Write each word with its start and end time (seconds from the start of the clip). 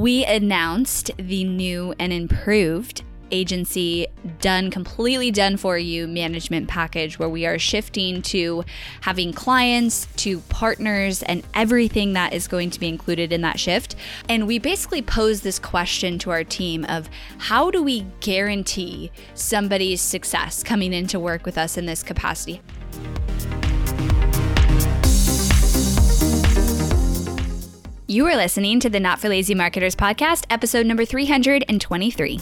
we 0.00 0.24
announced 0.24 1.10
the 1.18 1.44
new 1.44 1.94
and 1.98 2.10
improved 2.10 3.02
agency 3.30 4.06
done 4.40 4.70
completely 4.70 5.30
done 5.30 5.58
for 5.58 5.76
you 5.76 6.08
management 6.08 6.66
package 6.68 7.18
where 7.18 7.28
we 7.28 7.44
are 7.44 7.58
shifting 7.58 8.22
to 8.22 8.64
having 9.02 9.30
clients 9.30 10.06
to 10.16 10.38
partners 10.48 11.22
and 11.24 11.46
everything 11.52 12.14
that 12.14 12.32
is 12.32 12.48
going 12.48 12.70
to 12.70 12.80
be 12.80 12.88
included 12.88 13.30
in 13.30 13.42
that 13.42 13.60
shift. 13.60 13.94
And 14.26 14.46
we 14.46 14.58
basically 14.58 15.02
pose 15.02 15.42
this 15.42 15.58
question 15.58 16.18
to 16.20 16.30
our 16.30 16.44
team 16.44 16.86
of 16.86 17.10
how 17.36 17.70
do 17.70 17.82
we 17.82 18.06
guarantee 18.20 19.12
somebody's 19.34 20.00
success 20.00 20.62
coming 20.62 20.94
into 20.94 21.20
work 21.20 21.44
with 21.44 21.58
us 21.58 21.76
in 21.76 21.84
this 21.84 22.02
capacity 22.02 22.62
You 28.10 28.26
are 28.26 28.34
listening 28.34 28.80
to 28.80 28.90
the 28.90 28.98
Not 28.98 29.20
for 29.20 29.28
Lazy 29.28 29.54
Marketers 29.54 29.94
podcast, 29.94 30.44
episode 30.50 30.84
number 30.84 31.04
323. 31.04 32.40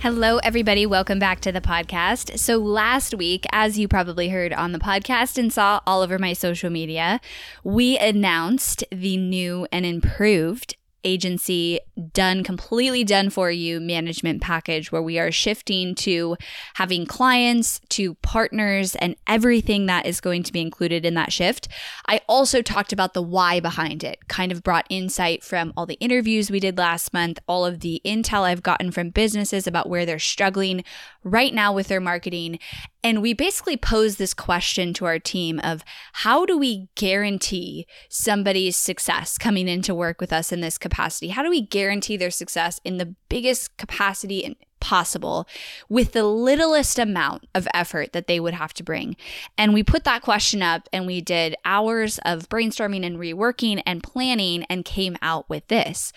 Hello, 0.00 0.36
everybody. 0.42 0.84
Welcome 0.84 1.18
back 1.18 1.40
to 1.40 1.50
the 1.50 1.62
podcast. 1.62 2.38
So, 2.38 2.58
last 2.58 3.14
week, 3.14 3.46
as 3.50 3.78
you 3.78 3.88
probably 3.88 4.28
heard 4.28 4.52
on 4.52 4.72
the 4.72 4.78
podcast 4.78 5.38
and 5.38 5.50
saw 5.50 5.80
all 5.86 6.02
over 6.02 6.18
my 6.18 6.34
social 6.34 6.68
media, 6.68 7.18
we 7.64 7.96
announced 7.96 8.84
the 8.92 9.16
new 9.16 9.66
and 9.72 9.86
improved 9.86 10.76
agency 11.04 11.80
done 12.12 12.42
completely 12.42 13.04
done 13.04 13.30
for 13.30 13.50
you 13.50 13.80
management 13.80 14.42
package 14.42 14.90
where 14.90 15.02
we 15.02 15.18
are 15.18 15.30
shifting 15.30 15.94
to 15.94 16.36
having 16.74 17.06
clients 17.06 17.80
to 17.88 18.14
partners 18.16 18.94
and 18.96 19.16
everything 19.26 19.86
that 19.86 20.06
is 20.06 20.20
going 20.20 20.42
to 20.42 20.52
be 20.52 20.60
included 20.60 21.04
in 21.04 21.14
that 21.14 21.32
shift. 21.32 21.68
I 22.06 22.20
also 22.28 22.62
talked 22.62 22.92
about 22.92 23.14
the 23.14 23.22
why 23.22 23.60
behind 23.60 24.04
it, 24.04 24.28
kind 24.28 24.52
of 24.52 24.62
brought 24.62 24.86
insight 24.88 25.42
from 25.42 25.72
all 25.76 25.86
the 25.86 25.94
interviews 25.94 26.50
we 26.50 26.60
did 26.60 26.78
last 26.78 27.12
month, 27.12 27.38
all 27.46 27.64
of 27.64 27.80
the 27.80 28.00
intel 28.04 28.42
I've 28.42 28.62
gotten 28.62 28.90
from 28.90 29.10
businesses 29.10 29.66
about 29.66 29.88
where 29.88 30.06
they're 30.06 30.18
struggling 30.18 30.84
right 31.24 31.52
now 31.54 31.72
with 31.72 31.88
their 31.88 32.00
marketing. 32.00 32.58
And 33.04 33.22
we 33.22 33.32
basically 33.32 33.76
posed 33.76 34.18
this 34.18 34.34
question 34.34 34.92
to 34.94 35.04
our 35.04 35.18
team 35.18 35.60
of 35.60 35.84
how 36.12 36.44
do 36.44 36.58
we 36.58 36.88
guarantee 36.96 37.86
somebody's 38.08 38.76
success 38.76 39.38
coming 39.38 39.68
into 39.68 39.94
work 39.94 40.20
with 40.20 40.32
us 40.32 40.50
in 40.50 40.60
this 40.60 40.78
capacity? 40.78 41.28
How 41.28 41.42
do 41.42 41.50
we 41.50 41.60
guarantee 41.60 42.16
their 42.16 42.30
success 42.30 42.80
in 42.84 42.98
the 42.98 43.14
biggest 43.28 43.76
capacity 43.76 44.56
possible 44.80 45.46
with 45.88 46.12
the 46.12 46.24
littlest 46.24 46.98
amount 46.98 47.46
of 47.54 47.68
effort 47.72 48.12
that 48.12 48.26
they 48.26 48.40
would 48.40 48.54
have 48.54 48.74
to 48.74 48.82
bring? 48.82 49.16
And 49.56 49.72
we 49.72 49.84
put 49.84 50.02
that 50.04 50.22
question 50.22 50.60
up 50.60 50.88
and 50.92 51.06
we 51.06 51.20
did 51.20 51.54
hours 51.64 52.18
of 52.24 52.48
brainstorming 52.48 53.06
and 53.06 53.16
reworking 53.16 53.80
and 53.86 54.02
planning 54.02 54.64
and 54.64 54.84
came 54.84 55.16
out 55.22 55.48
with 55.48 55.68
this. 55.68 56.12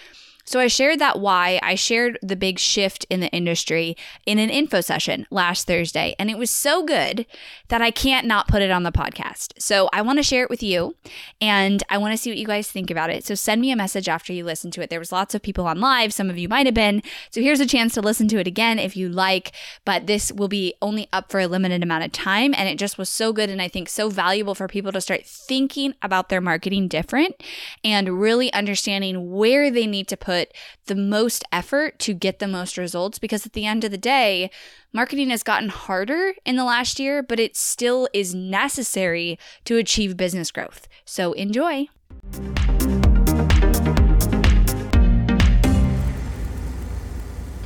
So 0.46 0.60
I 0.60 0.68
shared 0.68 1.00
that 1.00 1.20
why. 1.20 1.60
I 1.62 1.76
shared 1.76 2.18
the 2.22 2.36
big 2.36 2.60
shift 2.60 3.06
in 3.10 3.20
the 3.20 3.30
industry 3.30 3.96
in 4.26 4.40
an 4.40 4.50
info 4.50 4.82
session 4.82 5.28
last 5.30 5.68
Thursday, 5.68 6.16
and 6.20 6.30
it 6.30 6.38
was 6.38 6.50
so 6.50 6.86
good 6.86 7.26
that 7.70 7.82
I 7.82 7.92
can't 7.92 8.28
not 8.28 8.48
put 8.48 8.62
it 8.62 8.72
on 8.72 8.84
the 8.84 8.92
podcast. 8.92 9.54
So 9.60 9.90
I 9.94 10.02
want 10.02 10.20
to 10.20 10.24
share 10.24 10.44
it 10.44 10.50
with 10.50 10.64
you, 10.64 10.96
and 11.40 11.84
I 11.90 11.98
want 11.98 12.14
to 12.14 12.18
see 12.18 12.30
what 12.30 12.38
you 12.38 12.48
guys 12.48 12.70
think 12.70 12.92
about 12.92 13.10
it. 13.10 13.26
So 13.26 13.36
send 13.36 13.62
me 13.62 13.72
a 13.72 13.76
message 13.76 14.10
after 14.10 14.34
you 14.34 14.44
listen 14.44 14.72
to 14.72 14.82
it. 14.82 14.90
There 14.90 15.00
was 15.00 15.12
lots 15.12 15.36
of 15.36 15.42
people 15.42 15.68
on 15.68 15.80
live, 15.80 16.14
some 16.14 16.30
of 16.30 16.38
you 16.38 16.50
might 16.50 16.66
have 16.66 16.76
been. 16.76 17.02
So 17.30 17.42
here's 17.42 17.60
a 17.60 17.66
chance 17.66 17.94
to 17.94 18.02
listen 18.02 18.28
to 18.30 18.40
it 18.40 18.48
again 18.48 18.80
if 18.80 18.98
you 18.98 19.10
like, 19.10 19.52
but 19.86 20.08
this 20.08 20.32
will 20.32 20.48
be 20.48 20.74
only 20.82 21.08
up 21.14 21.32
for 21.32 21.40
a 21.40 21.48
limited 21.48 21.84
amount 21.84 22.04
of 22.04 22.12
time, 22.12 22.54
and 22.56 22.68
it 22.68 22.78
just 22.78 22.98
was 22.98 23.10
so 23.10 23.32
good 23.34 23.50
and 23.50 23.62
I 23.62 23.68
think 23.68 23.90
so 23.90 24.10
valuable 24.10 24.56
for 24.56 24.68
people 24.68 24.92
to 24.92 25.02
start 25.02 25.26
thinking 25.26 25.94
about 26.02 26.30
their 26.30 26.42
marketing 26.42 26.88
different 26.88 27.42
and 27.84 28.20
really 28.20 28.52
understanding 28.54 29.32
where 29.32 29.72
they 29.72 29.88
need 29.88 30.08
to 30.08 30.18
put 30.18 30.41
put 30.42 30.58
the 30.88 30.96
most 30.96 31.44
effort 31.52 32.00
to 32.00 32.14
get 32.14 32.40
the 32.40 32.48
most 32.48 32.78
results 32.78 33.20
because 33.20 33.46
at 33.46 33.54
the 33.54 33.66
end 33.66 33.84
of 33.84 33.92
the 33.92 33.98
day, 33.98 34.50
marketing 34.94 35.30
has 35.30 35.44
gotten 35.44 35.70
harder 35.70 36.34
in 36.46 36.56
the 36.56 36.64
last 36.64 37.00
year, 37.00 37.22
but 37.22 37.40
it 37.40 37.56
still 37.56 38.08
is 38.14 38.34
necessary 38.34 39.38
to 39.66 39.78
achieve 39.78 40.18
business 40.18 40.52
growth. 40.52 40.88
So 41.06 41.34
enjoy. 41.34 41.88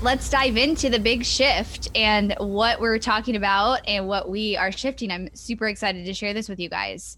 let's 0.02 0.30
dive 0.30 0.56
into 0.56 0.88
the 0.88 1.00
big 1.00 1.26
shift 1.26 1.90
and 1.96 2.36
what 2.38 2.80
we're 2.80 3.00
talking 3.00 3.36
about 3.36 3.80
and 3.88 4.08
what 4.08 4.30
we 4.30 4.56
are 4.56 4.72
shifting. 4.72 5.10
I'm 5.10 5.30
super 5.34 5.68
excited 5.68 6.06
to 6.06 6.14
share 6.14 6.32
this 6.32 6.48
with 6.48 6.60
you 6.60 6.70
guys. 6.70 7.18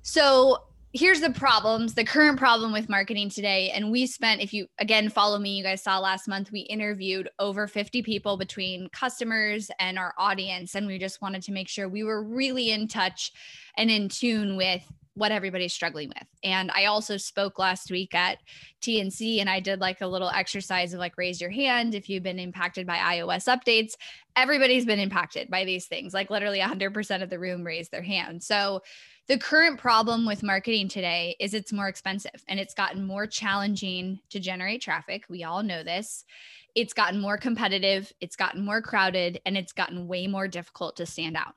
So, 0.00 0.62
here's 0.94 1.20
the 1.20 1.30
problems 1.30 1.94
the 1.94 2.04
current 2.04 2.38
problem 2.38 2.72
with 2.72 2.88
marketing 2.88 3.28
today. 3.28 3.70
And 3.70 3.90
we 3.90 4.06
spent 4.06 4.40
if 4.40 4.54
you 4.54 4.68
again 4.78 5.10
follow 5.10 5.38
me 5.38 5.56
you 5.56 5.64
guys 5.64 5.82
saw 5.82 5.98
last 5.98 6.28
month 6.28 6.52
we 6.52 6.60
interviewed 6.60 7.28
over 7.40 7.66
50 7.66 8.02
people 8.02 8.36
between 8.36 8.88
customers 8.90 9.70
and 9.80 9.98
our 9.98 10.14
audience. 10.16 10.74
And 10.76 10.86
we 10.86 10.98
just 10.98 11.20
wanted 11.20 11.42
to 11.42 11.52
make 11.52 11.68
sure 11.68 11.88
we 11.88 12.04
were 12.04 12.22
really 12.22 12.70
in 12.70 12.86
touch 12.86 13.32
and 13.76 13.90
in 13.90 14.08
tune 14.08 14.56
with 14.56 14.84
what 15.14 15.32
everybody's 15.32 15.72
struggling 15.72 16.08
with. 16.08 16.26
And 16.42 16.70
I 16.74 16.86
also 16.86 17.16
spoke 17.16 17.58
last 17.58 17.90
week 17.90 18.14
at 18.14 18.38
TNC 18.82 19.40
and 19.40 19.48
I 19.48 19.60
did 19.60 19.80
like 19.80 20.00
a 20.00 20.06
little 20.06 20.28
exercise 20.28 20.92
of 20.92 20.98
like 20.98 21.16
raise 21.16 21.40
your 21.40 21.50
hand 21.50 21.94
if 21.94 22.08
you've 22.08 22.22
been 22.22 22.40
impacted 22.40 22.86
by 22.86 22.96
iOS 22.96 23.46
updates. 23.46 23.92
Everybody's 24.36 24.84
been 24.84 24.98
impacted 24.98 25.48
by 25.48 25.64
these 25.64 25.86
things. 25.86 26.12
Like 26.12 26.30
literally 26.30 26.58
100% 26.58 27.22
of 27.22 27.30
the 27.30 27.38
room 27.38 27.64
raised 27.64 27.92
their 27.92 28.02
hand. 28.02 28.42
So 28.42 28.82
the 29.26 29.38
current 29.38 29.78
problem 29.78 30.26
with 30.26 30.42
marketing 30.42 30.88
today 30.88 31.36
is 31.40 31.54
it's 31.54 31.72
more 31.72 31.88
expensive 31.88 32.44
and 32.48 32.60
it's 32.60 32.74
gotten 32.74 33.06
more 33.06 33.26
challenging 33.26 34.18
to 34.30 34.40
generate 34.40 34.82
traffic. 34.82 35.24
We 35.30 35.44
all 35.44 35.62
know 35.62 35.82
this. 35.82 36.24
It's 36.74 36.92
gotten 36.92 37.20
more 37.20 37.38
competitive, 37.38 38.12
it's 38.20 38.34
gotten 38.34 38.64
more 38.64 38.82
crowded, 38.82 39.40
and 39.46 39.56
it's 39.56 39.72
gotten 39.72 40.08
way 40.08 40.26
more 40.26 40.48
difficult 40.48 40.96
to 40.96 41.06
stand 41.06 41.36
out. 41.36 41.54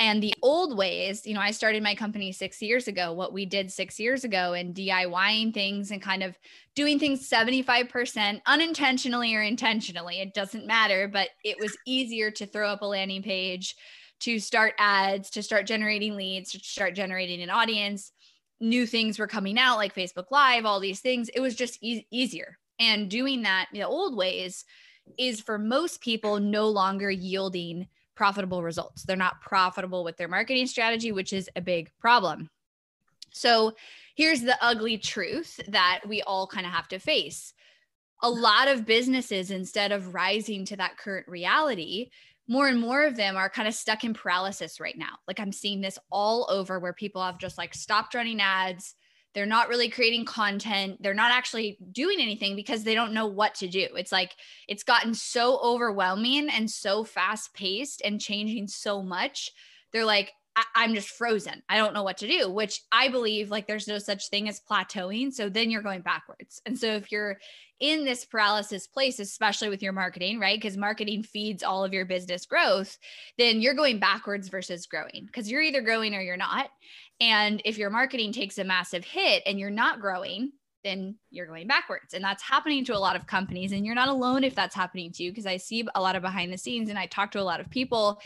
And 0.00 0.22
the 0.22 0.32
old 0.40 0.78
ways, 0.78 1.26
you 1.26 1.34
know, 1.34 1.42
I 1.42 1.50
started 1.50 1.82
my 1.82 1.94
company 1.94 2.32
six 2.32 2.62
years 2.62 2.88
ago. 2.88 3.12
What 3.12 3.34
we 3.34 3.44
did 3.44 3.70
six 3.70 4.00
years 4.00 4.24
ago 4.24 4.54
and 4.54 4.74
DIYing 4.74 5.52
things 5.52 5.90
and 5.90 6.00
kind 6.00 6.22
of 6.22 6.38
doing 6.74 6.98
things 6.98 7.28
75% 7.28 8.40
unintentionally 8.46 9.36
or 9.36 9.42
intentionally, 9.42 10.22
it 10.22 10.32
doesn't 10.32 10.66
matter, 10.66 11.06
but 11.06 11.28
it 11.44 11.58
was 11.60 11.76
easier 11.86 12.30
to 12.30 12.46
throw 12.46 12.70
up 12.70 12.80
a 12.80 12.86
landing 12.86 13.22
page, 13.22 13.76
to 14.20 14.38
start 14.38 14.72
ads, 14.78 15.28
to 15.30 15.42
start 15.42 15.66
generating 15.66 16.16
leads, 16.16 16.52
to 16.52 16.60
start 16.60 16.94
generating 16.94 17.42
an 17.42 17.50
audience. 17.50 18.12
New 18.58 18.86
things 18.86 19.18
were 19.18 19.26
coming 19.26 19.58
out 19.58 19.76
like 19.76 19.94
Facebook 19.94 20.30
Live, 20.30 20.64
all 20.64 20.80
these 20.80 21.00
things. 21.00 21.28
It 21.28 21.40
was 21.40 21.54
just 21.54 21.76
e- 21.82 22.06
easier. 22.10 22.56
And 22.78 23.10
doing 23.10 23.42
that 23.42 23.66
the 23.70 23.82
old 23.82 24.16
ways 24.16 24.64
is 25.18 25.42
for 25.42 25.58
most 25.58 26.00
people 26.00 26.40
no 26.40 26.70
longer 26.70 27.10
yielding 27.10 27.86
profitable 28.20 28.62
results. 28.62 29.04
They're 29.04 29.16
not 29.16 29.40
profitable 29.40 30.04
with 30.04 30.18
their 30.18 30.28
marketing 30.28 30.66
strategy, 30.66 31.10
which 31.10 31.32
is 31.32 31.48
a 31.56 31.62
big 31.62 31.90
problem. 31.98 32.50
So 33.32 33.72
here's 34.14 34.42
the 34.42 34.62
ugly 34.62 34.98
truth 34.98 35.58
that 35.68 36.02
we 36.06 36.20
all 36.20 36.46
kind 36.46 36.66
of 36.66 36.72
have 36.72 36.86
to 36.88 36.98
face. 36.98 37.54
A 38.20 38.28
lot 38.28 38.68
of 38.68 38.84
businesses, 38.84 39.50
instead 39.50 39.90
of 39.90 40.12
rising 40.12 40.66
to 40.66 40.76
that 40.76 40.98
current 40.98 41.28
reality, 41.28 42.10
more 42.46 42.68
and 42.68 42.78
more 42.78 43.04
of 43.04 43.16
them 43.16 43.38
are 43.38 43.48
kind 43.48 43.66
of 43.66 43.72
stuck 43.72 44.04
in 44.04 44.12
paralysis 44.12 44.80
right 44.80 44.98
now. 44.98 45.16
Like 45.26 45.40
I'm 45.40 45.50
seeing 45.50 45.80
this 45.80 45.98
all 46.12 46.46
over 46.50 46.78
where 46.78 46.92
people 46.92 47.22
have 47.22 47.38
just 47.38 47.56
like 47.56 47.72
stopped 47.72 48.12
running 48.12 48.42
ads. 48.42 48.96
They're 49.34 49.46
not 49.46 49.68
really 49.68 49.88
creating 49.88 50.24
content. 50.24 51.00
They're 51.00 51.14
not 51.14 51.30
actually 51.32 51.78
doing 51.92 52.20
anything 52.20 52.56
because 52.56 52.82
they 52.82 52.94
don't 52.94 53.14
know 53.14 53.26
what 53.26 53.54
to 53.56 53.68
do. 53.68 53.86
It's 53.96 54.12
like 54.12 54.34
it's 54.66 54.82
gotten 54.82 55.14
so 55.14 55.60
overwhelming 55.62 56.48
and 56.48 56.70
so 56.70 57.04
fast 57.04 57.54
paced 57.54 58.02
and 58.04 58.20
changing 58.20 58.68
so 58.68 59.02
much. 59.02 59.50
They're 59.92 60.04
like, 60.04 60.32
I- 60.56 60.84
am 60.84 60.94
just 60.94 61.10
frozen. 61.10 61.62
I 61.68 61.76
don't 61.76 61.94
know 61.94 62.02
what 62.02 62.18
to 62.18 62.28
do, 62.28 62.50
which 62.50 62.82
I 62.90 63.08
believe 63.08 63.50
like 63.50 63.66
there's 63.66 63.88
no 63.88 63.98
such 63.98 64.28
thing 64.28 64.48
as 64.48 64.60
plateauing. 64.60 65.32
So 65.32 65.48
then 65.48 65.70
you're 65.70 65.82
going 65.82 66.02
backwards. 66.02 66.60
And 66.66 66.78
so 66.78 66.88
if 66.88 67.12
you're 67.12 67.38
in 67.80 68.04
this 68.04 68.24
paralysis 68.26 68.86
place, 68.86 69.18
especially 69.18 69.70
with 69.70 69.82
your 69.82 69.92
marketing, 69.92 70.38
right? 70.38 70.60
Because 70.60 70.76
marketing 70.76 71.22
feeds 71.22 71.62
all 71.62 71.84
of 71.84 71.94
your 71.94 72.04
business 72.04 72.44
growth, 72.44 72.98
then 73.38 73.60
you're 73.60 73.74
going 73.74 73.98
backwards 73.98 74.48
versus 74.48 74.86
growing 74.86 75.24
because 75.26 75.50
you're 75.50 75.62
either 75.62 75.80
growing 75.80 76.14
or 76.14 76.20
you're 76.20 76.36
not. 76.36 76.68
And 77.20 77.62
if 77.64 77.78
your 77.78 77.90
marketing 77.90 78.32
takes 78.32 78.58
a 78.58 78.64
massive 78.64 79.04
hit 79.04 79.42
and 79.46 79.58
you're 79.58 79.70
not 79.70 80.00
growing, 80.00 80.52
then 80.82 81.16
you're 81.30 81.46
going 81.46 81.66
backwards. 81.66 82.14
And 82.14 82.24
that's 82.24 82.42
happening 82.42 82.84
to 82.86 82.96
a 82.96 82.98
lot 82.98 83.16
of 83.16 83.26
companies. 83.26 83.72
And 83.72 83.84
you're 83.84 83.94
not 83.94 84.08
alone 84.08 84.44
if 84.44 84.54
that's 84.54 84.74
happening 84.74 85.12
to 85.12 85.22
you, 85.22 85.30
because 85.30 85.46
I 85.46 85.56
see 85.56 85.86
a 85.94 86.00
lot 86.00 86.16
of 86.16 86.22
behind 86.22 86.52
the 86.52 86.58
scenes 86.58 86.88
and 86.88 86.98
I 86.98 87.06
talk 87.06 87.30
to 87.32 87.40
a 87.40 87.42
lot 87.42 87.60
of 87.60 87.70
people. 87.70 88.20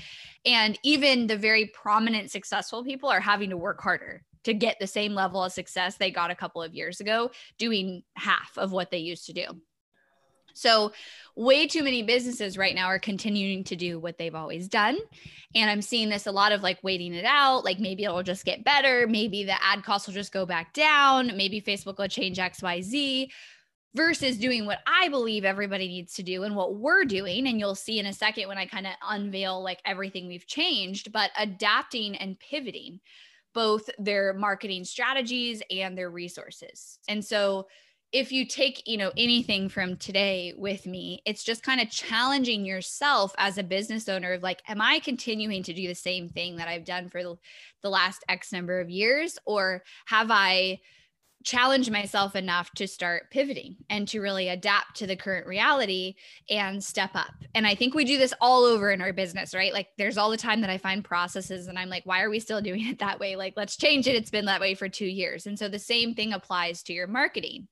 And 0.44 0.78
even 0.82 1.26
the 1.26 1.36
very 1.36 1.66
prominent, 1.74 2.30
successful 2.30 2.84
people 2.84 3.08
are 3.08 3.20
having 3.20 3.50
to 3.50 3.56
work 3.56 3.80
harder 3.80 4.22
to 4.44 4.54
get 4.54 4.76
the 4.78 4.86
same 4.86 5.14
level 5.14 5.42
of 5.42 5.52
success 5.52 5.96
they 5.96 6.10
got 6.10 6.30
a 6.30 6.34
couple 6.34 6.62
of 6.62 6.74
years 6.74 7.00
ago, 7.00 7.30
doing 7.58 8.02
half 8.16 8.52
of 8.56 8.72
what 8.72 8.90
they 8.90 8.98
used 8.98 9.26
to 9.26 9.32
do. 9.32 9.46
So, 10.54 10.92
way 11.36 11.66
too 11.66 11.82
many 11.82 12.02
businesses 12.02 12.56
right 12.56 12.74
now 12.74 12.86
are 12.86 12.98
continuing 12.98 13.64
to 13.64 13.76
do 13.76 13.98
what 13.98 14.18
they've 14.18 14.34
always 14.34 14.68
done. 14.68 14.96
And 15.54 15.68
I'm 15.68 15.82
seeing 15.82 16.08
this 16.08 16.26
a 16.26 16.32
lot 16.32 16.52
of 16.52 16.62
like 16.62 16.78
waiting 16.82 17.12
it 17.12 17.24
out, 17.24 17.64
like 17.64 17.80
maybe 17.80 18.04
it'll 18.04 18.22
just 18.22 18.44
get 18.44 18.64
better. 18.64 19.06
Maybe 19.08 19.44
the 19.44 19.62
ad 19.62 19.82
costs 19.82 20.06
will 20.06 20.14
just 20.14 20.32
go 20.32 20.46
back 20.46 20.72
down. 20.72 21.36
Maybe 21.36 21.60
Facebook 21.60 21.98
will 21.98 22.08
change 22.08 22.38
XYZ 22.38 23.28
versus 23.94 24.36
doing 24.38 24.66
what 24.66 24.80
I 24.86 25.08
believe 25.08 25.44
everybody 25.44 25.86
needs 25.88 26.14
to 26.14 26.22
do 26.22 26.42
and 26.42 26.56
what 26.56 26.74
we're 26.74 27.04
doing. 27.04 27.46
And 27.46 27.58
you'll 27.58 27.76
see 27.76 27.98
in 27.98 28.06
a 28.06 28.12
second 28.12 28.48
when 28.48 28.58
I 28.58 28.66
kind 28.66 28.86
of 28.86 28.94
unveil 29.08 29.62
like 29.62 29.80
everything 29.84 30.26
we've 30.26 30.46
changed, 30.46 31.12
but 31.12 31.30
adapting 31.38 32.16
and 32.16 32.38
pivoting 32.38 33.00
both 33.54 33.88
their 33.98 34.34
marketing 34.34 34.84
strategies 34.84 35.62
and 35.70 35.96
their 35.96 36.10
resources. 36.10 36.98
And 37.08 37.24
so, 37.24 37.68
if 38.14 38.30
you 38.30 38.46
take 38.46 38.86
you 38.86 38.96
know 38.96 39.10
anything 39.16 39.68
from 39.68 39.96
today 39.96 40.54
with 40.56 40.86
me 40.86 41.20
it's 41.26 41.42
just 41.42 41.64
kind 41.64 41.80
of 41.80 41.90
challenging 41.90 42.64
yourself 42.64 43.34
as 43.38 43.58
a 43.58 43.62
business 43.62 44.08
owner 44.08 44.34
of 44.34 44.42
like 44.42 44.62
am 44.68 44.80
i 44.80 45.00
continuing 45.00 45.62
to 45.64 45.74
do 45.74 45.88
the 45.88 45.94
same 45.94 46.28
thing 46.28 46.56
that 46.56 46.68
i've 46.68 46.84
done 46.84 47.08
for 47.08 47.22
the 47.84 47.90
last 47.90 48.24
x 48.28 48.52
number 48.52 48.80
of 48.80 48.90
years? 48.90 49.38
Or 49.44 49.84
have 50.06 50.30
i 50.30 50.80
challenged 51.44 51.92
myself 51.92 52.34
enough 52.34 52.70
to 52.70 52.88
start 52.88 53.30
pivoting 53.30 53.76
and 53.90 54.08
to 54.08 54.18
really 54.18 54.48
adapt 54.48 54.96
to 54.96 55.06
the 55.06 55.14
current 55.14 55.46
reality 55.46 56.14
and 56.48 56.82
step 56.82 57.10
up? 57.14 57.34
And 57.54 57.66
i 57.66 57.74
think 57.74 57.94
we 57.94 58.04
do 58.04 58.18
this 58.18 58.34
all 58.40 58.64
over 58.64 58.90
in 58.90 59.02
our 59.02 59.12
business 59.12 59.54
right? 59.54 59.72
Like 59.72 59.88
there's 59.98 60.16
all 60.16 60.30
the 60.30 60.36
time 60.36 60.62
that 60.62 60.70
i 60.70 60.78
find 60.78 61.04
processes 61.04 61.66
and 61.68 61.78
i'm 61.78 61.90
like 61.90 62.06
why 62.06 62.22
are 62.22 62.30
we 62.30 62.40
still 62.40 62.62
doing 62.62 62.88
it 62.88 62.98
that 63.00 63.20
way? 63.20 63.36
Like 63.36 63.54
let's 63.56 63.76
change 63.76 64.06
it. 64.06 64.16
It's 64.16 64.30
been 64.30 64.46
that 64.46 64.60
way 64.60 64.74
for 64.74 64.88
2 64.88 65.04
years. 65.04 65.46
And 65.46 65.58
so 65.58 65.68
the 65.68 65.78
same 65.78 66.14
thing 66.14 66.32
applies 66.32 66.82
to 66.84 66.92
your 66.92 67.06
marketing 67.06 67.68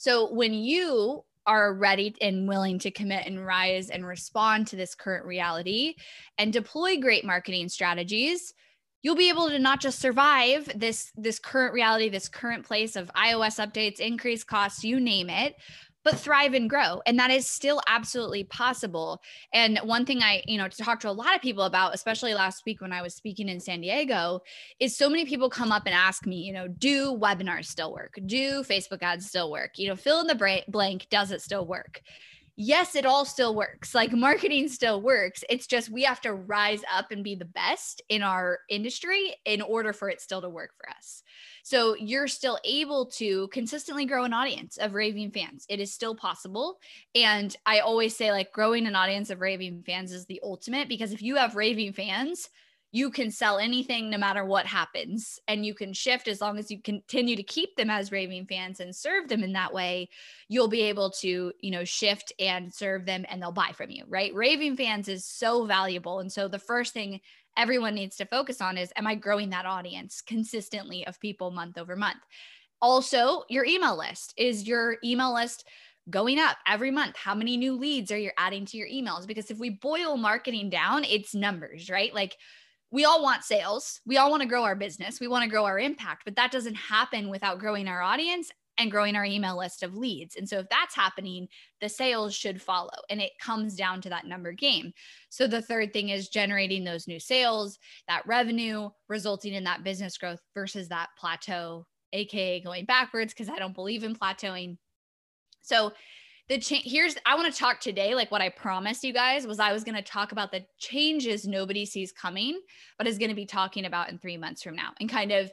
so 0.00 0.32
when 0.32 0.54
you 0.54 1.26
are 1.46 1.74
ready 1.74 2.16
and 2.22 2.48
willing 2.48 2.78
to 2.78 2.90
commit 2.90 3.26
and 3.26 3.44
rise 3.44 3.90
and 3.90 4.06
respond 4.06 4.66
to 4.66 4.76
this 4.76 4.94
current 4.94 5.26
reality 5.26 5.94
and 6.38 6.54
deploy 6.54 6.98
great 6.98 7.22
marketing 7.22 7.68
strategies, 7.68 8.54
you'll 9.02 9.14
be 9.14 9.28
able 9.28 9.50
to 9.50 9.58
not 9.58 9.78
just 9.78 9.98
survive 9.98 10.70
this 10.74 11.12
this 11.16 11.38
current 11.38 11.74
reality, 11.74 12.08
this 12.08 12.30
current 12.30 12.64
place 12.64 12.96
of 12.96 13.12
iOS 13.12 13.62
updates, 13.62 14.00
increased 14.00 14.46
costs, 14.46 14.82
you 14.82 15.00
name 15.00 15.28
it, 15.28 15.54
but 16.04 16.18
thrive 16.18 16.54
and 16.54 16.70
grow 16.70 17.00
and 17.06 17.18
that 17.18 17.30
is 17.30 17.48
still 17.48 17.80
absolutely 17.86 18.44
possible. 18.44 19.20
And 19.52 19.78
one 19.78 20.04
thing 20.04 20.22
i 20.22 20.42
you 20.46 20.58
know 20.58 20.68
to 20.68 20.76
talk 20.76 21.00
to 21.00 21.10
a 21.10 21.12
lot 21.12 21.34
of 21.34 21.42
people 21.42 21.64
about 21.64 21.94
especially 21.94 22.34
last 22.34 22.64
week 22.64 22.80
when 22.80 22.92
i 22.92 23.02
was 23.02 23.14
speaking 23.14 23.48
in 23.48 23.60
san 23.60 23.80
diego 23.80 24.40
is 24.78 24.96
so 24.96 25.08
many 25.08 25.24
people 25.24 25.50
come 25.50 25.72
up 25.72 25.82
and 25.86 25.94
ask 25.94 26.26
me 26.26 26.36
you 26.36 26.52
know 26.52 26.68
do 26.68 27.12
webinars 27.12 27.66
still 27.66 27.92
work? 27.92 28.18
Do 28.26 28.62
facebook 28.62 29.02
ads 29.02 29.26
still 29.26 29.50
work? 29.50 29.72
You 29.78 29.88
know 29.88 29.96
fill 29.96 30.20
in 30.20 30.26
the 30.26 30.62
blank 30.68 31.06
does 31.10 31.30
it 31.30 31.42
still 31.42 31.66
work 31.66 32.00
yes, 32.56 32.94
it 32.94 33.06
all 33.06 33.24
still 33.24 33.54
works. 33.54 33.94
Like 33.94 34.12
marketing 34.12 34.68
still 34.68 35.00
works. 35.00 35.42
It's 35.48 35.66
just 35.66 35.90
we 35.90 36.02
have 36.04 36.20
to 36.22 36.34
rise 36.34 36.82
up 36.92 37.10
and 37.10 37.24
be 37.24 37.34
the 37.34 37.44
best 37.44 38.02
in 38.08 38.22
our 38.22 38.60
industry 38.68 39.34
in 39.44 39.62
order 39.62 39.92
for 39.92 40.08
it 40.08 40.20
still 40.20 40.40
to 40.42 40.48
work 40.48 40.70
for 40.76 40.88
us. 40.90 41.22
So 41.62 41.94
you're 41.96 42.28
still 42.28 42.58
able 42.64 43.06
to 43.12 43.48
consistently 43.48 44.06
grow 44.06 44.24
an 44.24 44.32
audience 44.32 44.76
of 44.76 44.94
raving 44.94 45.30
fans. 45.30 45.66
It 45.68 45.80
is 45.80 45.92
still 45.92 46.14
possible. 46.14 46.78
And 47.14 47.54
I 47.66 47.80
always 47.80 48.16
say, 48.16 48.32
like, 48.32 48.52
growing 48.52 48.86
an 48.86 48.96
audience 48.96 49.30
of 49.30 49.40
raving 49.40 49.82
fans 49.84 50.12
is 50.12 50.26
the 50.26 50.40
ultimate 50.42 50.88
because 50.88 51.12
if 51.12 51.22
you 51.22 51.36
have 51.36 51.56
raving 51.56 51.92
fans, 51.92 52.48
you 52.92 53.10
can 53.10 53.30
sell 53.30 53.58
anything 53.58 54.10
no 54.10 54.18
matter 54.18 54.44
what 54.44 54.66
happens 54.66 55.38
and 55.46 55.64
you 55.64 55.74
can 55.74 55.92
shift 55.92 56.26
as 56.26 56.40
long 56.40 56.58
as 56.58 56.70
you 56.70 56.80
continue 56.82 57.36
to 57.36 57.42
keep 57.42 57.76
them 57.76 57.88
as 57.88 58.10
raving 58.10 58.46
fans 58.46 58.80
and 58.80 58.94
serve 58.94 59.28
them 59.28 59.44
in 59.44 59.52
that 59.52 59.72
way 59.72 60.08
you'll 60.48 60.68
be 60.68 60.82
able 60.82 61.10
to 61.10 61.52
you 61.60 61.70
know 61.70 61.84
shift 61.84 62.32
and 62.38 62.72
serve 62.72 63.06
them 63.06 63.24
and 63.28 63.40
they'll 63.40 63.52
buy 63.52 63.70
from 63.72 63.90
you 63.90 64.04
right? 64.08 64.34
Raving 64.34 64.76
fans 64.76 65.08
is 65.08 65.24
so 65.24 65.64
valuable 65.66 66.20
and 66.20 66.30
so 66.32 66.48
the 66.48 66.58
first 66.58 66.92
thing 66.92 67.20
everyone 67.56 67.94
needs 67.94 68.16
to 68.16 68.24
focus 68.24 68.60
on 68.60 68.78
is 68.78 68.92
am 68.96 69.06
i 69.06 69.14
growing 69.14 69.50
that 69.50 69.66
audience 69.66 70.20
consistently 70.20 71.06
of 71.06 71.20
people 71.20 71.50
month 71.50 71.78
over 71.78 71.96
month? 71.96 72.20
Also 72.82 73.44
your 73.48 73.64
email 73.64 73.96
list. 73.96 74.34
Is 74.36 74.66
your 74.66 74.96
email 75.04 75.34
list 75.34 75.66
going 76.08 76.38
up 76.38 76.56
every 76.66 76.90
month? 76.90 77.16
How 77.16 77.34
many 77.34 77.56
new 77.56 77.74
leads 77.76 78.10
are 78.10 78.18
you 78.18 78.30
adding 78.36 78.64
to 78.66 78.76
your 78.76 78.88
emails? 78.88 79.26
Because 79.26 79.50
if 79.50 79.58
we 79.58 79.70
boil 79.70 80.16
marketing 80.16 80.70
down 80.70 81.04
it's 81.04 81.34
numbers 81.34 81.88
right? 81.88 82.12
Like 82.12 82.36
we 82.90 83.04
all 83.04 83.22
want 83.22 83.44
sales. 83.44 84.00
We 84.04 84.16
all 84.16 84.30
want 84.30 84.42
to 84.42 84.48
grow 84.48 84.64
our 84.64 84.76
business. 84.76 85.20
We 85.20 85.28
want 85.28 85.44
to 85.44 85.50
grow 85.50 85.64
our 85.64 85.78
impact, 85.78 86.22
but 86.24 86.36
that 86.36 86.50
doesn't 86.50 86.74
happen 86.74 87.28
without 87.28 87.58
growing 87.58 87.88
our 87.88 88.02
audience 88.02 88.50
and 88.78 88.90
growing 88.90 89.14
our 89.14 89.24
email 89.24 89.58
list 89.58 89.82
of 89.82 89.94
leads. 89.94 90.36
And 90.36 90.48
so 90.48 90.58
if 90.58 90.68
that's 90.70 90.94
happening, 90.94 91.48
the 91.80 91.88
sales 91.88 92.34
should 92.34 92.62
follow 92.62 92.88
and 93.10 93.20
it 93.20 93.32
comes 93.38 93.76
down 93.76 94.00
to 94.02 94.08
that 94.08 94.26
number 94.26 94.52
game. 94.52 94.92
So 95.28 95.46
the 95.46 95.60
third 95.60 95.92
thing 95.92 96.08
is 96.08 96.30
generating 96.30 96.82
those 96.82 97.06
new 97.06 97.20
sales, 97.20 97.78
that 98.08 98.26
revenue 98.26 98.88
resulting 99.08 99.52
in 99.52 99.64
that 99.64 99.84
business 99.84 100.16
growth 100.16 100.40
versus 100.54 100.88
that 100.88 101.10
plateau, 101.18 101.86
aka 102.12 102.60
going 102.60 102.86
backwards 102.86 103.34
because 103.34 103.50
I 103.50 103.58
don't 103.58 103.74
believe 103.74 104.02
in 104.02 104.16
plateauing. 104.16 104.78
So 105.60 105.92
the 106.50 106.58
change 106.58 106.82
here's 106.84 107.14
i 107.24 107.36
want 107.36 107.50
to 107.50 107.58
talk 107.58 107.78
today 107.78 108.14
like 108.14 108.30
what 108.32 108.42
i 108.42 108.48
promised 108.48 109.04
you 109.04 109.12
guys 109.12 109.46
was 109.46 109.60
i 109.60 109.72
was 109.72 109.84
going 109.84 109.94
to 109.94 110.02
talk 110.02 110.32
about 110.32 110.50
the 110.50 110.62
changes 110.78 111.46
nobody 111.46 111.86
sees 111.86 112.10
coming 112.10 112.60
but 112.98 113.06
is 113.06 113.18
going 113.18 113.30
to 113.30 113.36
be 113.36 113.46
talking 113.46 113.86
about 113.86 114.10
in 114.10 114.18
three 114.18 114.36
months 114.36 114.62
from 114.62 114.74
now. 114.74 114.90
And 114.98 115.08
kind 115.08 115.30
of 115.30 115.50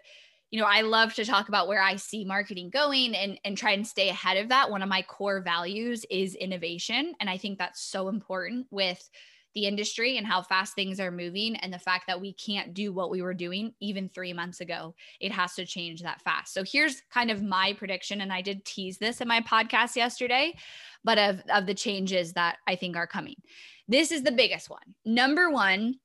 you 0.49 0.59
know 0.59 0.65
i 0.67 0.81
love 0.81 1.13
to 1.13 1.23
talk 1.23 1.49
about 1.49 1.67
where 1.67 1.81
i 1.81 1.95
see 1.95 2.25
marketing 2.25 2.71
going 2.71 3.15
and 3.15 3.39
and 3.45 3.55
try 3.55 3.71
and 3.71 3.85
stay 3.85 4.09
ahead 4.09 4.37
of 4.37 4.49
that. 4.49 4.71
One 4.71 4.81
of 4.81 4.89
my 4.89 5.03
core 5.03 5.39
values 5.39 6.03
is 6.09 6.33
innovation 6.33 7.13
and 7.19 7.29
i 7.29 7.37
think 7.37 7.59
that's 7.59 7.81
so 7.81 8.09
important 8.09 8.65
with 8.71 9.07
the 9.57 9.65
industry 9.65 10.19
and 10.19 10.27
how 10.27 10.39
fast 10.39 10.75
things 10.75 10.99
are 10.99 11.09
moving 11.09 11.55
and 11.55 11.73
the 11.73 11.79
fact 11.79 12.05
that 12.05 12.21
we 12.21 12.31
can't 12.31 12.75
do 12.75 12.93
what 12.93 13.09
we 13.09 13.23
were 13.23 13.33
doing 13.33 13.73
even 13.79 14.07
three 14.07 14.31
months 14.31 14.61
ago. 14.61 14.93
It 15.19 15.31
has 15.31 15.55
to 15.55 15.65
change 15.65 16.03
that 16.03 16.21
fast. 16.21 16.53
So 16.53 16.63
here's 16.63 17.01
kind 17.11 17.31
of 17.31 17.41
my 17.41 17.73
prediction. 17.73 18.21
And 18.21 18.31
I 18.31 18.43
did 18.43 18.65
tease 18.65 18.99
this 18.99 19.19
in 19.19 19.27
my 19.27 19.41
podcast 19.41 19.95
yesterday, 19.95 20.53
but 21.03 21.17
of, 21.17 21.41
of 21.51 21.65
the 21.65 21.73
changes 21.73 22.33
that 22.33 22.57
I 22.67 22.75
think 22.75 22.95
are 22.95 23.07
coming. 23.07 23.33
This 23.87 24.11
is 24.11 24.21
the 24.21 24.31
biggest 24.31 24.69
one. 24.69 24.93
Number 25.05 25.49
one 25.49 25.95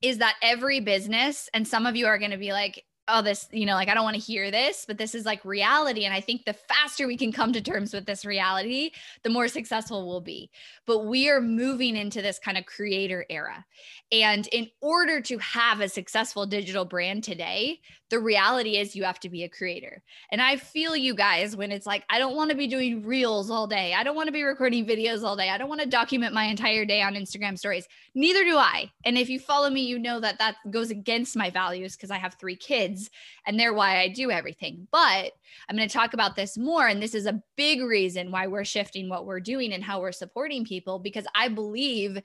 is 0.00 0.16
that 0.16 0.36
every 0.42 0.80
business, 0.80 1.50
and 1.52 1.68
some 1.68 1.84
of 1.84 1.96
you 1.96 2.06
are 2.06 2.18
going 2.18 2.30
to 2.30 2.38
be 2.38 2.54
like, 2.54 2.82
oh 3.08 3.22
this 3.22 3.48
you 3.52 3.66
know 3.66 3.74
like 3.74 3.88
i 3.88 3.94
don't 3.94 4.04
want 4.04 4.14
to 4.14 4.22
hear 4.22 4.50
this 4.50 4.84
but 4.86 4.98
this 4.98 5.14
is 5.14 5.24
like 5.24 5.44
reality 5.44 6.04
and 6.04 6.14
i 6.14 6.20
think 6.20 6.44
the 6.44 6.52
faster 6.52 7.06
we 7.06 7.16
can 7.16 7.32
come 7.32 7.52
to 7.52 7.60
terms 7.60 7.92
with 7.92 8.06
this 8.06 8.24
reality 8.24 8.90
the 9.22 9.30
more 9.30 9.48
successful 9.48 10.06
we'll 10.06 10.20
be. 10.20 10.50
But 10.86 11.06
we 11.06 11.28
are 11.28 11.40
moving 11.40 11.96
into 11.96 12.22
this 12.22 12.38
kind 12.38 12.58
of 12.58 12.66
creator 12.66 13.24
era 13.28 13.64
and 14.12 14.46
in 14.48 14.68
order 14.80 15.20
to 15.22 15.38
have 15.38 15.80
a 15.80 15.88
successful 15.88 16.46
digital 16.46 16.84
brand 16.84 17.24
today 17.24 17.80
the 18.08 18.18
reality 18.18 18.76
is 18.76 18.96
you 18.96 19.04
have 19.04 19.20
to 19.20 19.28
be 19.28 19.44
a 19.44 19.48
creator. 19.48 20.02
And 20.32 20.42
i 20.42 20.56
feel 20.56 20.96
you 20.96 21.14
guys 21.14 21.56
when 21.56 21.70
it's 21.70 21.86
like 21.86 22.04
i 22.10 22.18
don't 22.18 22.36
want 22.36 22.50
to 22.50 22.56
be 22.56 22.66
doing 22.66 23.04
reels 23.04 23.50
all 23.50 23.66
day 23.66 23.94
i 23.94 24.02
don't 24.02 24.16
want 24.16 24.26
to 24.26 24.32
be 24.32 24.42
recording 24.42 24.86
videos 24.86 25.22
all 25.22 25.36
day 25.36 25.50
i 25.50 25.58
don't 25.58 25.68
want 25.68 25.80
to 25.80 25.88
document 25.88 26.34
my 26.34 26.44
entire 26.44 26.84
day 26.84 27.02
on 27.02 27.14
instagram 27.14 27.58
stories. 27.58 27.86
Neither 28.14 28.44
do 28.44 28.56
i 28.56 28.90
and 29.04 29.16
if 29.16 29.28
you 29.28 29.38
follow 29.38 29.70
me 29.70 29.82
you 29.82 29.98
know 29.98 30.20
that 30.20 30.38
that 30.38 30.56
goes 30.70 30.90
against 30.90 31.36
my 31.36 31.50
values 31.50 31.96
because 31.96 32.10
i 32.10 32.18
have 32.18 32.34
three 32.34 32.56
kids 32.56 32.99
kids 33.00 33.10
and 33.46 33.58
they're 33.58 33.74
why 33.74 34.00
I 34.00 34.08
do 34.08 34.30
everything. 34.30 34.86
But 34.90 35.32
I'm 35.68 35.76
going 35.76 35.88
to 35.88 35.92
talk 35.92 36.14
about 36.14 36.36
this 36.36 36.56
more. 36.56 36.86
And 36.86 37.02
this 37.02 37.14
is 37.14 37.26
a 37.26 37.42
big 37.56 37.82
reason 37.82 38.30
why 38.30 38.46
we're 38.46 38.64
shifting 38.64 39.08
what 39.08 39.26
we're 39.26 39.40
doing 39.40 39.72
and 39.72 39.82
how 39.82 40.00
we're 40.00 40.12
supporting 40.12 40.64
people 40.64 40.98
because 40.98 41.26
I 41.34 41.48
believe 41.48 42.18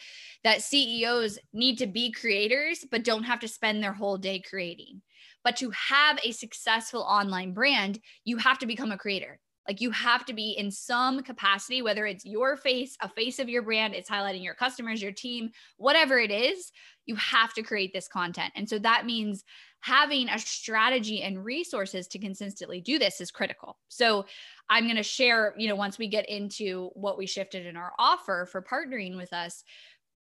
that 0.43 0.61
CEOs 0.61 1.39
need 1.53 1.77
to 1.79 1.87
be 1.87 2.11
creators, 2.11 2.85
but 2.89 3.03
don't 3.03 3.23
have 3.23 3.39
to 3.39 3.47
spend 3.47 3.83
their 3.83 3.93
whole 3.93 4.17
day 4.17 4.39
creating. 4.39 5.01
But 5.43 5.57
to 5.57 5.71
have 5.71 6.19
a 6.23 6.31
successful 6.31 7.01
online 7.01 7.53
brand, 7.53 7.99
you 8.23 8.37
have 8.37 8.59
to 8.59 8.65
become 8.65 8.91
a 8.91 8.97
creator. 8.97 9.39
Like 9.67 9.81
you 9.81 9.89
have 9.91 10.25
to 10.25 10.33
be 10.33 10.51
in 10.51 10.69
some 10.69 11.23
capacity, 11.23 11.81
whether 11.81 12.05
it's 12.05 12.25
your 12.25 12.55
face, 12.55 12.95
a 13.01 13.09
face 13.09 13.39
of 13.39 13.49
your 13.49 13.63
brand, 13.63 13.95
it's 13.95 14.09
highlighting 14.09 14.43
your 14.43 14.53
customers, 14.53 15.01
your 15.01 15.11
team, 15.11 15.49
whatever 15.77 16.19
it 16.19 16.29
is, 16.29 16.71
you 17.05 17.15
have 17.15 17.53
to 17.53 17.63
create 17.63 17.93
this 17.93 18.07
content. 18.07 18.53
And 18.55 18.69
so 18.69 18.77
that 18.79 19.05
means 19.05 19.43
having 19.85 20.27
a 20.29 20.39
strategy 20.39 21.21
and 21.21 21.45
resources 21.45 22.07
to 22.07 22.17
consistently 22.17 22.81
do 22.81 22.97
this 22.97 23.21
is 23.21 23.29
critical. 23.29 23.77
So 23.87 24.25
I'm 24.67 24.85
going 24.85 24.95
to 24.95 25.03
share, 25.03 25.53
you 25.59 25.67
know, 25.67 25.75
once 25.75 25.99
we 25.99 26.07
get 26.07 26.27
into 26.27 26.89
what 26.95 27.19
we 27.19 27.27
shifted 27.27 27.67
in 27.67 27.77
our 27.77 27.91
offer 27.99 28.47
for 28.51 28.63
partnering 28.63 29.15
with 29.15 29.31
us. 29.31 29.63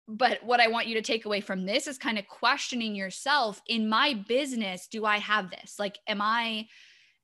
But 0.08 0.42
what 0.42 0.58
I 0.58 0.66
want 0.66 0.88
you 0.88 0.96
to 0.96 1.00
take 1.00 1.26
away 1.26 1.40
from 1.40 1.64
this 1.64 1.86
is 1.86 1.96
kind 1.96 2.18
of 2.18 2.26
questioning 2.26 2.96
yourself 2.96 3.62
in 3.68 3.88
my 3.88 4.14
business, 4.26 4.88
do 4.88 5.04
I 5.04 5.18
have 5.18 5.48
this? 5.48 5.76
Like, 5.78 5.96
am 6.08 6.20
I 6.20 6.66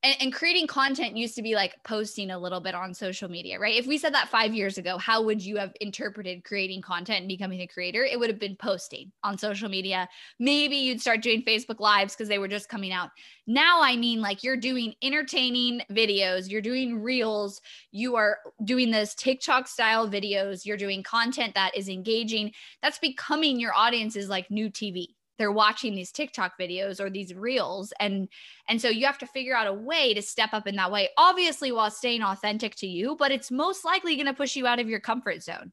and, 0.04 0.16
and, 0.20 0.32
creating 0.32 0.68
content 0.68 1.16
used 1.16 1.34
to 1.34 1.42
be 1.42 1.56
like 1.56 1.74
posting 1.82 2.30
a 2.30 2.38
little 2.38 2.60
bit 2.60 2.74
on 2.74 2.94
social 2.94 3.28
media, 3.28 3.58
right? 3.58 3.74
If 3.74 3.86
we 3.86 3.98
said 3.98 4.14
that 4.14 4.28
five 4.28 4.54
years 4.54 4.78
ago, 4.78 4.96
how 4.96 5.22
would 5.22 5.44
you 5.44 5.56
have 5.56 5.72
interpreted 5.80 6.44
creating 6.44 6.82
content 6.82 7.20
and 7.20 7.28
becoming 7.28 7.60
a 7.62 7.66
creator? 7.66 8.04
It 8.04 8.18
would 8.18 8.30
have 8.30 8.38
been 8.38 8.54
posting 8.54 9.10
on 9.24 9.36
social 9.36 9.68
media. 9.68 10.08
Maybe 10.38 10.76
you'd 10.76 11.00
start 11.00 11.20
doing 11.20 11.42
Facebook 11.42 11.80
Lives 11.80 12.14
because 12.14 12.28
they 12.28 12.38
were 12.38 12.46
just 12.46 12.68
coming 12.68 12.92
out. 12.92 13.10
Now, 13.48 13.82
I 13.82 13.96
mean, 13.96 14.20
like 14.20 14.44
you're 14.44 14.56
doing 14.56 14.94
entertaining 15.02 15.82
videos, 15.90 16.48
you're 16.48 16.62
doing 16.62 17.02
reels, 17.02 17.60
you 17.90 18.14
are 18.14 18.38
doing 18.62 18.92
this 18.92 19.16
TikTok 19.16 19.66
style 19.66 20.08
videos, 20.08 20.64
you're 20.64 20.76
doing 20.76 21.02
content 21.02 21.54
that 21.54 21.76
is 21.76 21.88
engaging. 21.88 22.52
That's 22.82 23.00
becoming 23.00 23.58
your 23.58 23.74
audience's 23.74 24.28
like 24.28 24.48
new 24.48 24.70
TV 24.70 25.08
they're 25.38 25.52
watching 25.52 25.94
these 25.94 26.12
TikTok 26.12 26.58
videos 26.58 27.00
or 27.00 27.08
these 27.08 27.34
reels 27.34 27.92
and 28.00 28.28
and 28.68 28.80
so 28.80 28.88
you 28.88 29.06
have 29.06 29.18
to 29.18 29.26
figure 29.26 29.56
out 29.56 29.66
a 29.66 29.72
way 29.72 30.12
to 30.14 30.22
step 30.22 30.50
up 30.52 30.66
in 30.66 30.76
that 30.76 30.92
way 30.92 31.08
obviously 31.16 31.72
while 31.72 31.90
staying 31.90 32.22
authentic 32.22 32.74
to 32.76 32.86
you 32.86 33.16
but 33.18 33.32
it's 33.32 33.50
most 33.50 33.84
likely 33.84 34.16
going 34.16 34.26
to 34.26 34.34
push 34.34 34.56
you 34.56 34.66
out 34.66 34.80
of 34.80 34.88
your 34.88 35.00
comfort 35.00 35.42
zone. 35.42 35.72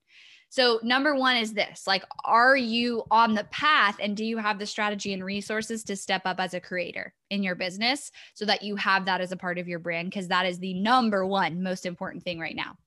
So 0.50 0.80
number 0.84 1.16
1 1.16 1.38
is 1.38 1.54
this 1.54 1.86
like 1.86 2.04
are 2.24 2.56
you 2.56 3.04
on 3.12 3.34
the 3.34 3.44
path 3.46 3.98
and 4.00 4.16
do 4.16 4.24
you 4.24 4.38
have 4.38 4.60
the 4.60 4.66
strategy 4.66 5.14
and 5.14 5.24
resources 5.24 5.84
to 5.86 5.96
step 5.96 6.22
up 6.26 6.40
as 6.40 6.54
a 6.54 6.62
creator 6.62 7.14
in 7.30 7.44
your 7.44 7.56
business 7.56 8.12
so 8.36 8.46
that 8.46 8.62
you 8.62 8.76
have 8.78 9.06
that 9.06 9.22
as 9.22 9.32
a 9.32 9.38
part 9.38 9.58
of 9.58 9.68
your 9.68 9.80
brand 9.80 10.10
because 10.10 10.30
that 10.30 10.46
is 10.46 10.60
the 10.60 10.74
number 10.76 11.26
1 11.26 11.62
most 11.62 11.86
important 11.86 12.24
thing 12.24 12.40
right 12.40 12.56
now. 12.56 12.78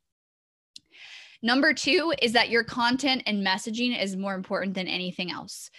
Number 1.42 1.73
2 1.73 2.14
is 2.20 2.32
that 2.32 2.50
your 2.50 2.64
content 2.64 3.23
and 3.26 3.47
messaging 3.47 4.00
is 4.00 4.16
more 4.16 4.35
important 4.35 4.75
than 4.75 4.88
anything 4.88 5.30
else 5.30 5.70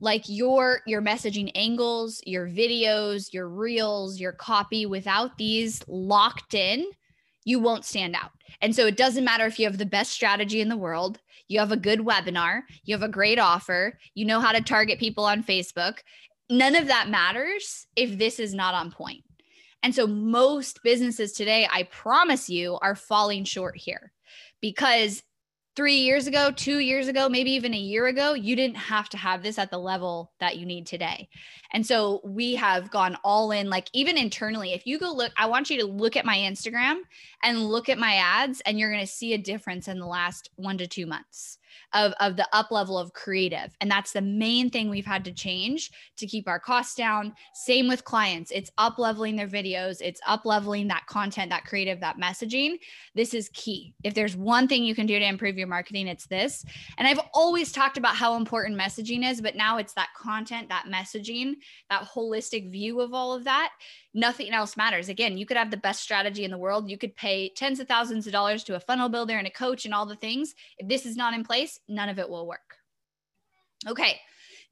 like 0.00 0.24
your 0.26 0.80
your 0.86 1.00
messaging 1.00 1.50
angles 1.54 2.20
your 2.26 2.46
videos 2.46 3.32
your 3.32 3.48
reels 3.48 4.20
your 4.20 4.32
copy 4.32 4.86
without 4.86 5.36
these 5.38 5.82
locked 5.88 6.54
in 6.54 6.84
you 7.44 7.58
won't 7.58 7.84
stand 7.84 8.14
out 8.14 8.30
and 8.60 8.74
so 8.74 8.86
it 8.86 8.96
doesn't 8.96 9.24
matter 9.24 9.46
if 9.46 9.58
you 9.58 9.66
have 9.66 9.78
the 9.78 9.86
best 9.86 10.12
strategy 10.12 10.60
in 10.60 10.68
the 10.68 10.76
world 10.76 11.18
you 11.48 11.58
have 11.58 11.72
a 11.72 11.76
good 11.76 12.00
webinar 12.00 12.60
you 12.84 12.94
have 12.94 13.02
a 13.02 13.08
great 13.08 13.38
offer 13.38 13.98
you 14.14 14.24
know 14.24 14.40
how 14.40 14.52
to 14.52 14.60
target 14.60 14.98
people 14.98 15.24
on 15.24 15.42
facebook 15.42 15.98
none 16.50 16.76
of 16.76 16.86
that 16.88 17.08
matters 17.08 17.86
if 17.96 18.18
this 18.18 18.38
is 18.38 18.54
not 18.54 18.74
on 18.74 18.90
point. 18.90 19.24
and 19.82 19.94
so 19.94 20.06
most 20.06 20.82
businesses 20.82 21.32
today 21.32 21.66
i 21.72 21.84
promise 21.84 22.50
you 22.50 22.78
are 22.82 22.94
falling 22.94 23.44
short 23.44 23.76
here 23.76 24.12
because 24.60 25.22
three 25.76 25.98
years 25.98 26.26
ago, 26.26 26.50
two 26.50 26.78
years 26.78 27.06
ago, 27.06 27.28
maybe 27.28 27.52
even 27.52 27.74
a 27.74 27.78
year 27.78 28.06
ago, 28.06 28.32
you 28.32 28.56
didn't 28.56 28.78
have 28.78 29.10
to 29.10 29.18
have 29.18 29.42
this 29.42 29.58
at 29.58 29.70
the 29.70 29.78
level 29.78 30.32
that 30.40 30.56
you 30.56 30.64
need 30.64 30.86
today. 30.86 31.28
And 31.72 31.86
so 31.86 32.22
we 32.24 32.54
have 32.54 32.90
gone 32.90 33.18
all 33.22 33.50
in, 33.50 33.68
like 33.68 33.88
even 33.92 34.16
internally. 34.16 34.72
If 34.72 34.86
you 34.86 34.98
go 34.98 35.12
look, 35.12 35.32
I 35.36 35.46
want 35.46 35.68
you 35.68 35.78
to 35.80 35.86
look 35.86 36.16
at 36.16 36.24
my 36.24 36.36
Instagram 36.38 37.00
and 37.42 37.66
look 37.66 37.90
at 37.90 37.98
my 37.98 38.14
ads, 38.14 38.62
and 38.62 38.78
you're 38.78 38.90
going 38.90 39.04
to 39.04 39.06
see 39.06 39.34
a 39.34 39.38
difference 39.38 39.86
in 39.86 39.98
the 39.98 40.06
last 40.06 40.50
one 40.56 40.78
to 40.78 40.86
two 40.86 41.06
months 41.06 41.58
of, 41.96 42.12
of 42.20 42.36
the 42.36 42.46
up 42.52 42.70
level 42.70 42.98
of 42.98 43.12
creative. 43.14 43.74
And 43.80 43.90
that's 43.90 44.12
the 44.12 44.20
main 44.20 44.70
thing 44.70 44.90
we've 44.90 45.06
had 45.06 45.24
to 45.24 45.32
change 45.32 45.90
to 46.18 46.26
keep 46.26 46.46
our 46.46 46.60
costs 46.60 46.94
down. 46.94 47.34
Same 47.54 47.88
with 47.88 48.04
clients. 48.04 48.50
It's 48.50 48.70
up 48.78 48.98
leveling 48.98 49.34
their 49.34 49.48
videos, 49.48 50.00
it's 50.00 50.20
up 50.26 50.44
leveling 50.44 50.88
that 50.88 51.06
content, 51.06 51.50
that 51.50 51.64
creative, 51.64 52.00
that 52.00 52.18
messaging. 52.18 52.76
This 53.14 53.32
is 53.34 53.48
key. 53.54 53.94
If 54.04 54.14
there's 54.14 54.36
one 54.36 54.68
thing 54.68 54.84
you 54.84 54.94
can 54.94 55.06
do 55.06 55.18
to 55.18 55.24
improve 55.26 55.56
your 55.56 55.66
marketing, 55.66 56.06
it's 56.06 56.26
this. 56.26 56.64
And 56.98 57.08
I've 57.08 57.20
always 57.32 57.72
talked 57.72 57.96
about 57.96 58.16
how 58.16 58.36
important 58.36 58.78
messaging 58.78 59.28
is, 59.28 59.40
but 59.40 59.56
now 59.56 59.78
it's 59.78 59.94
that 59.94 60.10
content, 60.16 60.68
that 60.68 60.86
messaging, 60.86 61.54
that 61.88 62.02
holistic 62.02 62.70
view 62.70 63.00
of 63.00 63.14
all 63.14 63.34
of 63.34 63.44
that 63.44 63.72
nothing 64.16 64.50
else 64.52 64.76
matters. 64.76 65.08
Again, 65.08 65.36
you 65.36 65.46
could 65.46 65.58
have 65.58 65.70
the 65.70 65.76
best 65.76 66.02
strategy 66.02 66.44
in 66.44 66.50
the 66.50 66.58
world. 66.58 66.90
You 66.90 66.98
could 66.98 67.14
pay 67.14 67.50
tens 67.50 67.78
of 67.78 67.86
thousands 67.86 68.26
of 68.26 68.32
dollars 68.32 68.64
to 68.64 68.74
a 68.74 68.80
funnel 68.80 69.10
builder 69.10 69.36
and 69.36 69.46
a 69.46 69.50
coach 69.50 69.84
and 69.84 69.94
all 69.94 70.06
the 70.06 70.16
things. 70.16 70.54
If 70.78 70.88
this 70.88 71.04
is 71.04 71.16
not 71.16 71.34
in 71.34 71.44
place, 71.44 71.78
none 71.86 72.08
of 72.08 72.18
it 72.18 72.28
will 72.28 72.46
work. 72.46 72.78
Okay. 73.86 74.18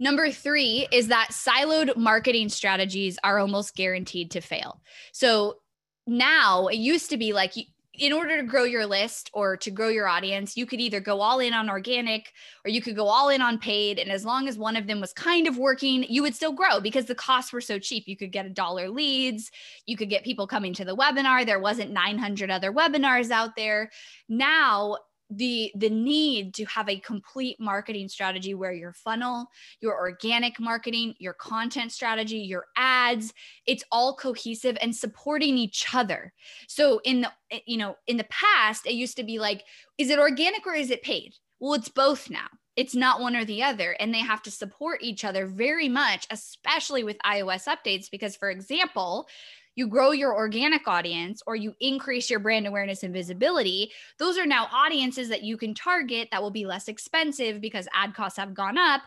Number 0.00 0.30
three 0.30 0.88
is 0.90 1.08
that 1.08 1.28
siloed 1.30 1.96
marketing 1.96 2.48
strategies 2.48 3.18
are 3.22 3.38
almost 3.38 3.76
guaranteed 3.76 4.32
to 4.32 4.40
fail. 4.40 4.80
So 5.12 5.58
now 6.06 6.66
it 6.68 6.78
used 6.78 7.10
to 7.10 7.16
be 7.16 7.32
like 7.32 7.52
in 7.98 8.12
order 8.12 8.36
to 8.36 8.42
grow 8.42 8.64
your 8.64 8.86
list 8.86 9.30
or 9.32 9.56
to 9.56 9.70
grow 9.70 9.88
your 9.88 10.08
audience, 10.08 10.56
you 10.56 10.66
could 10.66 10.80
either 10.80 11.00
go 11.00 11.20
all 11.20 11.40
in 11.40 11.52
on 11.52 11.70
organic 11.70 12.32
or 12.64 12.70
you 12.70 12.82
could 12.82 12.96
go 12.96 13.06
all 13.06 13.28
in 13.28 13.40
on 13.40 13.58
paid. 13.58 13.98
And 13.98 14.10
as 14.10 14.24
long 14.24 14.48
as 14.48 14.58
one 14.58 14.76
of 14.76 14.86
them 14.86 15.00
was 15.00 15.12
kind 15.12 15.46
of 15.46 15.56
working, 15.56 16.04
you 16.08 16.22
would 16.22 16.34
still 16.34 16.52
grow 16.52 16.80
because 16.80 17.06
the 17.06 17.14
costs 17.14 17.52
were 17.52 17.60
so 17.60 17.78
cheap. 17.78 18.04
You 18.06 18.16
could 18.16 18.32
get 18.32 18.46
a 18.46 18.50
dollar 18.50 18.88
leads, 18.88 19.50
you 19.86 19.96
could 19.96 20.10
get 20.10 20.24
people 20.24 20.46
coming 20.46 20.74
to 20.74 20.84
the 20.84 20.96
webinar. 20.96 21.46
There 21.46 21.60
wasn't 21.60 21.92
900 21.92 22.50
other 22.50 22.72
webinars 22.72 23.30
out 23.30 23.56
there. 23.56 23.90
Now, 24.28 24.96
the 25.31 25.73
the 25.76 25.90
need 25.90 26.54
to 26.54 26.64
have 26.66 26.88
a 26.88 27.00
complete 27.00 27.59
marketing 27.59 28.09
strategy 28.09 28.54
where 28.54 28.73
your 28.73 28.93
funnel 28.93 29.47
your 29.81 29.97
organic 29.97 30.61
marketing 30.61 31.14
your 31.19 31.33
content 31.33 31.90
strategy 31.90 32.38
your 32.38 32.66
ads 32.76 33.33
it's 33.66 33.85
all 33.90 34.14
cohesive 34.14 34.76
and 34.81 34.95
supporting 34.95 35.57
each 35.57 35.87
other. 35.95 36.33
So 36.69 37.00
in 37.04 37.23
the 37.23 37.33
eh, 37.50 37.61
you 37.66 37.76
know 37.76 37.97
in 38.07 38.16
the 38.16 38.25
past 38.25 38.87
it 38.87 38.95
used 38.95 39.16
to 39.16 39.25
be 39.25 39.38
like 39.38 39.64
is 39.99 40.11
it 40.11 40.19
organic 40.19 40.66
or 40.66 40.75
is 40.75 40.90
it 40.90 41.02
paid? 41.02 41.35
Well 41.61 41.75
it's 41.75 41.88
both 41.88 42.31
now. 42.31 42.49
It's 42.76 42.95
not 42.95 43.21
one 43.21 43.37
or 43.37 43.45
the 43.45 43.62
other 43.62 43.93
and 43.93 44.12
they 44.12 44.19
have 44.19 44.43
to 44.43 44.50
support 44.50 45.02
each 45.02 45.25
other 45.25 45.47
very 45.47 45.88
much 45.88 46.26
especially 46.31 47.04
with 47.04 47.16
ios 47.25 47.66
updates 47.66 48.11
because 48.11 48.37
for 48.37 48.50
example 48.50 49.28
you 49.75 49.87
grow 49.87 50.12
your 50.12 50.35
organic 50.35 50.87
audience 50.87 51.43
or 51.47 51.57
you 51.57 51.75
increase 51.81 52.31
your 52.31 52.40
brand 52.40 52.66
awareness 52.66 53.02
and 53.02 53.12
visibility, 53.12 53.90
those 54.19 54.38
are 54.38 54.47
now 54.47 54.69
audiences 54.73 55.28
that 55.28 55.43
you 55.43 55.57
can 55.57 55.75
target 55.75 56.28
that 56.31 56.43
will 56.43 56.50
be 56.50 56.66
less 56.66 56.88
expensive 56.88 57.61
because 57.61 57.88
ad 57.95 58.14
costs 58.14 58.38
have 58.38 58.54
gone 58.54 58.78
up 58.78 59.02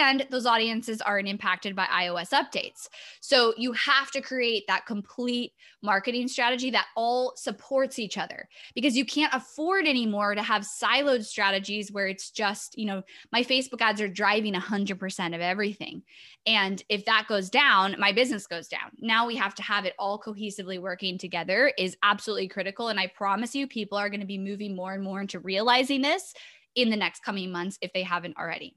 and 0.00 0.26
those 0.30 0.46
audiences 0.46 1.00
aren't 1.00 1.28
impacted 1.28 1.76
by 1.76 1.84
iOS 1.86 2.30
updates. 2.30 2.88
So 3.20 3.54
you 3.56 3.72
have 3.72 4.10
to 4.12 4.20
create 4.20 4.64
that 4.68 4.86
complete 4.86 5.52
marketing 5.82 6.26
strategy 6.28 6.70
that 6.70 6.86
all 6.96 7.34
supports 7.36 7.98
each 7.98 8.18
other 8.18 8.48
because 8.74 8.96
you 8.96 9.04
can't 9.04 9.34
afford 9.34 9.86
anymore 9.86 10.34
to 10.34 10.42
have 10.42 10.62
siloed 10.62 11.24
strategies 11.24 11.92
where 11.92 12.08
it's 12.08 12.30
just, 12.30 12.76
you 12.76 12.86
know, 12.86 13.02
my 13.32 13.42
Facebook 13.42 13.80
ads 13.80 14.00
are 14.00 14.08
driving 14.08 14.54
100% 14.54 15.34
of 15.34 15.40
everything. 15.40 16.02
And 16.46 16.82
if 16.88 17.04
that 17.04 17.26
goes 17.28 17.50
down, 17.50 17.96
my 17.98 18.12
business 18.12 18.46
goes 18.46 18.68
down. 18.68 18.90
Now 18.98 19.26
we 19.26 19.36
have 19.36 19.54
to 19.56 19.62
have 19.62 19.84
it 19.84 19.94
all 19.98 20.07
cohesively 20.16 20.80
working 20.80 21.18
together 21.18 21.72
is 21.76 21.96
absolutely 22.04 22.46
critical. 22.46 22.88
And 22.88 23.00
I 23.00 23.08
promise 23.08 23.54
you, 23.54 23.66
people 23.66 23.98
are 23.98 24.08
going 24.08 24.20
to 24.20 24.26
be 24.26 24.38
moving 24.38 24.76
more 24.76 24.94
and 24.94 25.02
more 25.02 25.20
into 25.20 25.40
realizing 25.40 26.02
this 26.02 26.32
in 26.76 26.88
the 26.88 26.96
next 26.96 27.24
coming 27.24 27.50
months 27.50 27.78
if 27.82 27.92
they 27.92 28.04
haven't 28.04 28.36
already. 28.38 28.76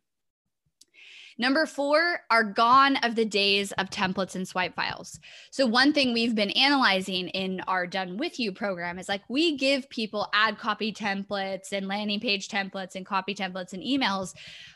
Number 1.37 1.65
four 1.65 2.19
are 2.29 2.43
gone 2.43 2.97
of 2.97 3.15
the 3.15 3.25
days 3.25 3.71
of 3.73 3.89
templates 3.89 4.35
and 4.35 4.47
swipe 4.47 4.75
files. 4.75 5.19
So, 5.49 5.65
one 5.65 5.93
thing 5.93 6.13
we've 6.13 6.35
been 6.35 6.51
analyzing 6.51 7.29
in 7.29 7.61
our 7.67 7.87
Done 7.87 8.17
With 8.17 8.39
You 8.39 8.51
program 8.51 8.99
is 8.99 9.09
like 9.09 9.21
we 9.29 9.57
give 9.57 9.89
people 9.89 10.27
ad 10.33 10.57
copy 10.57 10.91
templates 10.91 11.71
and 11.71 11.87
landing 11.87 12.19
page 12.19 12.47
templates 12.47 12.95
and 12.95 13.05
copy 13.05 13.33
templates 13.33 13.73
and 13.73 13.81
emails. 13.81 14.33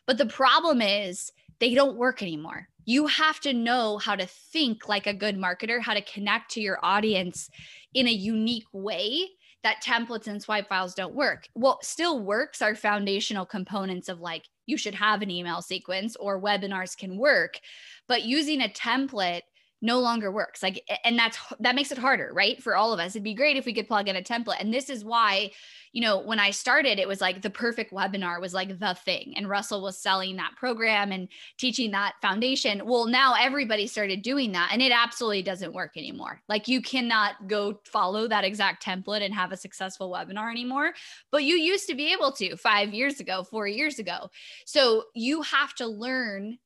But 0.07 0.17
the 0.17 0.25
problem 0.25 0.81
is 0.81 1.31
they 1.59 1.73
don't 1.73 1.97
work 1.97 2.21
anymore 2.21 2.67
you 2.85 3.07
have 3.07 3.39
to 3.41 3.53
know 3.53 3.97
how 3.97 4.15
to 4.15 4.25
think 4.25 4.87
like 4.87 5.07
a 5.07 5.13
good 5.13 5.37
marketer, 5.37 5.81
how 5.81 5.93
to 5.93 6.01
connect 6.01 6.51
to 6.51 6.61
your 6.61 6.79
audience 6.83 7.49
in 7.93 8.07
a 8.07 8.11
unique 8.11 8.67
way 8.71 9.27
that 9.63 9.83
templates 9.83 10.27
and 10.27 10.41
swipe 10.41 10.69
files 10.69 10.93
don't 10.93 11.15
work. 11.15 11.47
What 11.53 11.83
still 11.83 12.19
works 12.19 12.61
are 12.61 12.75
foundational 12.75 13.47
components 13.47 14.09
of 14.09 14.19
like 14.19 14.43
you 14.67 14.77
should 14.77 14.93
have 14.95 15.23
an 15.23 15.31
email 15.31 15.61
sequence 15.61 16.15
or 16.15 16.39
webinars 16.39 16.95
can 16.95 17.17
work, 17.17 17.59
but 18.07 18.23
using 18.23 18.61
a 18.61 18.69
template 18.69 19.41
no 19.81 19.99
longer 19.99 20.31
works. 20.31 20.63
Like 20.63 20.83
and 21.03 21.17
that's 21.17 21.37
that 21.59 21.75
makes 21.75 21.91
it 21.91 21.97
harder 21.97 22.31
right? 22.33 22.61
For 22.61 22.75
all 22.75 22.93
of 22.93 22.99
us. 22.99 23.11
It'd 23.11 23.23
be 23.23 23.33
great 23.33 23.57
if 23.57 23.65
we 23.65 23.73
could 23.73 23.87
plug 23.87 24.07
in 24.07 24.15
a 24.15 24.21
template. 24.21 24.59
And 24.59 24.73
this 24.73 24.89
is 24.89 25.03
why 25.03 25.51
you 25.93 26.01
know 26.01 26.19
when 26.19 26.39
i 26.39 26.51
started 26.51 26.99
it 26.99 27.07
was 27.07 27.21
like 27.21 27.41
the 27.41 27.49
perfect 27.49 27.93
webinar 27.93 28.41
was 28.41 28.53
like 28.53 28.79
the 28.79 28.95
thing. 29.05 29.33
And 29.35 29.49
russell 29.49 29.81
was 29.81 29.97
selling 29.97 30.35
that 30.37 30.53
program 30.57 31.11
and 31.11 31.29
teaching 31.57 31.91
that 31.91 32.15
foundation. 32.21 32.81
Well 32.85 33.05
now 33.05 33.35
everybody 33.39 33.87
started 33.87 34.21
doing 34.21 34.51
that 34.53 34.69
and 34.71 34.81
it 34.81 34.91
absolutely 34.91 35.43
doesn't 35.43 35.73
work 35.73 35.91
anymore. 35.97 36.41
Like 36.49 36.67
you 36.67 36.81
cannot 36.81 37.47
go 37.47 37.79
follow 37.85 38.27
that 38.27 38.43
exact 38.43 38.83
template 38.83 39.23
and 39.23 39.33
have 39.33 39.51
a 39.51 39.57
successful 39.57 40.11
webinar 40.11 40.49
anymore. 40.51 40.93
But 41.31 41.43
you 41.43 41.55
used 41.55 41.87
to 41.87 41.95
be 41.95 42.11
able 42.11 42.31
to 42.33 42.57
5 42.57 42.93
years 42.93 43.19
ago 43.19 43.43
4 43.43 43.67
years 43.67 43.99
ago. 43.99 44.29
So 44.65 45.05
you 45.13 45.41
have 45.43 45.73
to 45.75 45.87
learn 45.87 46.57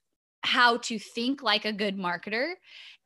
how 0.42 0.78
to 0.78 0.98
think 0.98 1.44
like 1.44 1.66
a 1.66 1.74
good 1.74 1.98
marketer 1.98 2.54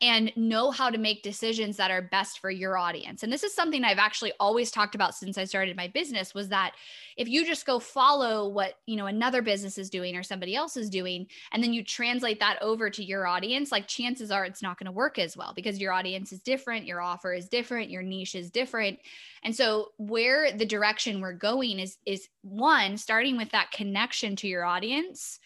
and 0.02 0.34
know 0.36 0.70
how 0.70 0.90
to 0.90 0.98
make 0.98 1.24
decisions 1.24 1.78
that 1.78 1.90
are 1.90 2.02
best 2.02 2.40
for 2.40 2.52
your 2.52 2.78
audience. 2.78 3.24
And 3.24 3.32
this 3.32 3.44
is 3.44 3.56
something 3.56 3.86
I've 3.86 3.98
actually 3.98 4.34
always 4.38 4.70
talked 4.70 4.96
about 4.96 5.16
since 5.16 5.38
I 5.38 5.46
started 5.46 5.78
my 5.78 5.88
business 5.88 6.34
was 6.34 6.50
that 6.50 6.74
if 7.16 7.30
you 7.30 7.46
just 7.46 7.66
go 7.66 7.80
follow 7.80 8.50
what, 8.50 8.74
you 8.86 8.98
know, 8.98 9.06
another 9.06 9.42
business 9.42 9.78
is 9.78 9.90
doing 9.90 10.18
or 10.18 10.22
somebody 10.22 10.56
else 10.56 10.76
is 10.76 10.90
doing 10.90 11.28
and 11.54 11.64
then 11.64 11.72
you 11.72 11.86
translate 11.86 12.42
that 12.42 12.62
over 12.62 12.90
to 12.90 13.04
your 13.04 13.26
audience, 13.26 13.72
like 13.72 13.88
chances 13.88 14.30
are 14.30 14.44
it's 14.44 14.62
not 14.62 14.78
going 14.78 14.88
to 14.88 14.92
work 14.92 15.18
as 15.18 15.38
well 15.38 15.54
because 15.56 15.80
your 15.80 15.94
audience 15.94 16.34
is 16.34 16.42
different, 16.42 16.86
your 16.86 17.00
offer 17.00 17.34
is 17.34 17.48
different, 17.48 17.90
your 17.90 18.04
niche 18.04 18.36
is 18.36 18.52
different. 18.52 19.00
And 19.44 19.56
so 19.56 19.92
where 19.98 20.52
the 20.52 20.66
direction 20.66 21.22
we're 21.22 21.34
going 21.34 21.80
is 21.80 21.98
is 22.06 22.28
one 22.42 22.98
starting 22.98 23.38
with 23.38 23.52
that 23.52 23.72
connection 23.72 24.36
to 24.38 24.50
your 24.50 24.66
audience 24.66 25.40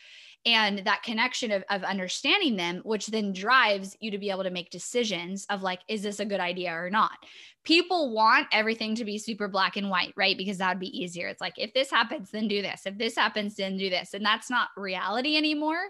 and 0.46 0.80
that 0.86 1.04
connection 1.04 1.52
of, 1.52 1.64
of 1.70 1.84
understanding 1.84 2.56
them 2.56 2.82
which 2.84 3.08
then 3.08 3.34
drives 3.34 3.98
you 4.00 4.12
to 4.12 4.18
be 4.18 4.30
able 4.30 4.44
to 4.44 4.50
make 4.50 4.70
decisions 4.70 5.46
of 5.50 5.62
like 5.62 5.82
is 5.88 6.02
this 6.02 6.20
a 6.20 6.26
good 6.26 6.40
idea 6.40 6.72
or 6.72 6.90
not? 6.90 7.18
People 7.64 8.14
want 8.14 8.48
everything 8.52 8.96
to 8.96 9.04
be 9.04 9.18
super 9.18 9.48
black 9.48 9.76
and 9.76 9.90
white 9.90 10.14
right? 10.16 10.38
Because 10.38 10.58
that 10.60 10.70
would 10.70 10.80
be 10.80 10.98
easier. 10.98 11.28
It's 11.28 11.42
like 11.42 11.56
if 11.58 11.74
this 11.74 11.92
happens 11.92 12.32
then 12.32 12.48
do 12.48 12.62
this. 12.62 12.86
If 12.86 12.98
this 12.98 13.16
happens 13.16 13.56
then 13.56 13.78
do 13.78 13.90
this. 13.90 14.14
And 14.14 14.26
that's 14.26 14.50
not 14.50 14.70
reality 14.78 15.36
anymore. 15.38 15.84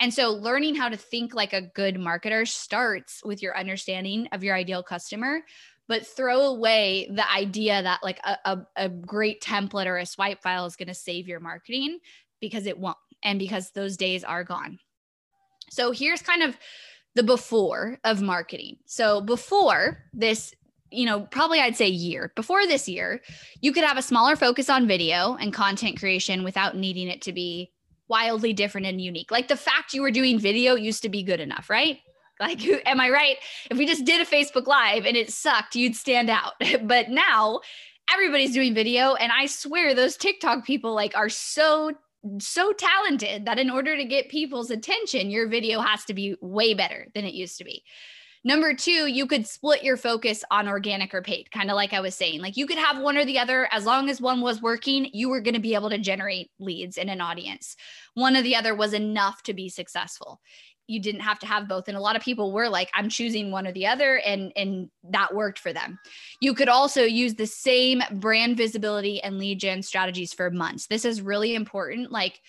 And 0.00 0.12
so 0.12 0.30
learning 0.30 0.74
how 0.74 0.88
to 0.88 0.96
think 0.96 1.34
like 1.34 1.52
a 1.52 1.62
good 1.62 1.96
marketer 1.96 2.46
starts 2.46 3.22
with 3.24 3.42
your 3.42 3.56
understanding 3.56 4.28
of 4.32 4.42
your 4.42 4.56
ideal 4.56 4.82
customer 4.82 5.42
but 5.88 6.06
throw 6.06 6.42
away 6.42 7.10
the 7.12 7.30
idea 7.30 7.82
that 7.82 8.00
like 8.02 8.18
a, 8.24 8.38
a, 8.44 8.58
a 8.76 8.88
great 8.88 9.42
template 9.42 9.86
or 9.86 9.98
a 9.98 10.06
swipe 10.06 10.40
file 10.40 10.64
is 10.64 10.76
going 10.76 10.88
to 10.88 10.94
save 10.94 11.28
your 11.28 11.40
marketing 11.40 11.98
because 12.40 12.66
it 12.66 12.78
won't 12.78 12.96
and 13.24 13.38
because 13.38 13.70
those 13.70 13.96
days 13.96 14.24
are 14.24 14.44
gone. 14.44 14.78
So 15.70 15.90
here's 15.90 16.22
kind 16.22 16.42
of 16.42 16.56
the 17.14 17.22
before 17.22 17.98
of 18.04 18.22
marketing. 18.22 18.76
So 18.86 19.20
before 19.20 19.98
this, 20.12 20.54
you 20.90 21.06
know, 21.06 21.20
probably 21.20 21.60
I'd 21.60 21.76
say 21.76 21.88
year, 21.88 22.32
before 22.36 22.66
this 22.66 22.88
year, 22.88 23.20
you 23.60 23.72
could 23.72 23.84
have 23.84 23.98
a 23.98 24.02
smaller 24.02 24.36
focus 24.36 24.68
on 24.68 24.86
video 24.86 25.36
and 25.36 25.52
content 25.52 25.98
creation 25.98 26.44
without 26.44 26.76
needing 26.76 27.08
it 27.08 27.22
to 27.22 27.32
be 27.32 27.72
wildly 28.08 28.52
different 28.52 28.86
and 28.86 29.00
unique. 29.00 29.30
Like 29.30 29.48
the 29.48 29.56
fact 29.56 29.94
you 29.94 30.02
were 30.02 30.10
doing 30.10 30.38
video 30.38 30.74
used 30.74 31.02
to 31.02 31.08
be 31.08 31.22
good 31.22 31.40
enough, 31.40 31.70
right? 31.70 31.98
Like, 32.40 32.62
am 32.86 33.00
I 33.00 33.10
right? 33.10 33.36
If 33.70 33.78
we 33.78 33.86
just 33.86 34.04
did 34.04 34.20
a 34.20 34.30
Facebook 34.30 34.66
Live 34.66 35.06
and 35.06 35.16
it 35.16 35.30
sucked, 35.30 35.76
you'd 35.76 35.96
stand 35.96 36.28
out. 36.28 36.52
but 36.82 37.08
now 37.08 37.60
everybody's 38.12 38.52
doing 38.52 38.74
video. 38.74 39.14
And 39.14 39.32
I 39.32 39.46
swear 39.46 39.94
those 39.94 40.16
TikTok 40.16 40.66
people 40.66 40.94
like 40.94 41.16
are 41.16 41.28
so 41.28 41.92
so 42.38 42.72
talented 42.72 43.46
that 43.46 43.58
in 43.58 43.70
order 43.70 43.96
to 43.96 44.04
get 44.04 44.28
people's 44.28 44.70
attention, 44.70 45.30
your 45.30 45.48
video 45.48 45.80
has 45.80 46.04
to 46.06 46.14
be 46.14 46.36
way 46.40 46.74
better 46.74 47.08
than 47.14 47.24
it 47.24 47.34
used 47.34 47.58
to 47.58 47.64
be. 47.64 47.82
Number 48.44 48.74
two, 48.74 49.06
you 49.06 49.26
could 49.26 49.46
split 49.46 49.84
your 49.84 49.96
focus 49.96 50.42
on 50.50 50.66
organic 50.66 51.14
or 51.14 51.22
paid, 51.22 51.52
kind 51.52 51.70
of 51.70 51.76
like 51.76 51.92
I 51.92 52.00
was 52.00 52.16
saying. 52.16 52.40
Like 52.40 52.56
you 52.56 52.66
could 52.66 52.78
have 52.78 53.00
one 53.00 53.16
or 53.16 53.24
the 53.24 53.38
other. 53.38 53.68
As 53.70 53.84
long 53.84 54.10
as 54.10 54.20
one 54.20 54.40
was 54.40 54.60
working, 54.60 55.08
you 55.12 55.28
were 55.28 55.40
going 55.40 55.54
to 55.54 55.60
be 55.60 55.74
able 55.74 55.90
to 55.90 55.98
generate 55.98 56.50
leads 56.58 56.98
in 56.98 57.08
an 57.08 57.20
audience. 57.20 57.76
One 58.14 58.36
or 58.36 58.42
the 58.42 58.56
other 58.56 58.74
was 58.74 58.94
enough 58.94 59.44
to 59.44 59.54
be 59.54 59.68
successful 59.68 60.40
you 60.86 61.00
didn't 61.00 61.20
have 61.20 61.38
to 61.38 61.46
have 61.46 61.68
both 61.68 61.88
and 61.88 61.96
a 61.96 62.00
lot 62.00 62.16
of 62.16 62.22
people 62.22 62.52
were 62.52 62.68
like 62.68 62.90
i'm 62.94 63.08
choosing 63.08 63.50
one 63.50 63.66
or 63.66 63.72
the 63.72 63.86
other 63.86 64.18
and 64.18 64.52
and 64.56 64.90
that 65.10 65.34
worked 65.34 65.58
for 65.58 65.72
them 65.72 65.98
you 66.40 66.54
could 66.54 66.68
also 66.68 67.02
use 67.02 67.34
the 67.34 67.46
same 67.46 68.02
brand 68.12 68.56
visibility 68.56 69.20
and 69.22 69.38
lead 69.38 69.58
gen 69.58 69.82
strategies 69.82 70.32
for 70.32 70.50
months 70.50 70.86
this 70.86 71.04
is 71.04 71.22
really 71.22 71.54
important 71.54 72.10
like 72.10 72.40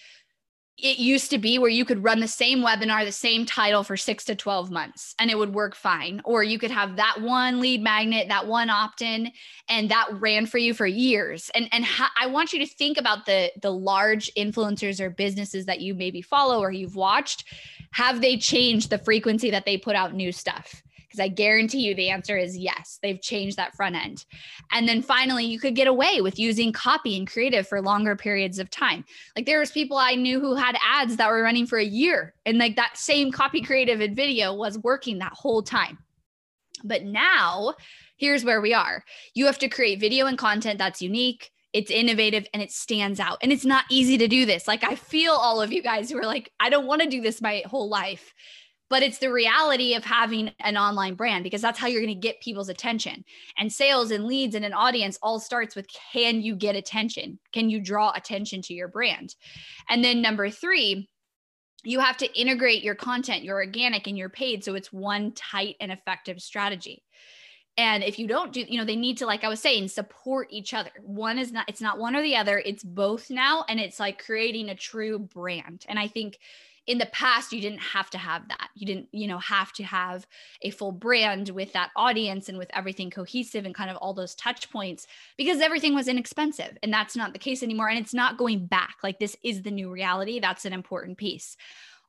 it 0.77 0.97
used 0.97 1.29
to 1.29 1.37
be 1.37 1.59
where 1.59 1.69
you 1.69 1.85
could 1.85 2.03
run 2.03 2.19
the 2.19 2.27
same 2.27 2.59
webinar, 2.59 3.05
the 3.05 3.11
same 3.11 3.45
title 3.45 3.83
for 3.83 3.95
six 3.95 4.25
to 4.25 4.35
12 4.35 4.71
months 4.71 5.13
and 5.19 5.29
it 5.29 5.37
would 5.37 5.53
work 5.53 5.75
fine. 5.75 6.19
Or 6.25 6.43
you 6.43 6.57
could 6.57 6.71
have 6.71 6.95
that 6.95 7.21
one 7.21 7.59
lead 7.59 7.83
magnet, 7.83 8.27
that 8.29 8.47
one 8.47 8.71
opt 8.71 9.03
in, 9.03 9.31
and 9.69 9.89
that 9.91 10.07
ran 10.13 10.47
for 10.47 10.57
you 10.57 10.73
for 10.73 10.87
years. 10.87 11.51
And, 11.53 11.69
and 11.71 11.85
ha- 11.85 12.11
I 12.19 12.25
want 12.25 12.53
you 12.53 12.59
to 12.59 12.65
think 12.65 12.97
about 12.97 13.27
the, 13.27 13.51
the 13.61 13.71
large 13.71 14.31
influencers 14.35 14.99
or 14.99 15.11
businesses 15.11 15.67
that 15.67 15.81
you 15.81 15.93
maybe 15.93 16.23
follow 16.23 16.59
or 16.59 16.71
you've 16.71 16.95
watched. 16.95 17.45
Have 17.93 18.21
they 18.21 18.37
changed 18.37 18.89
the 18.89 18.97
frequency 18.97 19.51
that 19.51 19.65
they 19.65 19.77
put 19.77 19.95
out 19.95 20.13
new 20.13 20.31
stuff? 20.31 20.81
Because 21.13 21.19
I 21.19 21.27
guarantee 21.27 21.81
you 21.81 21.93
the 21.93 22.09
answer 22.09 22.37
is 22.37 22.57
yes, 22.57 22.97
they've 23.03 23.21
changed 23.21 23.57
that 23.57 23.75
front 23.75 23.95
end. 23.95 24.25
And 24.71 24.89
then 24.89 25.03
finally, 25.03 25.45
you 25.45 25.59
could 25.59 25.75
get 25.75 25.87
away 25.87 26.21
with 26.21 26.39
using 26.39 26.71
copy 26.71 27.15
and 27.15 27.29
creative 27.29 27.67
for 27.67 27.81
longer 27.81 28.15
periods 28.15 28.57
of 28.57 28.71
time. 28.71 29.05
Like 29.35 29.45
there 29.45 29.59
was 29.59 29.69
people 29.69 29.97
I 29.97 30.15
knew 30.15 30.39
who 30.39 30.55
had 30.55 30.75
ads 30.83 31.17
that 31.17 31.29
were 31.29 31.43
running 31.43 31.67
for 31.67 31.77
a 31.77 31.85
year 31.85 32.33
and 32.47 32.57
like 32.57 32.75
that 32.77 32.97
same 32.97 33.31
copy 33.31 33.61
creative 33.61 34.01
and 34.01 34.15
video 34.15 34.55
was 34.55 34.79
working 34.79 35.19
that 35.19 35.33
whole 35.33 35.61
time. 35.61 35.99
But 36.83 37.03
now, 37.03 37.75
here's 38.17 38.43
where 38.43 38.59
we 38.61 38.73
are. 38.73 39.03
You 39.35 39.45
have 39.45 39.59
to 39.59 39.69
create 39.69 39.99
video 39.99 40.25
and 40.25 40.37
content 40.37 40.79
that's 40.79 41.01
unique, 41.01 41.51
it's 41.73 41.91
innovative 41.91 42.47
and 42.53 42.61
it 42.61 42.71
stands 42.71 43.19
out. 43.19 43.39
And 43.41 43.51
it's 43.51 43.65
not 43.65 43.85
easy 43.89 44.17
to 44.19 44.27
do 44.27 44.45
this. 44.45 44.67
Like 44.67 44.83
I 44.83 44.95
feel 44.95 45.33
all 45.33 45.61
of 45.61 45.73
you 45.73 45.81
guys 45.81 46.09
who 46.09 46.17
are 46.19 46.25
like, 46.25 46.51
I 46.59 46.69
don't 46.69 46.87
want 46.87 47.01
to 47.01 47.09
do 47.09 47.21
this 47.21 47.41
my 47.41 47.63
whole 47.65 47.89
life 47.89 48.33
but 48.93 49.01
it's 49.01 49.17
the 49.17 49.31
reality 49.31 49.95
of 49.95 50.03
having 50.03 50.51
an 50.59 50.77
online 50.77 51.15
brand 51.15 51.43
because 51.43 51.63
that's 51.63 51.79
how 51.79 51.87
you're 51.87 51.99
going 51.99 52.13
to 52.13 52.27
get 52.27 52.39
people's 52.41 52.69
attention. 52.69 53.25
And 53.57 53.73
sales 53.73 54.11
and 54.11 54.25
leads 54.25 54.53
and 54.53 54.63
an 54.63 54.73
audience 54.73 55.17
all 55.23 55.39
starts 55.39 55.75
with 55.75 55.87
can 56.11 56.43
you 56.43 56.55
get 56.55 56.75
attention? 56.75 57.39
Can 57.53 57.71
you 57.71 57.81
draw 57.81 58.11
attention 58.11 58.61
to 58.61 58.75
your 58.75 58.87
brand? 58.87 59.33
And 59.89 60.03
then 60.03 60.21
number 60.21 60.47
3, 60.51 61.09
you 61.83 61.99
have 62.01 62.17
to 62.17 62.39
integrate 62.39 62.83
your 62.83 62.93
content, 62.93 63.43
your 63.43 63.55
organic 63.55 64.05
and 64.05 64.15
your 64.15 64.29
paid 64.29 64.63
so 64.63 64.75
it's 64.75 64.93
one 64.93 65.31
tight 65.31 65.75
and 65.79 65.91
effective 65.91 66.39
strategy. 66.39 67.01
And 67.77 68.03
if 68.03 68.19
you 68.19 68.27
don't 68.27 68.53
do, 68.53 68.63
you 68.67 68.77
know, 68.77 68.85
they 68.85 68.95
need 68.95 69.17
to, 69.17 69.25
like 69.25 69.43
I 69.43 69.49
was 69.49 69.59
saying, 69.59 69.87
support 69.87 70.47
each 70.51 70.73
other. 70.73 70.91
One 71.01 71.39
is 71.39 71.51
not, 71.51 71.67
it's 71.67 71.81
not 71.81 71.97
one 71.97 72.15
or 72.15 72.21
the 72.21 72.35
other, 72.35 72.59
it's 72.59 72.83
both 72.83 73.29
now. 73.31 73.65
And 73.67 73.79
it's 73.79 73.99
like 73.99 74.23
creating 74.23 74.69
a 74.69 74.75
true 74.75 75.17
brand. 75.17 75.85
And 75.89 75.97
I 75.97 76.07
think 76.07 76.37
in 76.85 76.97
the 76.97 77.05
past 77.07 77.53
you 77.53 77.61
didn't 77.61 77.79
have 77.79 78.09
to 78.09 78.17
have 78.17 78.47
that 78.49 78.69
you 78.75 78.85
didn't 78.85 79.07
you 79.11 79.27
know 79.27 79.37
have 79.37 79.71
to 79.71 79.83
have 79.83 80.27
a 80.61 80.69
full 80.69 80.91
brand 80.91 81.49
with 81.49 81.71
that 81.73 81.91
audience 81.95 82.49
and 82.49 82.57
with 82.57 82.69
everything 82.73 83.09
cohesive 83.09 83.65
and 83.65 83.75
kind 83.75 83.89
of 83.89 83.97
all 83.97 84.13
those 84.13 84.35
touch 84.35 84.69
points 84.69 85.07
because 85.37 85.61
everything 85.61 85.95
was 85.95 86.07
inexpensive 86.07 86.77
and 86.83 86.91
that's 86.91 87.15
not 87.15 87.33
the 87.33 87.39
case 87.39 87.63
anymore 87.63 87.87
and 87.87 87.99
it's 87.99 88.13
not 88.13 88.37
going 88.37 88.65
back 88.65 88.97
like 89.01 89.19
this 89.19 89.37
is 89.43 89.61
the 89.61 89.71
new 89.71 89.89
reality 89.89 90.39
that's 90.39 90.65
an 90.65 90.73
important 90.73 91.17
piece 91.17 91.55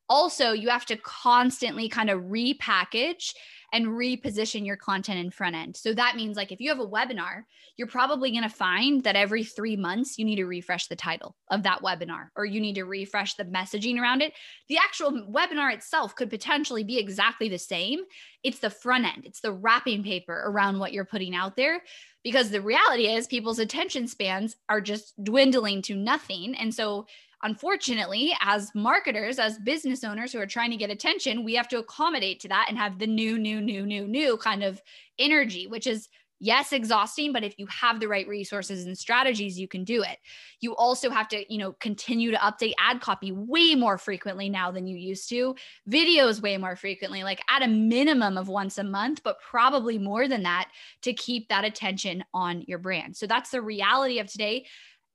also 0.09 0.53
you 0.53 0.69
have 0.69 0.87
to 0.87 0.97
constantly 0.97 1.89
kind 1.89 2.11
of 2.11 2.23
repackage 2.23 3.33
and 3.73 3.87
reposition 3.87 4.65
your 4.65 4.77
content 4.77 5.19
in 5.19 5.31
front 5.33 5.57
end. 5.57 5.77
So 5.77 5.93
that 5.95 6.15
means 6.15 6.37
like 6.37 6.53
if 6.53 6.61
you 6.61 6.69
have 6.69 6.79
a 6.79 6.87
webinar, 6.87 7.43
you're 7.77 7.89
probably 7.89 8.31
going 8.31 8.45
to 8.45 8.49
find 8.49 9.03
that 9.03 9.17
every 9.17 9.43
3 9.43 9.75
months 9.77 10.17
you 10.17 10.25
need 10.25 10.37
to 10.37 10.45
refresh 10.45 10.87
the 10.87 10.95
title 10.95 11.35
of 11.51 11.65
that 11.65 11.83
webinar 11.83 12.29
or 12.37 12.45
you 12.45 12.61
need 12.61 12.77
to 12.77 12.85
refresh 12.85 13.35
the 13.35 13.45
messaging 13.47 14.01
around 14.01 14.23
it. 14.23 14.33
The 14.69 14.77
actual 14.77 15.27
webinar 15.29 15.75
itself 15.75 16.15
could 16.15 16.31
potentially 16.31 16.85
be 16.85 16.99
exactly 16.99 17.49
the 17.49 17.59
same. 17.59 18.01
It's 18.45 18.61
the 18.61 18.71
front 18.71 19.07
end. 19.07 19.25
It's 19.25 19.41
the 19.41 19.53
wrapping 19.53 20.05
paper 20.05 20.45
around 20.47 20.79
what 20.79 20.93
you're 20.93 21.05
putting 21.05 21.35
out 21.35 21.57
there 21.57 21.83
because 22.23 22.51
the 22.51 22.63
reality 22.63 23.09
is 23.09 23.27
people's 23.27 23.59
attention 23.59 24.07
spans 24.07 24.55
are 24.69 24.81
just 24.81 25.13
dwindling 25.25 25.83
to 25.83 25.97
nothing. 25.97 26.55
And 26.55 26.73
so 26.73 27.07
unfortunately, 27.43 28.35
as 28.41 28.71
marketers, 28.75 29.39
as 29.39 29.59
business 29.59 30.05
owners 30.05 30.33
who 30.33 30.41
are 30.41 30.47
trying 30.47 30.71
to 30.71 30.77
get 30.77 30.91
attention, 30.91 31.45
we 31.45 31.55
have 31.55 31.69
to 31.69 31.79
accommodate 31.79 32.41
to 32.41 32.49
that 32.49 32.67
and 32.69 32.79
have 32.79 32.99
the 32.99 33.07
new, 33.07 33.39
new, 33.39 33.61
new, 33.61 33.85
new, 33.85 34.07
new 34.07 34.37
kind 34.37 34.63
of 34.63 34.81
energy, 35.19 35.67
which 35.67 35.87
is 35.87 36.09
yes 36.41 36.73
exhausting 36.73 37.33
but 37.33 37.45
if 37.45 37.59
you 37.59 37.67
have 37.67 38.01
the 38.01 38.09
right 38.09 38.29
resources 38.29 38.85
and 38.85 38.99
strategies 38.99 39.59
you 39.59 39.69
can 39.69 39.85
do 39.85 40.03
it. 40.03 40.19
You 40.61 40.75
also 40.77 41.09
have 41.11 41.29
to 41.29 41.53
you 41.53 41.59
know 41.59 41.73
continue 41.73 42.31
to 42.31 42.37
update 42.37 42.75
ad 42.79 43.01
copy 43.01 43.33
way 43.33 43.75
more 43.75 43.99
frequently 43.99 44.49
now 44.49 44.71
than 44.71 44.87
you 44.87 44.97
used 44.97 45.29
to. 45.31 45.55
Videos 45.89 46.43
way 46.43 46.57
more 46.59 46.77
frequently 46.77 47.23
like 47.23 47.41
at 47.49 47.63
a 47.63 47.69
minimum 47.69 48.37
of 48.37 48.49
once 48.49 48.79
a 48.79 48.85
month 48.85 49.23
but 49.23 49.41
probably 49.41 49.99
more 49.99 50.29
than 50.29 50.43
that 50.43 50.69
to 51.03 51.13
keep 51.15 51.49
that 51.49 51.65
attention 51.65 52.25
on 52.35 52.63
your 52.63 52.79
brand. 52.79 53.17
So 53.17 53.27
that's 53.27 53.51
the 53.51 53.63
reality 53.63 54.19
of 54.19 54.27
today 54.27 54.67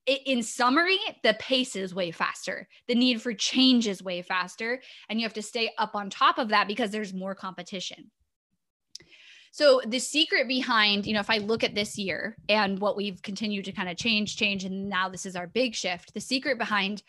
in 0.10 0.43
summary, 0.43 1.00
the 1.24 1.36
pace 1.39 1.76
is 1.76 1.93
way 1.93 2.12
faster. 2.12 2.67
The 2.88 2.95
need 2.95 3.22
for 3.22 3.34
change 3.34 3.88
is 3.88 4.04
way 4.04 4.22
faster. 4.22 4.82
And 5.10 5.19
you 5.19 5.26
have 5.26 5.34
to 5.34 5.41
stay 5.41 5.72
up 5.78 5.95
on 5.95 6.10
top 6.10 6.38
of 6.38 6.50
that 6.50 6.67
because 6.67 6.91
there's 6.91 7.13
more 7.13 7.36
competition. 7.36 8.12
So 9.52 9.82
the 9.86 10.00
secret 10.00 10.48
behind, 10.48 11.06
you 11.06 11.14
know, 11.14 11.20
if 11.20 11.30
I 11.30 11.38
look 11.38 11.64
at 11.64 11.76
this 11.76 11.98
year 11.98 12.38
and 12.48 12.80
what 12.80 12.96
we've 12.96 13.22
continued 13.22 13.66
to 13.66 13.72
kind 13.72 13.90
of 13.90 13.98
change, 13.98 14.38
change, 14.38 14.64
and 14.64 14.90
now 14.90 15.10
this 15.10 15.26
is 15.26 15.36
our 15.36 15.48
big 15.48 15.76
shift, 15.76 16.14
the 16.14 16.22
secret 16.22 16.58
behind 16.58 17.04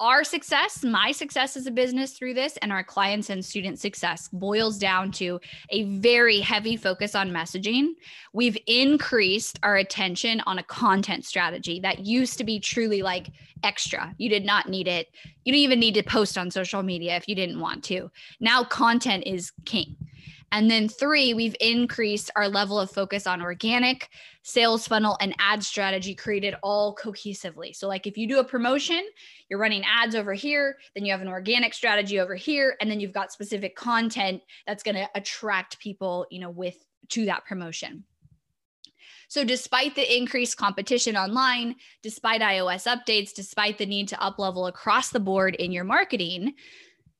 our 0.00 0.24
success, 0.24 0.82
my 0.82 1.12
success 1.12 1.56
as 1.56 1.66
a 1.66 1.70
business 1.70 2.12
through 2.12 2.34
this, 2.34 2.56
and 2.58 2.72
our 2.72 2.82
clients 2.82 3.30
and 3.30 3.44
student 3.44 3.78
success 3.78 4.28
boils 4.32 4.76
down 4.76 5.12
to 5.12 5.40
a 5.70 5.84
very 5.98 6.40
heavy 6.40 6.76
focus 6.76 7.14
on 7.14 7.30
messaging. 7.30 7.90
We've 8.32 8.58
increased 8.66 9.60
our 9.62 9.76
attention 9.76 10.42
on 10.46 10.58
a 10.58 10.64
content 10.64 11.24
strategy 11.24 11.78
that 11.80 12.04
used 12.04 12.38
to 12.38 12.44
be 12.44 12.58
truly 12.58 13.02
like 13.02 13.30
extra. 13.62 14.12
You 14.18 14.28
did 14.28 14.44
not 14.44 14.68
need 14.68 14.88
it. 14.88 15.08
You 15.44 15.52
don't 15.52 15.60
even 15.60 15.80
need 15.80 15.94
to 15.94 16.02
post 16.02 16.36
on 16.36 16.50
social 16.50 16.82
media 16.82 17.16
if 17.16 17.28
you 17.28 17.36
didn't 17.36 17.60
want 17.60 17.84
to. 17.84 18.10
Now, 18.40 18.64
content 18.64 19.24
is 19.26 19.52
king. 19.64 19.96
And 20.54 20.70
then 20.70 20.88
three, 20.88 21.34
we've 21.34 21.56
increased 21.60 22.30
our 22.36 22.48
level 22.48 22.78
of 22.78 22.88
focus 22.88 23.26
on 23.26 23.42
organic 23.42 24.08
sales 24.44 24.86
funnel 24.86 25.16
and 25.20 25.34
ad 25.40 25.64
strategy 25.64 26.14
created 26.14 26.54
all 26.62 26.94
cohesively. 26.94 27.74
So, 27.74 27.88
like 27.88 28.06
if 28.06 28.16
you 28.16 28.28
do 28.28 28.38
a 28.38 28.44
promotion, 28.44 29.02
you're 29.48 29.58
running 29.58 29.82
ads 29.84 30.14
over 30.14 30.32
here, 30.32 30.76
then 30.94 31.04
you 31.04 31.10
have 31.10 31.22
an 31.22 31.28
organic 31.28 31.74
strategy 31.74 32.20
over 32.20 32.36
here, 32.36 32.76
and 32.80 32.88
then 32.88 33.00
you've 33.00 33.12
got 33.12 33.32
specific 33.32 33.74
content 33.74 34.42
that's 34.64 34.84
going 34.84 34.94
to 34.94 35.08
attract 35.16 35.80
people, 35.80 36.24
you 36.30 36.38
know, 36.38 36.50
with 36.50 36.76
to 37.08 37.24
that 37.24 37.44
promotion. 37.46 38.04
So, 39.26 39.42
despite 39.42 39.96
the 39.96 40.16
increased 40.16 40.56
competition 40.56 41.16
online, 41.16 41.74
despite 42.00 42.42
iOS 42.42 42.86
updates, 42.86 43.34
despite 43.34 43.76
the 43.76 43.86
need 43.86 44.06
to 44.08 44.22
up 44.22 44.38
level 44.38 44.68
across 44.68 45.08
the 45.08 45.18
board 45.18 45.56
in 45.56 45.72
your 45.72 45.82
marketing, 45.82 46.54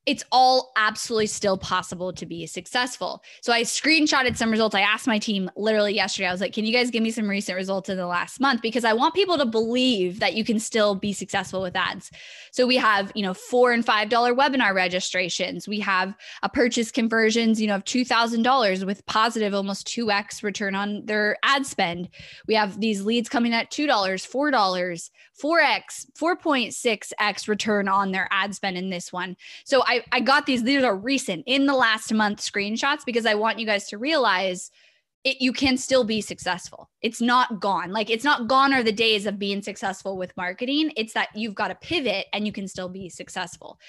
it's 0.05 0.23
all 0.31 0.71
absolutely 0.75 1.25
still 1.25 1.57
possible 1.57 2.13
to 2.13 2.25
be 2.25 2.45
successful. 2.45 3.23
So 3.41 3.51
I 3.51 3.63
screenshotted 3.63 4.37
some 4.37 4.51
results. 4.51 4.75
I 4.75 4.81
asked 4.81 5.07
my 5.07 5.17
team 5.17 5.49
literally 5.55 5.95
yesterday, 5.95 6.27
I 6.27 6.31
was 6.31 6.41
like, 6.41 6.53
can 6.53 6.65
you 6.65 6.73
guys 6.73 6.91
give 6.91 7.01
me 7.01 7.09
some 7.09 7.27
recent 7.27 7.55
results 7.55 7.89
in 7.89 7.97
the 7.97 8.05
last 8.05 8.39
month? 8.39 8.61
Because 8.61 8.85
I 8.85 8.93
want 8.93 9.15
people 9.15 9.37
to 9.37 9.45
believe 9.45 10.19
that 10.19 10.35
you 10.35 10.45
can 10.45 10.59
still 10.59 10.93
be 10.93 11.11
successful 11.11 11.61
with 11.61 11.75
ads. 11.75 12.11
So 12.51 12.67
we 12.67 12.75
have, 12.77 13.11
you 13.15 13.23
know, 13.23 13.33
four 13.33 13.71
and 13.71 13.83
five 13.83 14.09
dollar 14.09 14.35
webinar 14.35 14.75
registrations. 14.75 15.67
We 15.67 15.79
have 15.79 16.13
a 16.43 16.49
purchase 16.49 16.91
conversions, 16.91 17.59
you 17.59 17.67
know, 17.67 17.75
of 17.75 17.85
two 17.85 18.05
thousand 18.05 18.43
dollars 18.43 18.85
with 18.85 19.05
positive 19.07 19.53
almost 19.53 19.87
2x 19.87 20.43
return 20.43 20.75
on 20.75 21.05
their 21.05 21.37
ad 21.41 21.65
spend. 21.65 22.09
We 22.47 22.53
have 22.53 22.79
these 22.79 23.01
leads 23.01 23.27
coming 23.27 23.53
at 23.53 23.71
two 23.71 23.87
dollars, 23.87 24.23
four 24.23 24.51
dollars, 24.51 25.09
4x, 25.41 26.11
4.6x 26.17 27.47
return 27.47 27.87
on 27.87 28.11
their 28.11 28.27
ad 28.31 28.55
spend 28.55 28.77
in 28.77 28.89
this 28.89 29.11
one. 29.11 29.35
So 29.65 29.83
I, 29.85 29.94
I 30.11 30.19
got 30.19 30.45
these, 30.45 30.63
these 30.63 30.83
are 30.83 30.95
recent 30.95 31.43
in 31.45 31.65
the 31.65 31.73
last 31.73 32.13
month 32.13 32.39
screenshots 32.39 33.05
because 33.05 33.25
I 33.25 33.35
want 33.35 33.59
you 33.59 33.65
guys 33.65 33.87
to 33.89 33.97
realize 33.97 34.71
it, 35.25 35.41
you 35.41 35.51
can 35.51 35.75
still 35.75 36.03
be 36.03 36.21
successful. 36.21 36.87
It's 37.01 37.19
not 37.19 37.59
gone. 37.59 37.91
Like 37.91 38.11
it's 38.11 38.23
not 38.23 38.47
gone 38.47 38.73
are 38.73 38.83
the 38.83 38.91
days 38.91 39.25
of 39.25 39.39
being 39.39 39.63
successful 39.63 40.17
with 40.17 40.37
marketing. 40.37 40.91
It's 40.95 41.13
that 41.13 41.29
you've 41.35 41.55
got 41.55 41.69
to 41.69 41.75
pivot 41.75 42.27
and 42.31 42.45
you 42.45 42.53
can 42.53 42.67
still 42.67 42.89
be 42.89 43.09
successful. 43.09 43.79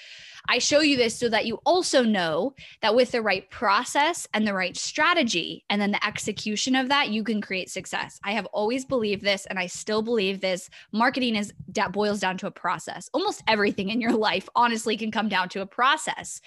I 0.49 0.57
show 0.57 0.79
you 0.79 0.97
this 0.97 1.17
so 1.17 1.29
that 1.29 1.45
you 1.45 1.59
also 1.63 2.03
know 2.03 2.55
that 2.81 2.95
with 2.95 3.11
the 3.11 3.21
right 3.21 3.47
process 3.51 4.27
and 4.33 4.47
the 4.47 4.53
right 4.53 4.75
strategy 4.75 5.63
and 5.69 5.79
then 5.79 5.91
the 5.91 6.05
execution 6.05 6.75
of 6.75 6.89
that, 6.89 7.09
you 7.09 7.23
can 7.23 7.39
create 7.39 7.69
success. 7.69 8.19
I 8.23 8.31
have 8.31 8.47
always 8.47 8.83
believed 8.83 9.23
this 9.23 9.45
and 9.45 9.59
I 9.59 9.67
still 9.67 10.01
believe 10.01 10.41
this. 10.41 10.71
Marketing 10.91 11.35
is 11.35 11.53
that 11.75 11.91
boils 11.91 12.19
down 12.19 12.37
to 12.39 12.47
a 12.47 12.51
process. 12.51 13.11
Almost 13.13 13.43
everything 13.47 13.89
in 13.89 14.01
your 14.01 14.13
life 14.17 14.49
honestly 14.55 14.97
can 14.97 15.11
come 15.11 15.29
down 15.29 15.49
to 15.49 15.61
a 15.61 15.67
process. 15.67 16.41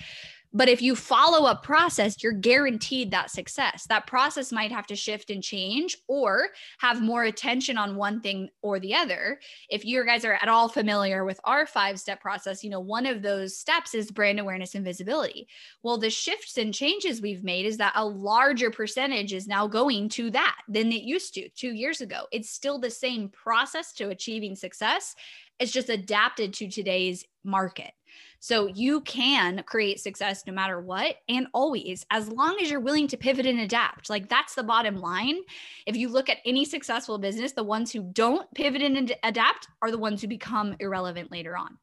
But 0.53 0.69
if 0.69 0.83
you 0.83 0.97
follow 0.97 1.47
a 1.47 1.55
process, 1.55 2.23
you're 2.23 2.33
guaranteed 2.33 3.11
that 3.11 3.31
success. 3.31 3.87
That 3.89 4.07
process 4.07 4.51
might 4.51 4.73
have 4.73 4.87
to 4.89 4.97
shift 4.97 5.31
and 5.31 5.43
change 5.43 5.97
or 6.09 6.49
have 6.79 7.01
more 7.01 7.25
attention 7.25 7.79
on 7.79 7.95
one 7.95 8.21
thing 8.21 8.49
or 8.63 8.81
the 8.81 8.95
other. 8.95 9.39
If 9.69 9.85
you 9.85 10.05
guys 10.05 10.25
are 10.25 10.35
at 10.35 10.49
all 10.49 10.69
familiar 10.69 11.25
with 11.25 11.41
our 11.45 11.67
five 11.67 12.01
step 12.01 12.21
process, 12.21 12.65
you 12.65 12.71
know, 12.71 12.81
one 12.81 13.07
of 13.07 13.23
those 13.23 13.57
steps 13.57 13.95
is 13.95 14.11
brand 14.11 14.41
awareness 14.41 14.75
and 14.75 14.85
visibility. 14.85 15.47
Well, 15.83 15.99
the 15.99 16.11
shifts 16.11 16.59
and 16.59 16.75
changes 16.75 17.21
we've 17.21 17.45
made 17.45 17.67
is 17.67 17.77
that 17.77 17.93
a 17.95 18.05
larger 18.05 18.71
percentage 18.71 19.33
is 19.33 19.47
now 19.47 19.69
going 19.69 20.09
to 20.11 20.31
that 20.33 20.57
than 20.69 20.91
it 20.91 21.03
used 21.03 21.35
to 21.35 21.49
two 21.51 21.73
years 21.73 22.01
ago. 22.01 22.25
It's 22.33 22.51
still 22.51 22.81
the 22.81 22.91
same 22.91 23.29
process 23.29 23.93
to 23.95 24.09
achieving 24.09 24.57
success. 24.57 25.15
It's 25.61 25.73
just 25.73 25.91
adapted 25.91 26.55
to 26.55 26.69
today's 26.69 27.25
market. 27.45 27.93
So 28.41 28.67
you 28.67 29.03
can 29.03 29.63
create 29.65 30.01
success 30.01 30.45
no 30.47 30.53
matter 30.53 30.81
what 30.81 31.17
and 31.29 31.47
always, 31.53 32.07
as 32.11 32.29
long 32.29 32.57
as 32.61 32.71
you're 32.71 32.81
willing 32.81 33.07
to 33.09 33.19
pivot 33.19 33.45
and 33.45 33.61
adapt. 33.61 34.09
Like 34.09 34.31
that's 34.31 34.55
the 34.55 34.63
bottom 34.63 34.97
line. 34.97 35.41
If 35.87 35.95
you 35.97 36.09
look 36.09 36.31
at 36.31 36.39
any 36.47 36.65
successful 36.65 37.19
business, 37.19 37.53
the 37.53 37.63
ones 37.63 37.93
who 37.93 38.03
don't 38.03 38.53
pivot 38.55 38.81
and 38.81 39.15
adapt 39.23 39.69
are 39.83 39.91
the 39.91 39.99
ones 39.99 40.23
who 40.23 40.29
become 40.29 40.75
irrelevant 40.81 41.31
later 41.31 41.57
on. 41.57 41.77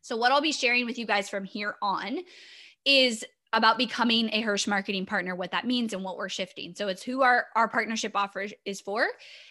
So, 0.00 0.16
what 0.16 0.32
I'll 0.32 0.40
be 0.40 0.52
sharing 0.52 0.86
with 0.86 0.98
you 0.98 1.06
guys 1.06 1.28
from 1.28 1.44
here 1.44 1.76
on 1.82 2.20
is 2.86 3.24
about 3.56 3.78
becoming 3.78 4.28
a 4.32 4.42
Hirsh 4.42 4.68
marketing 4.68 5.06
partner, 5.06 5.34
what 5.34 5.50
that 5.52 5.66
means 5.66 5.94
and 5.94 6.04
what 6.04 6.18
we're 6.18 6.28
shifting. 6.28 6.74
So 6.74 6.88
it's 6.88 7.02
who 7.02 7.22
our, 7.22 7.46
our 7.56 7.68
partnership 7.68 8.12
offer 8.14 8.46
is 8.66 8.82
for, 8.82 9.06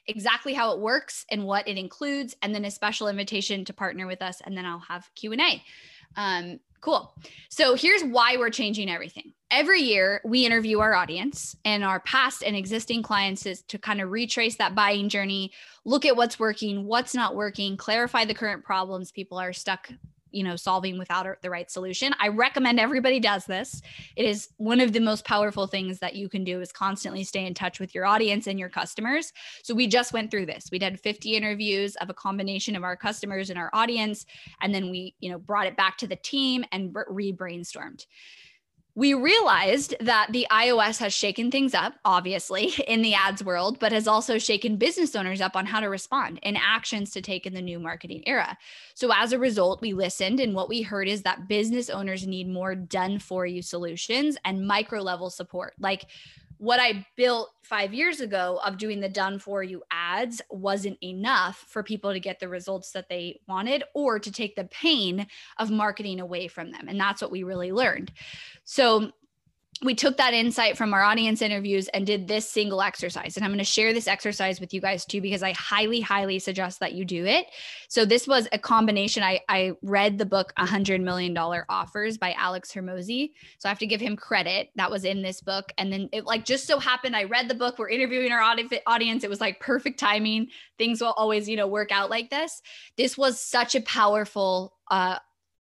exactly 0.05 0.53
how 0.53 0.73
it 0.73 0.79
works 0.79 1.25
and 1.31 1.43
what 1.43 1.67
it 1.67 1.77
includes, 1.77 2.35
and 2.43 2.53
then 2.53 2.65
a 2.65 2.71
special 2.71 3.07
invitation 3.07 3.65
to 3.65 3.73
partner 3.73 4.05
with 4.05 4.21
us. 4.21 4.41
And 4.45 4.55
then 4.55 4.63
I'll 4.63 4.79
have 4.79 5.09
Q&A. 5.15 5.63
Um, 6.15 6.59
cool. 6.81 7.15
So 7.49 7.73
here's 7.73 8.03
why 8.03 8.37
we're 8.37 8.51
changing 8.51 8.91
everything. 8.91 9.33
Every 9.49 9.81
year 9.81 10.21
we 10.23 10.45
interview 10.45 10.79
our 10.79 10.93
audience 10.93 11.55
and 11.65 11.83
our 11.83 11.99
past 12.01 12.43
and 12.43 12.55
existing 12.55 13.01
clients 13.01 13.47
to 13.67 13.79
kind 13.79 14.01
of 14.01 14.11
retrace 14.11 14.57
that 14.57 14.75
buying 14.75 15.09
journey, 15.09 15.51
look 15.83 16.05
at 16.05 16.15
what's 16.15 16.37
working, 16.37 16.85
what's 16.85 17.15
not 17.15 17.35
working, 17.35 17.75
clarify 17.75 18.25
the 18.25 18.35
current 18.35 18.63
problems 18.63 19.11
people 19.11 19.39
are 19.39 19.51
stuck 19.51 19.89
you 20.35 20.43
know 20.43 20.55
solving 20.55 20.97
without 20.97 21.25
er, 21.25 21.37
the 21.41 21.49
right 21.49 21.71
solution. 21.71 22.13
I 22.19 22.27
recommend 22.27 22.79
everybody 22.79 23.19
does 23.19 23.45
this. 23.45 23.81
It 24.15 24.25
is 24.25 24.49
one 24.57 24.81
of 24.81 24.93
the 24.93 24.99
most 24.99 25.25
powerful 25.25 25.67
things 25.67 25.99
that 25.99 26.15
you 26.15 26.29
can 26.29 26.43
do 26.43 26.61
is 26.61 26.71
constantly 26.71 27.23
stay 27.23 27.45
in 27.45 27.53
touch 27.53 27.79
with 27.79 27.95
your 27.95 28.05
audience 28.05 28.47
and 28.47 28.59
your 28.59 28.69
customers. 28.69 29.31
So 29.63 29.73
we 29.73 29.87
just 29.87 30.13
went 30.13 30.31
through 30.31 30.47
this. 30.47 30.69
We 30.71 30.79
did 30.79 30.99
50 30.99 31.35
interviews 31.35 31.95
of 31.97 32.09
a 32.09 32.13
combination 32.13 32.75
of 32.75 32.83
our 32.83 32.95
customers 32.95 33.49
and 33.49 33.57
our 33.57 33.69
audience 33.73 34.25
and 34.61 34.73
then 34.73 34.89
we 34.89 35.15
you 35.19 35.31
know 35.31 35.37
brought 35.37 35.67
it 35.67 35.77
back 35.77 35.97
to 35.99 36.07
the 36.07 36.15
team 36.17 36.65
and 36.71 36.95
re-brainstormed 37.07 38.05
we 38.97 39.13
realized 39.13 39.93
that 39.99 40.31
the 40.31 40.47
iOS 40.49 40.99
has 40.99 41.13
shaken 41.13 41.51
things 41.51 41.73
up, 41.73 41.95
obviously, 42.05 42.73
in 42.87 43.01
the 43.01 43.13
ads 43.13 43.43
world, 43.43 43.77
but 43.79 43.91
has 43.91 44.07
also 44.07 44.37
shaken 44.37 44.77
business 44.77 45.15
owners 45.15 45.41
up 45.41 45.55
on 45.55 45.65
how 45.65 45.81
to 45.81 45.89
respond 45.89 46.39
and 46.43 46.57
actions 46.57 47.11
to 47.11 47.21
take 47.21 47.45
in 47.45 47.53
the 47.53 47.61
new 47.61 47.77
marketing 47.77 48.23
era. 48.25 48.57
So, 48.93 49.11
as 49.13 49.33
a 49.33 49.39
result, 49.39 49.81
we 49.81 49.93
listened, 49.93 50.39
and 50.39 50.55
what 50.55 50.69
we 50.69 50.81
heard 50.81 51.09
is 51.09 51.23
that 51.23 51.49
business 51.49 51.89
owners 51.89 52.25
need 52.25 52.47
more 52.47 52.73
done 52.73 53.19
for 53.19 53.45
you 53.45 53.61
solutions 53.61 54.37
and 54.45 54.65
micro 54.65 55.01
level 55.01 55.29
support. 55.29 55.73
Like, 55.77 56.05
what 56.57 56.79
I 56.79 57.05
built 57.15 57.51
five 57.63 57.93
years 57.93 58.21
ago 58.21 58.59
of 58.63 58.77
doing 58.77 58.99
the 58.99 59.09
done 59.09 59.39
for 59.39 59.63
you 59.63 59.83
ads 59.91 60.41
wasn't 60.49 60.97
enough 61.03 61.65
for 61.67 61.83
people 61.83 62.13
to 62.13 62.19
get 62.19 62.39
the 62.39 62.47
results 62.47 62.91
that 62.91 63.09
they 63.09 63.39
wanted 63.47 63.83
or 63.93 64.19
to 64.19 64.31
take 64.31 64.55
the 64.55 64.65
pain 64.65 65.27
of 65.57 65.71
marketing 65.71 66.19
away 66.19 66.47
from 66.47 66.71
them. 66.71 66.87
And 66.87 66.99
that's 66.99 67.21
what 67.21 67.31
we 67.31 67.43
really 67.43 67.71
learned. 67.71 68.11
So 68.63 69.11
we 69.83 69.93
took 69.93 70.15
that 70.17 70.33
insight 70.33 70.77
from 70.77 70.93
our 70.93 71.03
audience 71.03 71.41
interviews 71.41 71.89
and 71.89 72.07
did 72.07 72.27
this 72.27 72.49
single 72.49 72.81
exercise. 72.81 73.35
And 73.35 73.43
I'm 73.43 73.51
going 73.51 73.59
to 73.59 73.65
share 73.65 73.93
this 73.93 74.07
exercise 74.07 74.61
with 74.61 74.73
you 74.73 74.79
guys 74.79 75.05
too, 75.05 75.19
because 75.19 75.43
I 75.43 75.51
highly, 75.51 75.99
highly 75.99 76.39
suggest 76.39 76.79
that 76.79 76.93
you 76.93 77.03
do 77.03 77.25
it. 77.25 77.47
So, 77.89 78.05
this 78.05 78.27
was 78.27 78.47
a 78.51 78.59
combination. 78.59 79.21
I, 79.21 79.41
I 79.49 79.73
read 79.81 80.17
the 80.17 80.25
book 80.25 80.53
$100 80.57 81.01
Million 81.01 81.37
Offers 81.37 82.17
by 82.17 82.33
Alex 82.33 82.71
Hormozi. 82.73 83.31
So, 83.57 83.67
I 83.67 83.69
have 83.69 83.79
to 83.79 83.87
give 83.87 83.99
him 83.99 84.15
credit. 84.15 84.69
That 84.75 84.89
was 84.89 85.03
in 85.03 85.21
this 85.21 85.41
book. 85.41 85.73
And 85.77 85.91
then 85.91 86.09
it 86.13 86.25
like 86.25 86.45
just 86.45 86.67
so 86.67 86.79
happened, 86.79 87.15
I 87.15 87.25
read 87.25 87.49
the 87.49 87.55
book. 87.55 87.77
We're 87.77 87.89
interviewing 87.89 88.31
our 88.31 88.41
audience. 88.41 89.23
It 89.23 89.29
was 89.29 89.41
like 89.41 89.59
perfect 89.59 89.99
timing. 89.99 90.47
Things 90.77 91.01
will 91.01 91.13
always, 91.17 91.49
you 91.49 91.57
know, 91.57 91.67
work 91.67 91.91
out 91.91 92.09
like 92.09 92.29
this. 92.29 92.61
This 92.97 93.17
was 93.17 93.41
such 93.41 93.75
a 93.75 93.81
powerful 93.81 94.73
uh, 94.89 95.19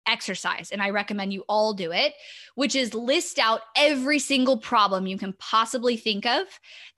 exercise, 0.07 0.71
and 0.71 0.81
I 0.81 0.89
recommend 0.89 1.33
you 1.33 1.43
all 1.47 1.73
do 1.73 1.91
it, 1.91 2.13
which 2.55 2.75
is 2.75 2.93
list 2.93 3.39
out 3.39 3.61
every 3.75 4.19
single 4.19 4.57
problem 4.57 5.07
you 5.07 5.17
can 5.17 5.33
possibly 5.33 5.97
think 5.97 6.25
of 6.25 6.43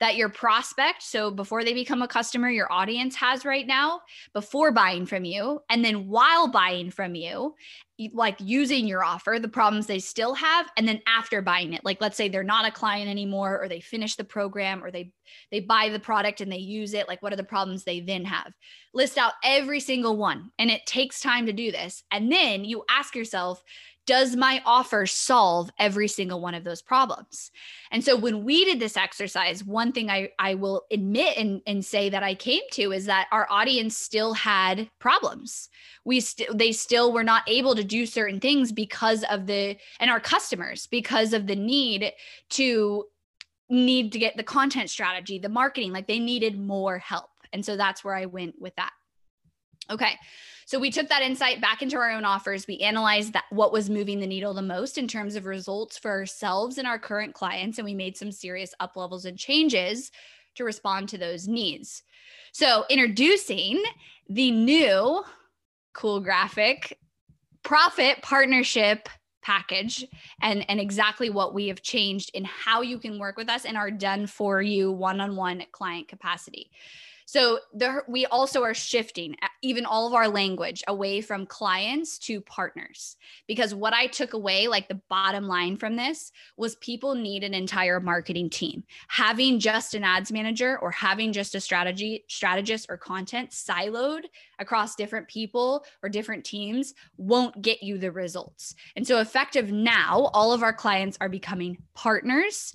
that 0.00 0.16
your 0.16 0.28
prospect, 0.28 1.02
so 1.02 1.30
before 1.30 1.64
they 1.64 1.74
become 1.74 2.02
a 2.02 2.08
customer, 2.08 2.50
your 2.50 2.72
audience 2.72 3.16
has 3.16 3.44
right 3.44 3.66
now, 3.66 4.00
before 4.32 4.72
buying 4.72 5.06
from 5.06 5.24
you, 5.24 5.60
and 5.70 5.84
then 5.84 6.08
while 6.08 6.48
buying 6.48 6.90
from 6.90 7.14
you, 7.14 7.54
like 8.12 8.36
using 8.40 8.86
your 8.86 9.04
offer, 9.04 9.38
the 9.40 9.48
problems 9.48 9.86
they 9.86 9.98
still 9.98 10.34
have, 10.34 10.70
and 10.76 10.86
then 10.86 11.00
after 11.06 11.42
buying 11.42 11.72
it. 11.72 11.84
Like, 11.84 12.00
let's 12.00 12.16
say 12.16 12.28
they're 12.28 12.44
not 12.44 12.66
a 12.66 12.70
client 12.70 13.08
anymore, 13.10 13.60
or 13.60 13.68
they 13.68 13.80
finish 13.80 14.16
the 14.16 14.24
program, 14.24 14.82
or 14.82 14.90
they 14.90 15.12
They 15.50 15.60
buy 15.60 15.88
the 15.90 16.00
product 16.00 16.40
and 16.40 16.50
they 16.50 16.58
use 16.58 16.94
it. 16.94 17.08
Like, 17.08 17.22
what 17.22 17.32
are 17.32 17.36
the 17.36 17.44
problems 17.44 17.84
they 17.84 18.00
then 18.00 18.24
have? 18.24 18.52
List 18.94 19.18
out 19.18 19.32
every 19.44 19.80
single 19.80 20.16
one. 20.16 20.50
And 20.58 20.70
it 20.70 20.86
takes 20.86 21.20
time 21.20 21.46
to 21.46 21.52
do 21.52 21.70
this. 21.70 22.02
And 22.10 22.30
then 22.30 22.64
you 22.64 22.84
ask 22.88 23.14
yourself, 23.14 23.62
does 24.08 24.34
my 24.34 24.62
offer 24.64 25.04
solve 25.04 25.70
every 25.78 26.08
single 26.08 26.40
one 26.40 26.54
of 26.54 26.64
those 26.64 26.80
problems? 26.80 27.50
And 27.90 28.02
so 28.02 28.16
when 28.16 28.42
we 28.42 28.64
did 28.64 28.80
this 28.80 28.96
exercise, 28.96 29.62
one 29.62 29.92
thing 29.92 30.08
I, 30.08 30.30
I 30.38 30.54
will 30.54 30.84
admit 30.90 31.36
and, 31.36 31.60
and 31.66 31.84
say 31.84 32.08
that 32.08 32.22
I 32.22 32.34
came 32.34 32.62
to 32.72 32.92
is 32.92 33.04
that 33.04 33.28
our 33.32 33.46
audience 33.50 33.98
still 33.98 34.32
had 34.32 34.88
problems. 34.98 35.68
We 36.06 36.20
still 36.20 36.54
they 36.54 36.72
still 36.72 37.12
were 37.12 37.22
not 37.22 37.42
able 37.46 37.74
to 37.74 37.84
do 37.84 38.06
certain 38.06 38.40
things 38.40 38.72
because 38.72 39.24
of 39.30 39.46
the 39.46 39.76
and 40.00 40.10
our 40.10 40.20
customers 40.20 40.86
because 40.86 41.34
of 41.34 41.46
the 41.46 41.56
need 41.56 42.10
to 42.50 43.04
need 43.68 44.12
to 44.12 44.18
get 44.18 44.38
the 44.38 44.42
content 44.42 44.88
strategy, 44.88 45.38
the 45.38 45.50
marketing, 45.50 45.92
like 45.92 46.06
they 46.06 46.18
needed 46.18 46.58
more 46.58 46.96
help. 46.96 47.28
And 47.52 47.62
so 47.62 47.76
that's 47.76 48.02
where 48.02 48.14
I 48.14 48.24
went 48.24 48.54
with 48.58 48.74
that. 48.76 48.92
Okay. 49.90 50.16
So 50.66 50.78
we 50.78 50.90
took 50.90 51.08
that 51.08 51.22
insight 51.22 51.62
back 51.62 51.80
into 51.80 51.96
our 51.96 52.10
own 52.10 52.26
offers. 52.26 52.66
We 52.66 52.76
analyzed 52.78 53.32
that 53.32 53.44
what 53.48 53.72
was 53.72 53.88
moving 53.88 54.20
the 54.20 54.26
needle 54.26 54.52
the 54.52 54.60
most 54.60 54.98
in 54.98 55.08
terms 55.08 55.34
of 55.34 55.46
results 55.46 55.96
for 55.96 56.10
ourselves 56.10 56.76
and 56.76 56.86
our 56.86 56.98
current 56.98 57.32
clients, 57.32 57.78
and 57.78 57.86
we 57.86 57.94
made 57.94 58.18
some 58.18 58.30
serious 58.30 58.74
up 58.78 58.94
levels 58.94 59.24
and 59.24 59.38
changes 59.38 60.10
to 60.56 60.64
respond 60.64 61.08
to 61.08 61.18
those 61.18 61.48
needs. 61.48 62.02
So 62.52 62.84
introducing 62.90 63.82
the 64.28 64.50
new 64.50 65.24
cool 65.94 66.20
graphic 66.20 66.98
profit 67.62 68.20
partnership 68.20 69.08
package 69.42 70.04
and 70.42 70.68
and 70.68 70.78
exactly 70.78 71.30
what 71.30 71.54
we 71.54 71.68
have 71.68 71.80
changed 71.80 72.30
in 72.34 72.44
how 72.44 72.82
you 72.82 72.98
can 72.98 73.18
work 73.18 73.38
with 73.38 73.48
us 73.48 73.64
in 73.64 73.76
our 73.76 73.90
done 73.90 74.26
for 74.26 74.60
you 74.60 74.92
one-on-one 74.92 75.64
client 75.72 76.08
capacity. 76.08 76.70
So 77.28 77.58
we 78.08 78.24
also 78.24 78.62
are 78.62 78.72
shifting 78.72 79.36
uh, 79.42 79.48
even 79.60 79.84
all 79.84 80.06
of 80.06 80.14
our 80.14 80.28
language 80.28 80.82
away 80.88 81.20
from 81.20 81.44
clients 81.44 82.18
to 82.20 82.40
partners. 82.40 83.16
Because 83.46 83.74
what 83.74 83.92
I 83.92 84.06
took 84.06 84.32
away, 84.32 84.66
like 84.66 84.88
the 84.88 85.02
bottom 85.10 85.46
line 85.46 85.76
from 85.76 85.94
this, 85.94 86.32
was 86.56 86.76
people 86.76 87.14
need 87.14 87.44
an 87.44 87.52
entire 87.52 88.00
marketing 88.00 88.48
team. 88.48 88.82
Having 89.08 89.58
just 89.58 89.92
an 89.92 90.04
ads 90.04 90.32
manager 90.32 90.78
or 90.78 90.90
having 90.90 91.34
just 91.34 91.54
a 91.54 91.60
strategy 91.60 92.24
strategist 92.28 92.86
or 92.88 92.96
content 92.96 93.50
siloed 93.50 94.22
across 94.58 94.94
different 94.94 95.28
people 95.28 95.84
or 96.02 96.08
different 96.08 96.46
teams 96.46 96.94
won't 97.18 97.60
get 97.60 97.82
you 97.82 97.98
the 97.98 98.10
results. 98.10 98.74
And 98.96 99.06
so 99.06 99.20
effective 99.20 99.70
now, 99.70 100.30
all 100.32 100.54
of 100.54 100.62
our 100.62 100.72
clients 100.72 101.18
are 101.20 101.28
becoming 101.28 101.76
partners. 101.94 102.72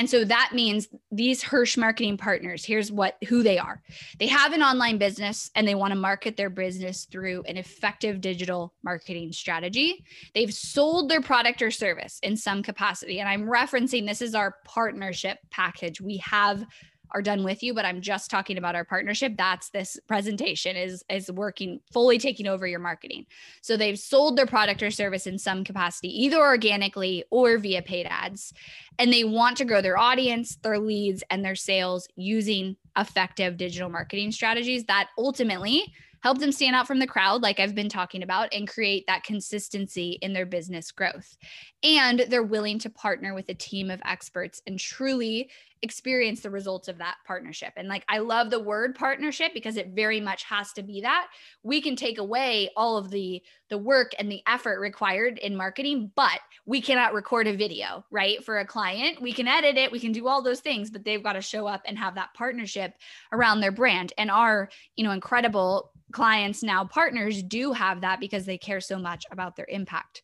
And 0.00 0.08
so 0.08 0.24
that 0.24 0.52
means 0.54 0.88
these 1.12 1.44
Hirsh 1.44 1.76
marketing 1.76 2.16
partners, 2.16 2.64
here's 2.64 2.90
what 2.90 3.18
who 3.28 3.42
they 3.42 3.58
are. 3.58 3.82
They 4.18 4.28
have 4.28 4.54
an 4.54 4.62
online 4.62 4.96
business 4.96 5.50
and 5.54 5.68
they 5.68 5.74
want 5.74 5.92
to 5.92 5.94
market 5.94 6.38
their 6.38 6.48
business 6.48 7.04
through 7.04 7.42
an 7.42 7.58
effective 7.58 8.22
digital 8.22 8.72
marketing 8.82 9.30
strategy. 9.32 10.02
They've 10.34 10.54
sold 10.54 11.10
their 11.10 11.20
product 11.20 11.60
or 11.60 11.70
service 11.70 12.18
in 12.22 12.34
some 12.34 12.62
capacity. 12.62 13.20
And 13.20 13.28
I'm 13.28 13.42
referencing 13.42 14.06
this 14.06 14.22
is 14.22 14.34
our 14.34 14.54
partnership 14.64 15.36
package. 15.50 16.00
We 16.00 16.16
have 16.16 16.64
are 17.12 17.22
done 17.22 17.44
with 17.44 17.62
you 17.62 17.74
but 17.74 17.84
i'm 17.84 18.00
just 18.00 18.30
talking 18.30 18.58
about 18.58 18.74
our 18.74 18.84
partnership 18.84 19.32
that's 19.36 19.70
this 19.70 19.98
presentation 20.06 20.76
is 20.76 21.04
is 21.10 21.30
working 21.30 21.80
fully 21.92 22.18
taking 22.18 22.46
over 22.46 22.66
your 22.66 22.78
marketing 22.78 23.26
so 23.62 23.76
they've 23.76 23.98
sold 23.98 24.36
their 24.36 24.46
product 24.46 24.82
or 24.82 24.90
service 24.90 25.26
in 25.26 25.38
some 25.38 25.64
capacity 25.64 26.08
either 26.08 26.38
organically 26.38 27.24
or 27.30 27.58
via 27.58 27.82
paid 27.82 28.06
ads 28.08 28.52
and 28.98 29.12
they 29.12 29.24
want 29.24 29.56
to 29.56 29.64
grow 29.64 29.80
their 29.80 29.98
audience 29.98 30.56
their 30.56 30.78
leads 30.78 31.22
and 31.30 31.44
their 31.44 31.54
sales 31.54 32.08
using 32.16 32.76
effective 32.96 33.56
digital 33.56 33.88
marketing 33.88 34.32
strategies 34.32 34.84
that 34.84 35.08
ultimately 35.18 35.92
help 36.22 36.38
them 36.38 36.52
stand 36.52 36.76
out 36.76 36.86
from 36.86 36.98
the 36.98 37.06
crowd, 37.06 37.42
like 37.42 37.58
I've 37.58 37.74
been 37.74 37.88
talking 37.88 38.22
about, 38.22 38.52
and 38.52 38.68
create 38.68 39.06
that 39.06 39.24
consistency 39.24 40.18
in 40.20 40.32
their 40.32 40.46
business 40.46 40.90
growth. 40.90 41.36
And 41.82 42.26
they're 42.28 42.42
willing 42.42 42.78
to 42.80 42.90
partner 42.90 43.34
with 43.34 43.48
a 43.48 43.54
team 43.54 43.90
of 43.90 44.02
experts 44.04 44.62
and 44.66 44.78
truly 44.78 45.50
experience 45.82 46.40
the 46.40 46.50
results 46.50 46.88
of 46.88 46.98
that 46.98 47.16
partnership. 47.26 47.72
And 47.76 47.88
like, 47.88 48.04
I 48.08 48.18
love 48.18 48.50
the 48.50 48.60
word 48.60 48.94
partnership 48.94 49.52
because 49.54 49.76
it 49.76 49.92
very 49.94 50.20
much 50.20 50.44
has 50.44 50.72
to 50.74 50.82
be 50.82 51.00
that. 51.02 51.28
We 51.62 51.80
can 51.80 51.96
take 51.96 52.18
away 52.18 52.70
all 52.76 52.96
of 52.96 53.10
the 53.10 53.42
the 53.68 53.78
work 53.78 54.12
and 54.18 54.30
the 54.30 54.42
effort 54.48 54.80
required 54.80 55.38
in 55.38 55.56
marketing, 55.56 56.10
but 56.16 56.40
we 56.66 56.80
cannot 56.80 57.14
record 57.14 57.46
a 57.46 57.56
video, 57.56 58.04
right? 58.10 58.44
For 58.44 58.58
a 58.58 58.66
client, 58.66 59.22
we 59.22 59.32
can 59.32 59.46
edit 59.46 59.76
it, 59.76 59.92
we 59.92 60.00
can 60.00 60.12
do 60.12 60.26
all 60.26 60.42
those 60.42 60.60
things, 60.60 60.90
but 60.90 61.04
they've 61.04 61.22
got 61.22 61.34
to 61.34 61.40
show 61.40 61.66
up 61.66 61.82
and 61.84 61.96
have 61.96 62.16
that 62.16 62.34
partnership 62.34 62.94
around 63.32 63.60
their 63.60 63.70
brand. 63.70 64.12
And 64.18 64.30
our, 64.30 64.70
you 64.96 65.04
know, 65.04 65.12
incredible 65.12 65.92
clients 66.12 66.64
now 66.64 66.84
partners 66.84 67.42
do 67.42 67.72
have 67.72 68.00
that 68.00 68.18
because 68.18 68.44
they 68.44 68.58
care 68.58 68.80
so 68.80 68.98
much 68.98 69.24
about 69.30 69.54
their 69.54 69.66
impact. 69.68 70.22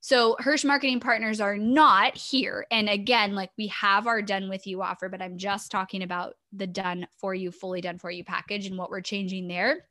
So 0.00 0.36
Hirsh 0.40 0.64
marketing 0.64 1.00
partners 1.00 1.40
are 1.40 1.58
not 1.58 2.16
here. 2.16 2.66
And 2.70 2.88
again, 2.88 3.34
like 3.34 3.50
we 3.58 3.66
have 3.68 4.06
our 4.06 4.22
done 4.22 4.48
with 4.48 4.66
you 4.66 4.82
offer, 4.82 5.08
but 5.08 5.20
I'm 5.20 5.38
just 5.38 5.70
talking 5.70 6.02
about 6.02 6.34
the 6.52 6.66
done 6.66 7.06
for 7.16 7.34
you, 7.34 7.50
fully 7.50 7.80
done 7.80 7.98
for 7.98 8.10
you 8.10 8.24
package 8.24 8.66
and 8.66 8.78
what 8.78 8.90
we're 8.90 9.00
changing 9.00 9.48
there. 9.48 9.86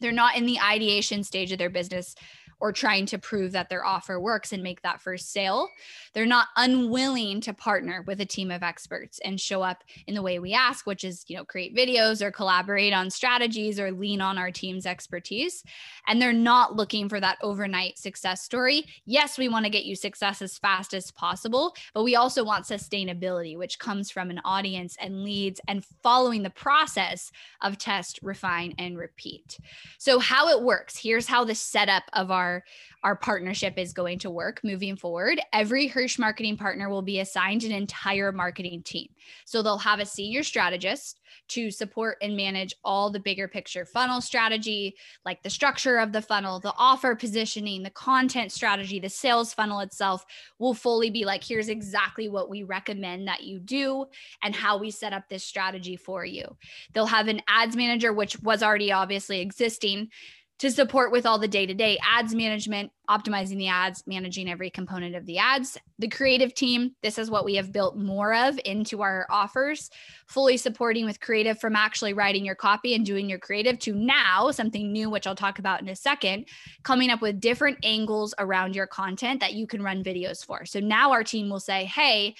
They're 0.00 0.12
not 0.12 0.36
in 0.36 0.46
the 0.46 0.58
ideation 0.60 1.22
stage 1.22 1.52
of 1.52 1.58
their 1.58 1.70
business 1.70 2.14
or 2.60 2.72
trying 2.72 3.06
to 3.06 3.18
prove 3.18 3.52
that 3.52 3.68
their 3.68 3.84
offer 3.84 4.18
works 4.18 4.52
and 4.52 4.62
make 4.62 4.82
that 4.82 5.00
first 5.00 5.32
sale. 5.32 5.68
They're 6.14 6.26
not 6.26 6.48
unwilling 6.56 7.40
to 7.42 7.52
partner 7.52 8.02
with 8.06 8.20
a 8.20 8.26
team 8.26 8.50
of 8.50 8.62
experts 8.62 9.20
and 9.24 9.40
show 9.40 9.62
up 9.62 9.84
in 10.06 10.14
the 10.14 10.22
way 10.22 10.38
we 10.38 10.54
ask, 10.54 10.86
which 10.86 11.04
is, 11.04 11.24
you 11.28 11.36
know, 11.36 11.44
create 11.44 11.76
videos 11.76 12.22
or 12.22 12.30
collaborate 12.30 12.92
on 12.92 13.10
strategies 13.10 13.78
or 13.78 13.92
lean 13.92 14.20
on 14.20 14.38
our 14.38 14.50
team's 14.50 14.86
expertise. 14.86 15.62
And 16.06 16.20
they're 16.20 16.32
not 16.32 16.76
looking 16.76 17.08
for 17.08 17.20
that 17.20 17.38
overnight 17.42 17.98
success 17.98 18.42
story. 18.42 18.86
Yes, 19.04 19.38
we 19.38 19.48
want 19.48 19.64
to 19.66 19.70
get 19.70 19.84
you 19.84 19.94
success 19.94 20.40
as 20.40 20.58
fast 20.58 20.94
as 20.94 21.10
possible, 21.10 21.74
but 21.94 22.04
we 22.04 22.16
also 22.16 22.44
want 22.44 22.64
sustainability, 22.64 23.56
which 23.56 23.78
comes 23.78 24.10
from 24.10 24.30
an 24.30 24.40
audience 24.44 24.96
and 25.00 25.22
leads 25.22 25.60
and 25.68 25.84
following 26.02 26.42
the 26.42 26.50
process 26.50 27.30
of 27.60 27.78
test, 27.78 28.18
refine, 28.22 28.74
and 28.78 28.96
repeat. 28.96 29.58
So, 29.98 30.18
how 30.18 30.48
it 30.48 30.62
works 30.62 30.96
here's 30.96 31.26
how 31.26 31.44
the 31.44 31.54
setup 31.54 32.04
of 32.12 32.30
our 32.30 32.45
our 32.46 32.64
our 33.02 33.14
partnership 33.14 33.78
is 33.78 33.92
going 33.92 34.18
to 34.18 34.30
work 34.30 34.60
moving 34.64 34.96
forward. 34.96 35.40
Every 35.52 35.88
Hirsh 35.88 36.18
marketing 36.18 36.56
partner 36.56 36.88
will 36.88 37.02
be 37.02 37.20
assigned 37.20 37.62
an 37.62 37.70
entire 37.70 38.32
marketing 38.32 38.82
team. 38.82 39.08
So 39.44 39.62
they'll 39.62 39.78
have 39.78 40.00
a 40.00 40.06
senior 40.06 40.42
strategist 40.42 41.20
to 41.48 41.70
support 41.70 42.16
and 42.20 42.36
manage 42.36 42.74
all 42.84 43.10
the 43.10 43.20
bigger 43.20 43.46
picture 43.46 43.84
funnel 43.84 44.20
strategy, 44.20 44.96
like 45.24 45.42
the 45.42 45.50
structure 45.50 45.98
of 45.98 46.10
the 46.10 46.22
funnel, 46.22 46.58
the 46.58 46.74
offer 46.76 47.14
positioning, 47.14 47.82
the 47.82 47.90
content 47.90 48.50
strategy, 48.50 48.98
the 48.98 49.08
sales 49.08 49.54
funnel 49.54 49.80
itself 49.80 50.24
will 50.58 50.74
fully 50.74 51.10
be 51.10 51.24
like, 51.24 51.44
here's 51.44 51.68
exactly 51.68 52.28
what 52.28 52.50
we 52.50 52.64
recommend 52.64 53.28
that 53.28 53.44
you 53.44 53.60
do 53.60 54.06
and 54.42 54.54
how 54.54 54.78
we 54.78 54.90
set 54.90 55.12
up 55.12 55.28
this 55.28 55.44
strategy 55.44 55.96
for 55.96 56.24
you. 56.24 56.56
They'll 56.92 57.06
have 57.06 57.28
an 57.28 57.42
ads 57.46 57.76
manager, 57.76 58.12
which 58.12 58.40
was 58.40 58.62
already 58.62 58.90
obviously 58.90 59.40
existing 59.40 60.08
to 60.58 60.70
support 60.70 61.12
with 61.12 61.26
all 61.26 61.38
the 61.38 61.48
day 61.48 61.66
to 61.66 61.74
day 61.74 61.98
ads 62.02 62.34
management, 62.34 62.90
optimizing 63.10 63.58
the 63.58 63.68
ads, 63.68 64.02
managing 64.06 64.48
every 64.48 64.70
component 64.70 65.14
of 65.14 65.26
the 65.26 65.38
ads. 65.38 65.76
The 65.98 66.08
creative 66.08 66.54
team, 66.54 66.92
this 67.02 67.18
is 67.18 67.30
what 67.30 67.44
we 67.44 67.56
have 67.56 67.72
built 67.72 67.96
more 67.96 68.34
of 68.34 68.58
into 68.64 69.02
our 69.02 69.26
offers, 69.30 69.90
fully 70.26 70.56
supporting 70.56 71.04
with 71.04 71.20
creative 71.20 71.60
from 71.60 71.76
actually 71.76 72.14
writing 72.14 72.44
your 72.44 72.54
copy 72.54 72.94
and 72.94 73.04
doing 73.04 73.28
your 73.28 73.38
creative 73.38 73.78
to 73.80 73.94
now 73.94 74.50
something 74.50 74.92
new, 74.92 75.10
which 75.10 75.26
I'll 75.26 75.36
talk 75.36 75.58
about 75.58 75.82
in 75.82 75.88
a 75.88 75.96
second, 75.96 76.46
coming 76.82 77.10
up 77.10 77.20
with 77.20 77.40
different 77.40 77.78
angles 77.82 78.34
around 78.38 78.74
your 78.74 78.86
content 78.86 79.40
that 79.40 79.54
you 79.54 79.66
can 79.66 79.82
run 79.82 80.02
videos 80.02 80.44
for. 80.44 80.64
So 80.64 80.80
now 80.80 81.12
our 81.12 81.24
team 81.24 81.50
will 81.50 81.60
say, 81.60 81.84
hey, 81.84 82.34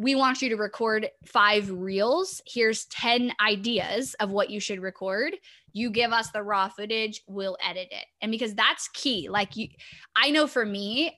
we 0.00 0.14
want 0.14 0.40
you 0.40 0.48
to 0.48 0.56
record 0.56 1.10
five 1.26 1.70
reels. 1.70 2.40
Here's 2.46 2.86
10 2.86 3.32
ideas 3.38 4.14
of 4.14 4.30
what 4.30 4.48
you 4.48 4.58
should 4.58 4.80
record. 4.80 5.36
You 5.72 5.90
give 5.90 6.12
us 6.12 6.30
the 6.30 6.42
raw 6.42 6.68
footage, 6.68 7.22
we'll 7.26 7.56
edit 7.66 7.88
it. 7.90 8.06
And 8.20 8.30
because 8.30 8.54
that's 8.54 8.88
key, 8.88 9.28
like 9.28 9.56
you, 9.56 9.68
I 10.16 10.30
know 10.30 10.46
for 10.46 10.64
me, 10.64 11.16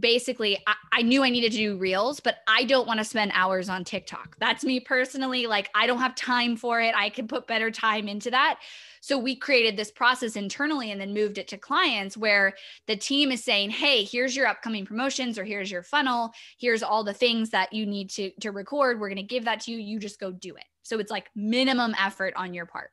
basically 0.00 0.58
I, 0.66 0.74
I, 0.92 1.02
knew 1.02 1.22
I 1.22 1.30
needed 1.30 1.52
to 1.52 1.58
do 1.58 1.78
reels, 1.78 2.20
but 2.20 2.38
I 2.48 2.64
don't 2.64 2.86
want 2.86 2.98
to 2.98 3.04
spend 3.04 3.32
hours 3.34 3.68
on 3.68 3.84
TikTok. 3.84 4.36
That's 4.40 4.64
me 4.64 4.80
personally. 4.80 5.46
Like 5.46 5.68
I 5.74 5.86
don't 5.86 5.98
have 5.98 6.14
time 6.14 6.56
for 6.56 6.80
it. 6.80 6.94
I 6.96 7.10
can 7.10 7.28
put 7.28 7.46
better 7.46 7.70
time 7.70 8.08
into 8.08 8.30
that. 8.30 8.60
So 9.00 9.18
we 9.18 9.36
created 9.36 9.76
this 9.76 9.90
process 9.90 10.36
internally 10.36 10.90
and 10.90 11.00
then 11.00 11.12
moved 11.12 11.38
it 11.38 11.48
to 11.48 11.58
clients 11.58 12.16
where 12.16 12.54
the 12.86 12.96
team 12.96 13.30
is 13.30 13.44
saying, 13.44 13.70
hey, 13.70 14.04
here's 14.04 14.34
your 14.34 14.46
upcoming 14.46 14.86
promotions 14.86 15.38
or 15.38 15.44
here's 15.44 15.70
your 15.70 15.82
funnel. 15.82 16.32
Here's 16.58 16.82
all 16.82 17.04
the 17.04 17.12
things 17.12 17.50
that 17.50 17.72
you 17.72 17.84
need 17.86 18.10
to, 18.10 18.30
to 18.40 18.50
record. 18.50 18.98
We're 18.98 19.10
going 19.10 19.16
to 19.16 19.22
give 19.22 19.44
that 19.44 19.60
to 19.60 19.72
you. 19.72 19.78
You 19.78 19.98
just 19.98 20.18
go 20.18 20.32
do 20.32 20.56
it. 20.56 20.64
So 20.82 20.98
it's 20.98 21.10
like 21.10 21.28
minimum 21.34 21.94
effort 21.98 22.34
on 22.36 22.54
your 22.54 22.66
part. 22.66 22.90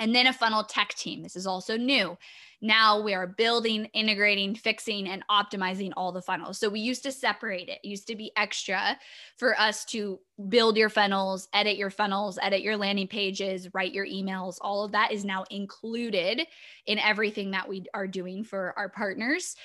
And 0.00 0.14
then 0.14 0.26
a 0.26 0.32
funnel 0.32 0.64
tech 0.64 0.94
team. 0.94 1.22
This 1.22 1.36
is 1.36 1.46
also 1.46 1.76
new. 1.76 2.18
Now 2.60 3.00
we 3.00 3.12
are 3.12 3.26
building, 3.26 3.84
integrating, 3.92 4.54
fixing, 4.54 5.08
and 5.08 5.22
optimizing 5.30 5.92
all 5.96 6.12
the 6.12 6.22
funnels. 6.22 6.58
So 6.58 6.68
we 6.68 6.80
used 6.80 7.02
to 7.02 7.12
separate 7.12 7.68
it. 7.68 7.78
it 7.82 7.88
used 7.88 8.06
to 8.08 8.16
be 8.16 8.32
extra 8.36 8.98
for 9.36 9.58
us 9.60 9.84
to 9.86 10.18
build 10.48 10.76
your 10.76 10.88
funnels, 10.88 11.48
edit 11.52 11.76
your 11.76 11.90
funnels, 11.90 12.38
edit 12.40 12.62
your 12.62 12.76
landing 12.76 13.06
pages, 13.06 13.68
write 13.74 13.92
your 13.92 14.06
emails. 14.06 14.56
All 14.62 14.84
of 14.84 14.92
that 14.92 15.12
is 15.12 15.24
now 15.24 15.44
included 15.50 16.46
in 16.86 16.98
everything 16.98 17.50
that 17.50 17.68
we 17.68 17.84
are 17.92 18.06
doing 18.06 18.44
for 18.44 18.72
our 18.78 18.88
partners 18.88 19.56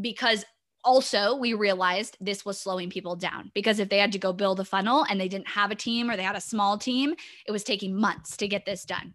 because 0.00 0.44
also 0.84 1.34
we 1.34 1.54
realized 1.54 2.16
this 2.20 2.44
was 2.44 2.60
slowing 2.60 2.90
people 2.90 3.16
down 3.16 3.50
because 3.54 3.78
if 3.80 3.88
they 3.88 3.98
had 3.98 4.12
to 4.12 4.18
go 4.18 4.32
build 4.32 4.60
a 4.60 4.64
funnel 4.64 5.04
and 5.08 5.20
they 5.20 5.28
didn't 5.28 5.48
have 5.48 5.70
a 5.70 5.74
team 5.74 6.10
or 6.10 6.16
they 6.16 6.22
had 6.22 6.36
a 6.36 6.40
small 6.40 6.76
team 6.76 7.14
it 7.46 7.52
was 7.52 7.64
taking 7.64 7.96
months 7.96 8.36
to 8.36 8.46
get 8.46 8.66
this 8.66 8.84
done 8.84 9.14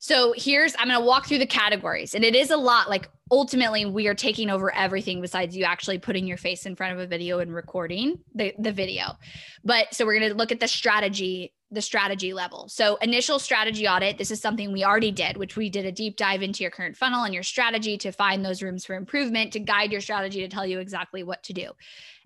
so 0.00 0.32
here's, 0.34 0.74
I'm 0.78 0.88
going 0.88 0.98
to 0.98 1.04
walk 1.04 1.26
through 1.26 1.38
the 1.38 1.46
categories 1.46 2.14
and 2.14 2.24
it 2.24 2.34
is 2.34 2.50
a 2.50 2.56
lot. 2.56 2.88
Like 2.88 3.10
ultimately 3.30 3.84
we 3.84 4.08
are 4.08 4.14
taking 4.14 4.48
over 4.48 4.74
everything 4.74 5.20
besides 5.20 5.54
you 5.54 5.64
actually 5.64 5.98
putting 5.98 6.26
your 6.26 6.38
face 6.38 6.64
in 6.64 6.74
front 6.74 6.94
of 6.94 6.98
a 6.98 7.06
video 7.06 7.40
and 7.40 7.54
recording 7.54 8.18
the, 8.34 8.54
the 8.58 8.72
video. 8.72 9.18
But 9.62 9.94
so 9.94 10.06
we're 10.06 10.18
going 10.18 10.30
to 10.30 10.36
look 10.36 10.52
at 10.52 10.58
the 10.58 10.68
strategy, 10.68 11.52
the 11.70 11.82
strategy 11.82 12.32
level. 12.32 12.66
So 12.68 12.96
initial 12.96 13.38
strategy 13.38 13.86
audit, 13.86 14.16
this 14.16 14.30
is 14.30 14.40
something 14.40 14.72
we 14.72 14.84
already 14.84 15.12
did, 15.12 15.36
which 15.36 15.54
we 15.54 15.68
did 15.68 15.84
a 15.84 15.92
deep 15.92 16.16
dive 16.16 16.40
into 16.40 16.64
your 16.64 16.70
current 16.70 16.96
funnel 16.96 17.24
and 17.24 17.34
your 17.34 17.42
strategy 17.42 17.98
to 17.98 18.10
find 18.10 18.42
those 18.42 18.62
rooms 18.62 18.86
for 18.86 18.94
improvement, 18.94 19.52
to 19.52 19.60
guide 19.60 19.92
your 19.92 20.00
strategy 20.00 20.40
to 20.40 20.48
tell 20.48 20.66
you 20.66 20.78
exactly 20.78 21.22
what 21.22 21.42
to 21.42 21.52
do 21.52 21.72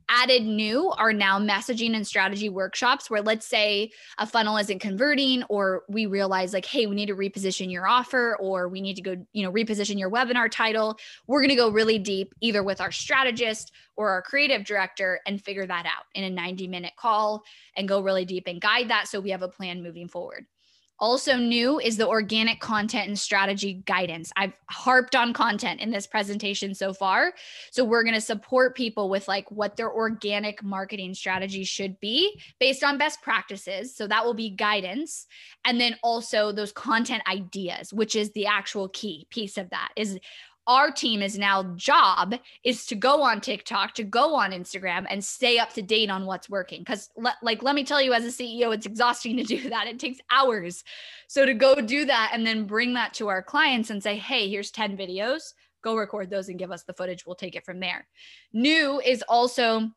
added 0.08 0.44
new 0.44 0.90
are 0.90 1.12
now 1.12 1.38
messaging 1.38 1.94
and 1.94 2.06
strategy 2.06 2.48
workshops 2.48 3.10
where 3.10 3.22
let's 3.22 3.46
say 3.46 3.90
a 4.18 4.26
funnel 4.26 4.56
isn't 4.56 4.78
converting 4.78 5.42
or 5.44 5.82
we 5.88 6.06
realize 6.06 6.52
like 6.52 6.64
hey 6.64 6.86
we 6.86 6.94
need 6.94 7.06
to 7.06 7.16
reposition 7.16 7.70
your 7.70 7.86
offer 7.86 8.36
or 8.40 8.68
we 8.68 8.80
need 8.80 8.96
to 8.96 9.02
go 9.02 9.16
you 9.32 9.42
know 9.42 9.52
reposition 9.52 9.98
your 9.98 10.10
webinar 10.10 10.50
title. 10.50 10.98
We're 11.26 11.40
going 11.40 11.50
to 11.50 11.56
go 11.56 11.70
really 11.70 11.98
deep 11.98 12.34
either 12.40 12.62
with 12.62 12.80
our 12.80 12.92
strategist 12.92 13.72
or 13.96 14.10
our 14.10 14.22
creative 14.22 14.64
director 14.64 15.20
and 15.26 15.42
figure 15.42 15.66
that 15.66 15.86
out 15.86 16.04
in 16.14 16.24
a 16.24 16.30
90 16.30 16.68
minute 16.68 16.92
call 16.96 17.42
and 17.76 17.88
go 17.88 18.00
really 18.00 18.24
deep 18.24 18.46
and 18.46 18.60
guide 18.60 18.88
that 18.88 19.08
so 19.08 19.20
we 19.20 19.30
have 19.30 19.42
a 19.42 19.48
plan 19.48 19.82
moving 19.82 20.08
forward 20.08 20.46
also, 21.00 21.36
new 21.36 21.80
is 21.80 21.96
the 21.96 22.06
organic 22.06 22.60
content 22.60 23.08
and 23.08 23.18
strategy 23.18 23.82
guidance. 23.84 24.30
I've 24.36 24.52
harped 24.70 25.16
on 25.16 25.32
content 25.32 25.80
in 25.80 25.90
this 25.90 26.06
presentation 26.06 26.74
so 26.74 26.92
far. 26.92 27.34
So, 27.72 27.84
we're 27.84 28.04
going 28.04 28.14
to 28.14 28.20
support 28.20 28.76
people 28.76 29.10
with 29.10 29.26
like 29.26 29.50
what 29.50 29.76
their 29.76 29.92
organic 29.92 30.62
marketing 30.62 31.14
strategy 31.14 31.64
should 31.64 31.98
be 31.98 32.40
based 32.60 32.84
on 32.84 32.96
best 32.96 33.22
practices. 33.22 33.96
So, 33.96 34.06
that 34.06 34.24
will 34.24 34.34
be 34.34 34.50
guidance. 34.50 35.26
And 35.64 35.80
then 35.80 35.96
also 36.02 36.52
those 36.52 36.72
content 36.72 37.22
ideas, 37.28 37.92
which 37.92 38.14
is 38.14 38.30
the 38.32 38.46
actual 38.46 38.88
key 38.88 39.26
piece 39.30 39.58
of 39.58 39.70
that 39.70 39.88
is 39.96 40.18
our 40.66 40.90
team 40.90 41.22
is 41.22 41.38
now 41.38 41.62
job 41.76 42.34
is 42.62 42.86
to 42.86 42.94
go 42.94 43.22
on 43.22 43.40
TikTok, 43.40 43.94
to 43.94 44.04
go 44.04 44.34
on 44.34 44.52
Instagram 44.52 45.06
and 45.08 45.24
stay 45.24 45.58
up 45.58 45.72
to 45.74 45.82
date 45.82 46.10
on 46.10 46.26
what's 46.26 46.48
working. 46.48 46.84
Cause 46.84 47.10
le- 47.16 47.36
like, 47.42 47.62
let 47.62 47.74
me 47.74 47.84
tell 47.84 48.00
you, 48.00 48.12
as 48.12 48.24
a 48.24 48.28
CEO, 48.28 48.74
it's 48.74 48.86
exhausting 48.86 49.36
to 49.38 49.44
do 49.44 49.68
that. 49.70 49.86
It 49.86 49.98
takes 49.98 50.20
hours. 50.30 50.84
So 51.28 51.44
to 51.44 51.54
go 51.54 51.80
do 51.80 52.04
that 52.06 52.30
and 52.32 52.46
then 52.46 52.66
bring 52.66 52.94
that 52.94 53.14
to 53.14 53.28
our 53.28 53.42
clients 53.42 53.90
and 53.90 54.02
say, 54.02 54.16
Hey, 54.16 54.48
here's 54.48 54.70
10 54.70 54.96
videos, 54.96 55.52
go 55.82 55.96
record 55.96 56.30
those 56.30 56.48
and 56.48 56.58
give 56.58 56.72
us 56.72 56.84
the 56.84 56.94
footage. 56.94 57.26
We'll 57.26 57.36
take 57.36 57.56
it 57.56 57.64
from 57.64 57.80
there. 57.80 58.06
New 58.52 59.00
is 59.00 59.22
also 59.28 59.90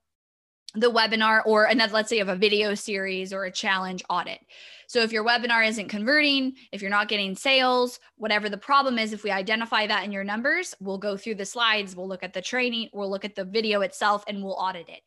the 0.77 0.91
webinar 0.91 1.41
or 1.45 1.65
another, 1.65 1.93
let's 1.93 2.09
say 2.09 2.19
of 2.19 2.29
a 2.29 2.35
video 2.35 2.75
series 2.75 3.33
or 3.33 3.45
a 3.45 3.51
challenge 3.51 4.03
audit. 4.09 4.39
So 4.85 5.01
if 5.01 5.11
your 5.11 5.25
webinar 5.25 5.67
isn't 5.67 5.89
converting, 5.89 6.55
if 6.71 6.81
you're 6.81 6.91
not 6.91 7.09
getting 7.09 7.35
sales, 7.35 7.99
whatever 8.15 8.47
the 8.47 8.57
problem 8.57 8.99
is, 8.99 9.11
if 9.11 9.23
we 9.23 9.31
identify 9.31 9.87
that 9.87 10.05
in 10.05 10.11
your 10.11 10.23
numbers, 10.23 10.75
we'll 10.79 10.99
go 10.99 11.17
through 11.17 11.35
the 11.35 11.45
slides, 11.45 11.95
we'll 11.95 12.07
look 12.07 12.23
at 12.23 12.33
the 12.33 12.41
training, 12.41 12.89
we'll 12.93 13.09
look 13.09 13.25
at 13.25 13.35
the 13.35 13.43
video 13.43 13.81
itself, 13.81 14.23
and 14.27 14.41
we'll 14.41 14.53
audit 14.53 14.87
it. 14.87 15.01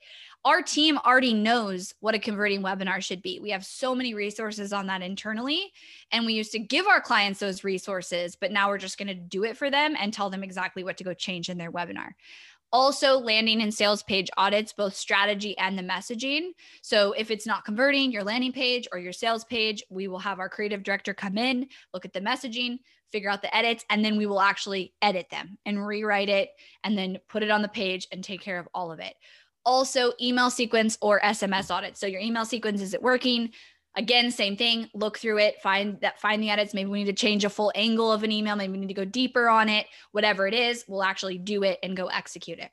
Our 0.44 0.60
team 0.60 0.98
already 0.98 1.34
knows 1.34 1.94
what 2.00 2.14
a 2.14 2.18
converting 2.18 2.62
webinar 2.62 3.02
should 3.02 3.22
be. 3.22 3.38
We 3.40 3.50
have 3.50 3.64
so 3.64 3.94
many 3.94 4.12
resources 4.12 4.72
on 4.72 4.86
that 4.88 5.02
internally, 5.02 5.72
and 6.12 6.26
we 6.26 6.34
used 6.34 6.52
to 6.52 6.58
give 6.58 6.86
our 6.86 7.00
clients 7.00 7.40
those 7.40 7.62
resources, 7.62 8.36
but 8.36 8.50
now 8.50 8.68
we're 8.68 8.78
just 8.78 8.98
going 8.98 9.08
to 9.08 9.14
do 9.14 9.44
it 9.44 9.56
for 9.56 9.70
them 9.70 9.94
and 9.98 10.12
tell 10.12 10.30
them 10.30 10.42
exactly 10.42 10.82
what 10.82 10.96
to 10.96 11.04
go 11.04 11.14
change 11.14 11.48
in 11.48 11.58
their 11.58 11.72
webinar 11.72 12.12
also 12.72 13.18
landing 13.18 13.62
and 13.62 13.72
sales 13.72 14.02
page 14.02 14.28
audits 14.36 14.72
both 14.72 14.94
strategy 14.94 15.56
and 15.58 15.78
the 15.78 15.82
messaging. 15.82 16.50
So 16.82 17.12
if 17.12 17.30
it's 17.30 17.46
not 17.46 17.64
converting 17.64 18.12
your 18.12 18.24
landing 18.24 18.52
page 18.52 18.86
or 18.92 18.98
your 18.98 19.12
sales 19.12 19.44
page 19.44 19.82
we 19.90 20.08
will 20.08 20.18
have 20.18 20.38
our 20.38 20.48
creative 20.48 20.82
director 20.82 21.14
come 21.14 21.38
in 21.38 21.66
look 21.92 22.04
at 22.04 22.12
the 22.12 22.20
messaging 22.20 22.78
figure 23.10 23.30
out 23.30 23.42
the 23.42 23.54
edits 23.54 23.84
and 23.90 24.04
then 24.04 24.16
we 24.16 24.26
will 24.26 24.40
actually 24.40 24.92
edit 25.02 25.26
them 25.30 25.58
and 25.66 25.84
rewrite 25.84 26.28
it 26.28 26.50
and 26.84 26.96
then 26.96 27.18
put 27.28 27.42
it 27.42 27.50
on 27.50 27.62
the 27.62 27.68
page 27.68 28.06
and 28.12 28.22
take 28.22 28.40
care 28.40 28.58
of 28.58 28.68
all 28.72 28.92
of 28.92 29.00
it. 29.00 29.14
Also 29.64 30.12
email 30.20 30.50
sequence 30.50 30.96
or 31.02 31.20
sms 31.20 31.74
audit 31.74 31.96
so 31.96 32.06
your 32.06 32.20
email 32.20 32.44
sequence 32.44 32.80
is 32.80 32.94
it 32.94 33.02
working 33.02 33.50
again 33.96 34.30
same 34.30 34.56
thing 34.56 34.88
look 34.94 35.18
through 35.18 35.38
it 35.38 35.60
find 35.62 36.00
that 36.00 36.20
find 36.20 36.42
the 36.42 36.50
edits 36.50 36.74
maybe 36.74 36.88
we 36.88 37.02
need 37.02 37.10
to 37.10 37.12
change 37.12 37.44
a 37.44 37.50
full 37.50 37.72
angle 37.74 38.12
of 38.12 38.22
an 38.22 38.30
email 38.30 38.54
maybe 38.54 38.72
we 38.72 38.78
need 38.78 38.88
to 38.88 38.94
go 38.94 39.04
deeper 39.04 39.48
on 39.48 39.68
it 39.68 39.86
whatever 40.12 40.46
it 40.46 40.54
is 40.54 40.84
we'll 40.86 41.02
actually 41.02 41.38
do 41.38 41.62
it 41.62 41.78
and 41.82 41.96
go 41.96 42.06
execute 42.06 42.58
it. 42.58 42.70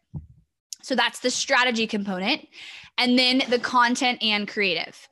So 0.82 0.96
that's 0.96 1.20
the 1.20 1.32
strategy 1.32 1.88
component 1.88 2.48
and 2.98 3.18
then 3.18 3.44
the 3.50 3.60
content 3.60 4.20
and 4.22 4.48
creative. 4.48 5.08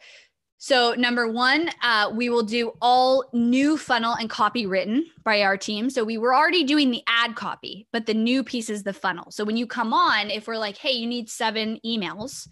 So 0.57 0.93
number 0.97 1.27
one 1.27 1.69
uh, 1.83 2.11
we 2.13 2.29
will 2.29 2.43
do 2.43 2.73
all 2.81 3.25
new 3.33 3.77
funnel 3.77 4.13
and 4.13 4.29
copy 4.29 4.65
written 4.65 5.05
by 5.23 5.41
our 5.41 5.57
team. 5.57 5.89
So 5.89 6.03
we 6.03 6.17
were 6.17 6.33
already 6.33 6.63
doing 6.63 6.91
the 6.91 7.03
ad 7.07 7.35
copy 7.35 7.87
but 7.91 8.05
the 8.05 8.13
new 8.13 8.43
piece 8.43 8.69
is 8.69 8.83
the 8.83 8.93
funnel. 8.93 9.31
So 9.31 9.43
when 9.43 9.57
you 9.57 9.67
come 9.67 9.93
on 9.93 10.29
if 10.29 10.47
we're 10.47 10.57
like 10.57 10.77
hey 10.77 10.91
you 10.91 11.07
need 11.07 11.29
seven 11.29 11.79
emails 11.85 12.47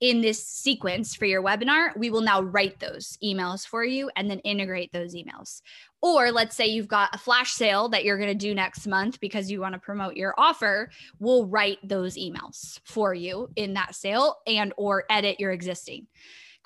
in 0.00 0.20
this 0.20 0.44
sequence 0.44 1.14
for 1.14 1.24
your 1.24 1.42
webinar, 1.42 1.96
we 1.96 2.10
will 2.10 2.20
now 2.20 2.42
write 2.42 2.78
those 2.80 3.18
emails 3.24 3.66
for 3.66 3.84
you 3.84 4.10
and 4.16 4.30
then 4.30 4.40
integrate 4.40 4.92
those 4.92 5.14
emails. 5.14 5.62
Or 6.02 6.30
let's 6.30 6.54
say 6.54 6.66
you've 6.66 6.88
got 6.88 7.14
a 7.14 7.18
flash 7.18 7.52
sale 7.52 7.88
that 7.88 8.04
you're 8.04 8.18
going 8.18 8.28
to 8.28 8.34
do 8.34 8.54
next 8.54 8.86
month 8.86 9.18
because 9.20 9.50
you 9.50 9.60
want 9.60 9.72
to 9.72 9.80
promote 9.80 10.16
your 10.16 10.34
offer, 10.36 10.90
we'll 11.18 11.46
write 11.46 11.78
those 11.82 12.16
emails 12.16 12.78
for 12.84 13.14
you 13.14 13.48
in 13.56 13.74
that 13.74 13.94
sale 13.94 14.36
and 14.46 14.74
or 14.76 15.04
edit 15.08 15.40
your 15.40 15.52
existing 15.52 16.06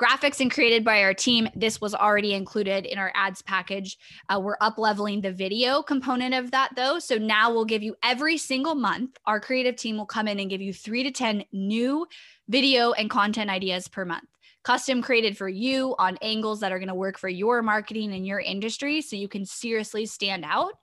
graphics 0.00 0.40
and 0.40 0.50
created 0.50 0.82
by 0.82 1.02
our 1.02 1.12
team 1.12 1.46
this 1.54 1.80
was 1.80 1.94
already 1.94 2.32
included 2.32 2.86
in 2.86 2.96
our 2.96 3.12
ads 3.14 3.42
package. 3.42 3.98
Uh, 4.28 4.40
we're 4.42 4.56
up 4.60 4.78
leveling 4.78 5.20
the 5.20 5.30
video 5.30 5.82
component 5.82 6.34
of 6.34 6.50
that 6.52 6.70
though. 6.74 6.98
So 6.98 7.16
now 7.18 7.52
we'll 7.52 7.66
give 7.66 7.82
you 7.82 7.94
every 8.02 8.38
single 8.38 8.74
month 8.74 9.18
our 9.26 9.40
creative 9.40 9.76
team 9.76 9.98
will 9.98 10.06
come 10.06 10.26
in 10.26 10.40
and 10.40 10.48
give 10.48 10.62
you 10.62 10.72
three 10.72 11.02
to 11.02 11.10
ten 11.10 11.44
new 11.52 12.06
video 12.48 12.92
and 12.92 13.10
content 13.10 13.50
ideas 13.50 13.88
per 13.88 14.04
month 14.04 14.24
custom 14.70 15.02
created 15.02 15.36
for 15.36 15.48
you 15.48 15.96
on 15.98 16.16
angles 16.22 16.60
that 16.60 16.70
are 16.70 16.78
going 16.78 16.86
to 16.86 16.94
work 16.94 17.18
for 17.18 17.28
your 17.28 17.60
marketing 17.60 18.12
and 18.12 18.24
your 18.24 18.38
industry 18.38 19.02
so 19.02 19.16
you 19.16 19.26
can 19.26 19.44
seriously 19.44 20.06
stand 20.06 20.44
out. 20.44 20.74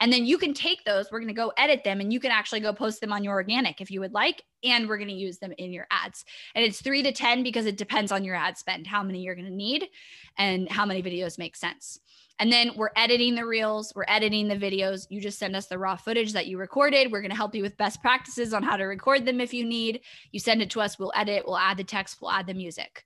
And 0.00 0.12
then 0.12 0.26
you 0.26 0.36
can 0.36 0.52
take 0.52 0.82
those, 0.82 1.06
we're 1.12 1.20
going 1.20 1.28
to 1.28 1.32
go 1.32 1.52
edit 1.56 1.84
them 1.84 2.00
and 2.00 2.12
you 2.12 2.18
can 2.18 2.32
actually 2.32 2.58
go 2.58 2.72
post 2.72 3.00
them 3.00 3.12
on 3.12 3.22
your 3.22 3.34
organic 3.34 3.80
if 3.80 3.88
you 3.88 4.00
would 4.00 4.12
like. 4.12 4.42
And 4.64 4.88
we're 4.88 4.96
going 4.96 5.10
to 5.10 5.14
use 5.14 5.38
them 5.38 5.52
in 5.58 5.72
your 5.72 5.86
ads. 5.92 6.24
And 6.56 6.64
it's 6.64 6.82
three 6.82 7.04
to 7.04 7.12
10 7.12 7.44
because 7.44 7.66
it 7.66 7.76
depends 7.76 8.10
on 8.10 8.24
your 8.24 8.34
ad 8.34 8.58
spend, 8.58 8.84
how 8.84 9.04
many 9.04 9.22
you're 9.22 9.36
going 9.36 9.46
to 9.46 9.54
need 9.54 9.90
and 10.36 10.68
how 10.68 10.84
many 10.84 11.00
videos 11.00 11.38
make 11.38 11.54
sense. 11.54 12.00
And 12.40 12.52
then 12.52 12.72
we're 12.74 12.90
editing 12.96 13.36
the 13.36 13.46
reels, 13.46 13.92
we're 13.94 14.04
editing 14.08 14.48
the 14.48 14.56
videos. 14.56 15.06
You 15.08 15.20
just 15.20 15.38
send 15.38 15.54
us 15.54 15.68
the 15.68 15.78
raw 15.78 15.94
footage 15.94 16.32
that 16.32 16.48
you 16.48 16.58
recorded. 16.58 17.12
We're 17.12 17.22
going 17.22 17.30
to 17.30 17.36
help 17.36 17.54
you 17.54 17.62
with 17.62 17.76
best 17.76 18.02
practices 18.02 18.52
on 18.52 18.64
how 18.64 18.76
to 18.76 18.84
record 18.84 19.24
them 19.24 19.40
if 19.40 19.54
you 19.54 19.64
need. 19.64 20.00
You 20.32 20.40
send 20.40 20.62
it 20.62 20.70
to 20.70 20.80
us, 20.80 20.98
we'll 20.98 21.12
edit, 21.14 21.44
we'll 21.46 21.56
add 21.56 21.76
the 21.76 21.84
text, 21.84 22.18
we'll 22.20 22.32
add 22.32 22.48
the 22.48 22.54
music. 22.54 23.04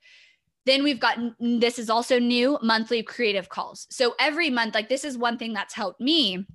Then 0.71 0.85
we've 0.85 1.01
got 1.01 1.19
this 1.41 1.81
is 1.81 1.91
also 1.91 2.21
new 2.21 2.57
monthly 2.63 3.03
creative 3.03 3.49
calls. 3.49 3.89
So 3.91 4.15
every 4.21 4.51
month, 4.51 4.73
like 4.73 4.89
this 4.89 5.05
is 5.05 5.19
one 5.19 5.37
thing 5.37 5.53
that's 5.53 5.75
helped 5.75 6.01
me 6.01 6.47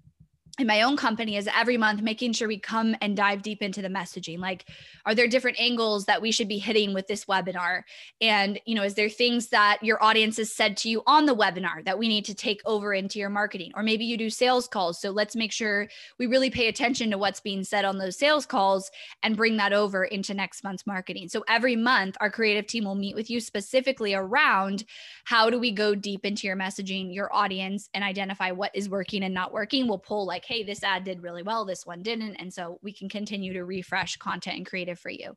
in 0.57 0.67
my 0.67 0.81
own 0.81 0.95
company 0.95 1.35
is 1.35 1.49
every 1.53 1.77
month 1.77 2.01
making 2.01 2.33
sure 2.33 2.47
we 2.47 2.59
come 2.59 2.95
and 3.01 3.17
dive 3.17 3.41
deep 3.41 3.61
into 3.61 3.81
the 3.81 3.89
messaging. 3.89 4.39
Like 4.39 4.65
are 5.05 5.13
there 5.13 5.27
different 5.27 5.59
angles 5.59 6.05
that 6.05 6.21
we 6.21 6.31
should 6.31 6.47
be 6.47 6.57
hitting 6.57 6.93
with 6.93 7.07
this 7.07 7.25
webinar? 7.25 7.83
And 8.21 8.59
you 8.65 8.75
know 8.75 8.83
is 8.83 8.93
there 8.93 9.09
things 9.09 9.49
that 9.49 9.79
your 9.83 10.01
audience 10.03 10.37
has 10.37 10.53
said 10.53 10.77
to 10.77 10.89
you 10.89 11.03
on 11.05 11.25
the 11.25 11.35
webinar 11.35 11.83
that 11.85 11.99
we 11.99 12.07
need 12.07 12.25
to 12.25 12.33
take 12.33 12.61
over 12.65 12.93
into 12.93 13.19
your 13.19 13.29
marketing? 13.29 13.71
Or 13.75 13.83
maybe 13.83 14.05
you 14.05 14.17
do 14.17 14.29
sales 14.29 14.67
calls. 14.67 15.01
So 15.01 15.11
let's 15.11 15.35
make 15.35 15.51
sure 15.51 15.87
we 16.19 16.27
really 16.27 16.49
pay 16.49 16.67
attention 16.67 17.11
to 17.11 17.17
what's 17.17 17.41
being 17.41 17.63
said 17.63 17.83
on 17.83 17.97
those 17.97 18.17
sales 18.17 18.45
calls 18.45 18.89
and 19.23 19.35
bring 19.35 19.57
that 19.57 19.73
over 19.73 20.05
into 20.05 20.33
next 20.33 20.63
month's 20.63 20.87
marketing. 20.87 21.27
So 21.27 21.43
every 21.47 21.75
month 21.75 22.15
our 22.21 22.29
creative 22.29 22.67
team 22.67 22.85
will 22.85 22.95
meet 22.95 23.15
with 23.15 23.29
you 23.29 23.41
specifically 23.41 24.13
around 24.13 24.85
how 25.25 25.49
do 25.49 25.59
we 25.59 25.71
go 25.71 25.95
deep 25.95 26.25
into 26.25 26.47
your 26.47 26.55
messaging 26.55 27.13
your 27.13 27.33
audience 27.33 27.89
and 27.93 28.03
identify 28.03 28.51
what 28.51 28.71
is 28.73 28.89
working 28.89 29.23
and 29.23 29.33
not 29.33 29.51
working. 29.51 29.87
We'll 29.87 29.97
pull 29.97 30.25
like 30.25 30.44
hey, 30.45 30.63
this 30.63 30.83
ad 30.83 31.03
did 31.03 31.23
really 31.23 31.43
well, 31.43 31.65
this 31.65 31.85
one 31.85 32.01
didn't. 32.01 32.35
And 32.35 32.53
so 32.53 32.79
we 32.81 32.93
can 32.93 33.09
continue 33.09 33.53
to 33.53 33.65
refresh 33.65 34.17
content 34.17 34.57
and 34.57 34.65
creative 34.65 34.99
for 34.99 35.09
you. 35.09 35.35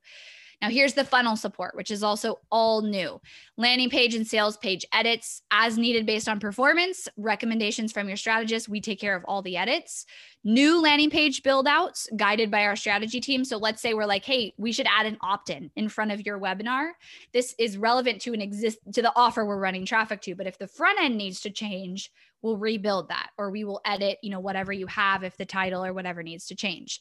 Now, 0.60 0.70
here's 0.70 0.94
the 0.94 1.04
funnel 1.04 1.36
support, 1.36 1.76
which 1.76 1.92
is 1.92 2.02
also 2.02 2.40
all 2.50 2.82
new 2.82 3.20
landing 3.56 3.90
page 3.90 4.16
and 4.16 4.26
sales 4.26 4.56
page 4.56 4.84
edits 4.92 5.42
as 5.52 5.78
needed 5.78 6.04
based 6.04 6.28
on 6.28 6.40
performance, 6.40 7.06
recommendations 7.16 7.92
from 7.92 8.08
your 8.08 8.16
strategist. 8.16 8.68
We 8.68 8.80
take 8.80 8.98
care 8.98 9.14
of 9.14 9.24
all 9.26 9.40
the 9.40 9.56
edits. 9.56 10.04
New 10.42 10.82
landing 10.82 11.10
page 11.10 11.44
build 11.44 11.68
outs 11.68 12.08
guided 12.16 12.50
by 12.50 12.64
our 12.64 12.74
strategy 12.74 13.20
team. 13.20 13.44
So 13.44 13.56
let's 13.56 13.80
say 13.80 13.94
we're 13.94 14.06
like, 14.06 14.24
hey, 14.24 14.52
we 14.56 14.72
should 14.72 14.86
add 14.88 15.06
an 15.06 15.18
opt 15.20 15.50
in 15.50 15.70
in 15.76 15.88
front 15.88 16.10
of 16.10 16.26
your 16.26 16.40
webinar. 16.40 16.90
This 17.32 17.54
is 17.58 17.78
relevant 17.78 18.20
to 18.22 18.34
an 18.34 18.40
exist 18.40 18.78
to 18.94 19.02
the 19.02 19.12
offer 19.14 19.46
we're 19.46 19.60
running 19.60 19.86
traffic 19.86 20.20
to. 20.22 20.34
But 20.34 20.48
if 20.48 20.58
the 20.58 20.66
front 20.66 21.00
end 21.00 21.16
needs 21.16 21.40
to 21.42 21.50
change, 21.50 22.10
we'll 22.42 22.56
rebuild 22.56 23.08
that 23.08 23.30
or 23.36 23.50
we 23.50 23.64
will 23.64 23.80
edit, 23.84 24.18
you 24.22 24.30
know, 24.30 24.40
whatever 24.40 24.72
you 24.72 24.86
have 24.86 25.24
if 25.24 25.36
the 25.36 25.46
title 25.46 25.84
or 25.84 25.92
whatever 25.92 26.22
needs 26.22 26.46
to 26.46 26.54
change 26.54 27.00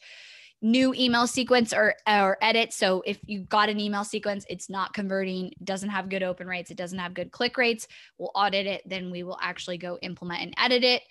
new 0.61 0.93
email 0.95 1.27
sequence 1.27 1.73
or 1.73 1.95
or 2.07 2.37
edit. 2.41 2.73
So 2.73 3.03
if 3.05 3.19
you 3.25 3.41
got 3.41 3.69
an 3.69 3.79
email 3.79 4.03
sequence, 4.03 4.45
it's 4.49 4.69
not 4.69 4.93
converting, 4.93 5.53
doesn't 5.63 5.89
have 5.89 6.09
good 6.09 6.23
open 6.23 6.47
rates, 6.47 6.71
it 6.71 6.77
doesn't 6.77 6.99
have 6.99 7.13
good 7.13 7.31
click 7.31 7.57
rates, 7.57 7.87
we'll 8.17 8.31
audit 8.33 8.65
it, 8.65 8.81
then 8.85 9.11
we 9.11 9.23
will 9.23 9.37
actually 9.41 9.77
go 9.77 9.97
implement 10.01 10.41
and 10.41 10.53
edit 10.57 10.83
it. 10.83 11.03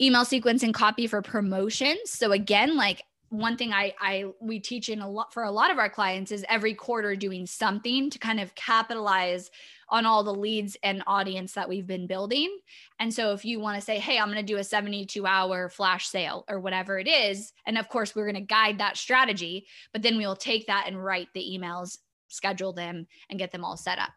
Email 0.00 0.24
sequence 0.24 0.62
and 0.62 0.72
copy 0.72 1.08
for 1.08 1.22
promotions. 1.22 1.98
So 2.10 2.30
again, 2.30 2.76
like 2.76 3.02
one 3.30 3.56
thing 3.56 3.72
I 3.72 3.94
I 4.00 4.26
we 4.40 4.58
teach 4.58 4.88
in 4.88 5.00
a 5.00 5.08
lot 5.08 5.32
for 5.32 5.42
a 5.42 5.50
lot 5.50 5.70
of 5.70 5.78
our 5.78 5.90
clients 5.90 6.32
is 6.32 6.44
every 6.48 6.74
quarter 6.74 7.14
doing 7.14 7.46
something 7.46 8.10
to 8.10 8.18
kind 8.18 8.40
of 8.40 8.54
capitalize 8.54 9.50
on 9.90 10.06
all 10.06 10.22
the 10.22 10.34
leads 10.34 10.76
and 10.82 11.02
audience 11.06 11.52
that 11.52 11.68
we've 11.68 11.86
been 11.86 12.06
building. 12.06 12.58
And 13.00 13.12
so 13.12 13.32
if 13.32 13.44
you 13.44 13.58
want 13.58 13.76
to 13.78 13.84
say, 13.84 13.98
hey, 13.98 14.18
I'm 14.18 14.28
going 14.28 14.36
to 14.36 14.42
do 14.42 14.58
a 14.58 14.64
72 14.64 15.26
hour 15.26 15.68
flash 15.68 16.08
sale 16.08 16.44
or 16.48 16.60
whatever 16.60 16.98
it 16.98 17.08
is, 17.08 17.52
and 17.66 17.78
of 17.78 17.88
course, 17.88 18.14
we're 18.14 18.30
going 18.30 18.34
to 18.34 18.40
guide 18.40 18.78
that 18.78 18.96
strategy, 18.96 19.66
but 19.92 20.02
then 20.02 20.18
we'll 20.18 20.36
take 20.36 20.66
that 20.66 20.84
and 20.86 21.02
write 21.02 21.28
the 21.34 21.40
emails, 21.40 21.98
schedule 22.28 22.72
them, 22.72 23.06
and 23.30 23.38
get 23.38 23.50
them 23.50 23.64
all 23.64 23.76
set 23.76 23.98
up. 23.98 24.10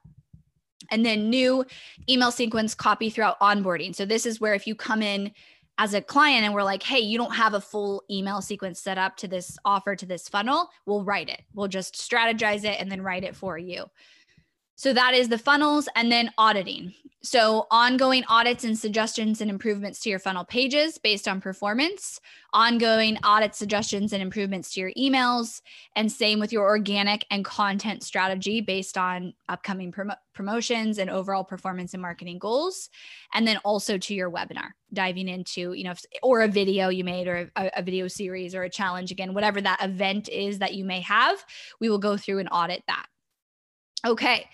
And 0.89 1.05
then 1.05 1.29
new 1.29 1.65
email 2.09 2.31
sequence 2.31 2.75
copy 2.75 3.09
throughout 3.09 3.39
onboarding. 3.39 3.95
So 3.95 4.05
this 4.05 4.25
is 4.25 4.41
where 4.41 4.55
if 4.55 4.67
you 4.67 4.75
come 4.75 5.01
in, 5.01 5.31
as 5.77 5.93
a 5.93 6.01
client 6.01 6.43
and 6.43 6.53
we're 6.53 6.63
like, 6.63 6.83
hey, 6.83 6.99
you 6.99 7.17
don't 7.17 7.35
have 7.35 7.53
a 7.53 7.61
full 7.61 8.03
email 8.09 8.41
sequence 8.41 8.79
set 8.79 8.97
up 8.97 9.17
to 9.17 9.27
this 9.27 9.57
offer, 9.65 9.95
to 9.95 10.05
this 10.05 10.29
funnel, 10.29 10.69
we'll 10.85 11.03
write 11.03 11.29
it. 11.29 11.41
We'll 11.53 11.67
just 11.67 11.95
strategize 11.95 12.63
it 12.63 12.79
and 12.79 12.91
then 12.91 13.01
write 13.01 13.23
it 13.23 13.35
for 13.35 13.57
you. 13.57 13.85
So 14.81 14.93
that 14.93 15.13
is 15.13 15.29
the 15.29 15.37
funnels 15.37 15.87
and 15.95 16.11
then 16.11 16.31
auditing. 16.39 16.95
So 17.21 17.67
ongoing 17.69 18.23
audits 18.27 18.63
and 18.63 18.75
suggestions 18.75 19.39
and 19.39 19.47
improvements 19.47 19.99
to 19.99 20.09
your 20.09 20.17
funnel 20.17 20.43
pages 20.43 20.97
based 20.97 21.27
on 21.27 21.39
performance, 21.39 22.19
ongoing 22.51 23.17
audit 23.17 23.53
suggestions 23.53 24.11
and 24.11 24.23
improvements 24.23 24.73
to 24.73 24.79
your 24.79 24.91
emails, 24.97 25.61
and 25.95 26.11
same 26.11 26.39
with 26.39 26.51
your 26.51 26.63
organic 26.63 27.27
and 27.29 27.45
content 27.45 28.01
strategy 28.01 28.59
based 28.59 28.97
on 28.97 29.35
upcoming 29.47 29.91
prom- 29.91 30.13
promotions 30.33 30.97
and 30.97 31.11
overall 31.11 31.43
performance 31.43 31.93
and 31.93 32.01
marketing 32.01 32.39
goals. 32.39 32.89
And 33.35 33.47
then 33.47 33.57
also 33.57 33.99
to 33.99 34.15
your 34.15 34.31
webinar, 34.31 34.71
diving 34.91 35.27
into, 35.27 35.73
you 35.73 35.83
know, 35.83 35.93
or 36.23 36.41
a 36.41 36.47
video 36.47 36.89
you 36.89 37.03
made 37.03 37.27
or 37.27 37.51
a, 37.55 37.69
a 37.75 37.83
video 37.83 38.07
series 38.07 38.55
or 38.55 38.63
a 38.63 38.69
challenge 38.69 39.11
again, 39.11 39.35
whatever 39.35 39.61
that 39.61 39.83
event 39.83 40.27
is 40.27 40.57
that 40.57 40.73
you 40.73 40.85
may 40.85 41.01
have, 41.01 41.45
we 41.79 41.87
will 41.87 41.99
go 41.99 42.17
through 42.17 42.39
and 42.39 42.49
audit 42.51 42.81
that. 42.87 43.05
Okay. 44.05 44.47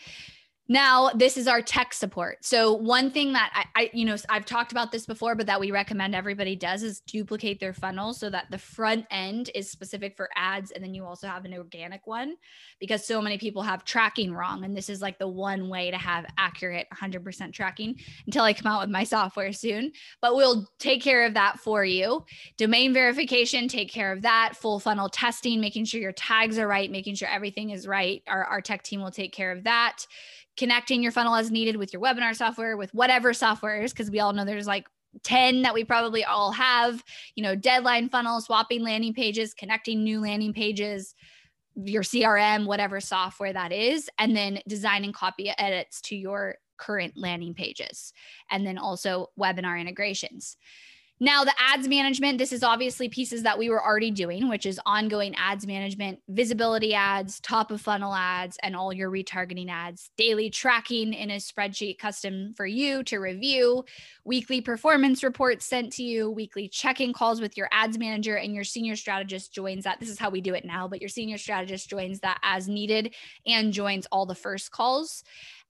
Now, 0.69 1.09
this 1.15 1.37
is 1.37 1.47
our 1.47 1.61
tech 1.61 1.93
support. 1.93 2.43
So, 2.43 2.73
one 2.73 3.09
thing 3.09 3.33
that 3.33 3.51
I, 3.53 3.83
I, 3.83 3.89
you 3.93 4.03
know, 4.03 4.17
I've 4.27 4.45
talked 4.45 4.73
about 4.73 4.91
this 4.91 5.05
before, 5.05 5.33
but 5.33 5.45
that 5.45 5.59
we 5.59 5.71
recommend 5.71 6.13
everybody 6.13 6.57
does 6.57 6.83
is 6.83 6.99
duplicate 7.01 7.59
their 7.59 7.73
funnel 7.73 8.13
so 8.13 8.29
that 8.29 8.51
the 8.51 8.57
front 8.57 9.05
end 9.09 9.49
is 9.55 9.71
specific 9.71 10.17
for 10.17 10.29
ads. 10.35 10.71
And 10.71 10.83
then 10.83 10.93
you 10.93 11.05
also 11.05 11.27
have 11.27 11.45
an 11.45 11.53
organic 11.53 12.05
one 12.05 12.35
because 12.81 13.05
so 13.05 13.21
many 13.21 13.37
people 13.37 13.61
have 13.61 13.85
tracking 13.85 14.33
wrong. 14.33 14.65
And 14.65 14.75
this 14.75 14.89
is 14.89 15.01
like 15.01 15.19
the 15.19 15.27
one 15.27 15.69
way 15.69 15.89
to 15.89 15.97
have 15.97 16.25
accurate 16.37 16.87
100% 16.93 17.53
tracking 17.53 17.95
until 18.25 18.43
I 18.43 18.51
come 18.51 18.69
out 18.69 18.81
with 18.81 18.89
my 18.89 19.05
software 19.05 19.53
soon. 19.53 19.93
But 20.21 20.35
we'll 20.35 20.67
take 20.79 21.01
care 21.01 21.25
of 21.25 21.33
that 21.35 21.59
for 21.59 21.85
you. 21.85 22.25
Domain 22.57 22.93
verification, 22.93 23.69
take 23.69 23.89
care 23.89 24.11
of 24.11 24.21
that. 24.23 24.53
Full 24.57 24.81
funnel 24.81 25.07
testing, 25.07 25.61
making 25.61 25.85
sure 25.85 26.01
your 26.01 26.11
tags 26.11 26.57
are 26.57 26.67
right, 26.67 26.91
making 26.91 27.15
sure 27.15 27.29
everything 27.29 27.69
is 27.69 27.87
right. 27.87 28.21
Our, 28.27 28.43
our 28.43 28.59
tech 28.59 28.83
team 28.83 29.01
will 29.01 29.11
take 29.11 29.31
care 29.31 29.53
of 29.53 29.63
that 29.63 30.05
connecting 30.57 31.03
your 31.03 31.11
funnel 31.11 31.35
as 31.35 31.51
needed 31.51 31.77
with 31.77 31.93
your 31.93 32.01
webinar 32.01 32.35
software, 32.35 32.75
with 32.75 32.93
whatever 32.93 33.33
software 33.33 33.81
is, 33.81 33.93
because 33.93 34.11
we 34.11 34.19
all 34.19 34.33
know 34.33 34.43
there's 34.43 34.67
like 34.67 34.87
10 35.23 35.61
that 35.61 35.73
we 35.73 35.83
probably 35.83 36.25
all 36.25 36.51
have, 36.51 37.03
you 37.35 37.43
know, 37.43 37.55
deadline 37.55 38.09
funnel, 38.09 38.41
swapping 38.41 38.83
landing 38.83 39.13
pages, 39.13 39.53
connecting 39.53 40.03
new 40.03 40.19
landing 40.19 40.53
pages, 40.53 41.15
your 41.75 42.03
CRM, 42.03 42.65
whatever 42.65 42.99
software 42.99 43.53
that 43.53 43.71
is, 43.71 44.09
and 44.17 44.35
then 44.35 44.59
designing 44.67 45.13
copy 45.13 45.51
edits 45.57 46.01
to 46.01 46.15
your 46.15 46.55
current 46.77 47.13
landing 47.15 47.53
pages, 47.53 48.13
and 48.51 48.65
then 48.65 48.77
also 48.77 49.27
webinar 49.39 49.79
integrations. 49.79 50.57
Now, 51.19 51.43
the 51.43 51.53
ads 51.57 51.87
management, 51.87 52.37
this 52.37 52.51
is 52.51 52.61
obviously 52.61 53.09
pieces 53.09 53.41
that 53.41 53.57
we 53.57 53.71
were 53.71 53.83
already 53.83 54.11
doing, 54.11 54.49
which 54.49 54.67
is 54.67 54.79
ongoing 54.85 55.33
ads 55.35 55.65
management, 55.65 56.19
visibility 56.29 56.93
ads, 56.93 57.39
top 57.39 57.71
of 57.71 57.81
funnel 57.81 58.13
ads, 58.13 58.57
and 58.61 58.75
all 58.75 58.93
your 58.93 59.09
retargeting 59.09 59.67
ads, 59.67 60.11
daily 60.15 60.51
tracking 60.51 61.13
in 61.13 61.31
a 61.31 61.37
spreadsheet 61.37 61.97
custom 61.97 62.53
for 62.55 62.67
you 62.67 63.01
to 63.05 63.17
review, 63.17 63.83
weekly 64.25 64.61
performance 64.61 65.23
reports 65.23 65.65
sent 65.65 65.91
to 65.93 66.03
you, 66.03 66.29
weekly 66.29 66.69
check 66.69 67.01
in 67.01 67.13
calls 67.13 67.41
with 67.41 67.57
your 67.57 67.67
ads 67.71 67.97
manager, 67.97 68.35
and 68.35 68.53
your 68.53 68.63
senior 68.63 68.95
strategist 68.95 69.51
joins 69.51 69.85
that. 69.85 69.99
This 69.99 70.09
is 70.09 70.19
how 70.19 70.29
we 70.29 70.39
do 70.39 70.53
it 70.53 70.65
now, 70.65 70.87
but 70.87 71.01
your 71.01 71.09
senior 71.09 71.39
strategist 71.39 71.89
joins 71.89 72.19
that 72.19 72.39
as 72.43 72.67
needed 72.67 73.15
and 73.47 73.73
joins 73.73 74.05
all 74.11 74.27
the 74.27 74.35
first 74.35 74.69
calls 74.69 75.23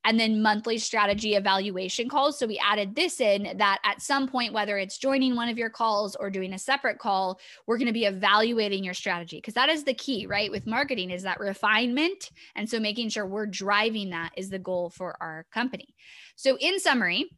and 0.03 0.19
then 0.19 0.41
monthly 0.41 0.77
strategy 0.77 1.35
evaluation 1.35 2.07
calls. 2.07 2.39
So 2.39 2.47
we 2.47 2.59
added 2.63 2.95
this 2.95 3.19
in 3.19 3.57
that 3.57 3.79
at 3.83 4.01
some 4.01 4.27
point, 4.27 4.53
whether 4.53 4.77
it's 4.77 4.97
joining 4.97 5.35
one 5.35 5.49
of 5.49 5.57
your 5.57 5.69
calls 5.69 6.15
or 6.15 6.29
doing 6.29 6.53
a 6.53 6.59
separate 6.59 6.99
call, 6.99 7.39
we're 7.65 7.77
going 7.77 7.87
to 7.87 7.93
be 7.93 8.05
evaluating 8.05 8.83
your 8.83 8.93
strategy 8.93 9.37
because 9.37 9.55
that 9.55 9.69
is 9.69 9.83
the 9.83 9.93
key, 9.93 10.25
right? 10.25 10.51
With 10.51 10.65
marketing 10.65 11.11
is 11.11 11.23
that 11.23 11.39
refinement. 11.39 12.29
And 12.55 12.69
so 12.69 12.79
making 12.79 13.09
sure 13.09 13.25
we're 13.25 13.47
driving 13.47 14.11
that 14.11 14.31
is 14.37 14.49
the 14.49 14.59
goal 14.59 14.89
for 14.89 15.17
our 15.21 15.45
company. 15.51 15.93
So 16.35 16.57
in 16.57 16.79
summary, 16.79 17.29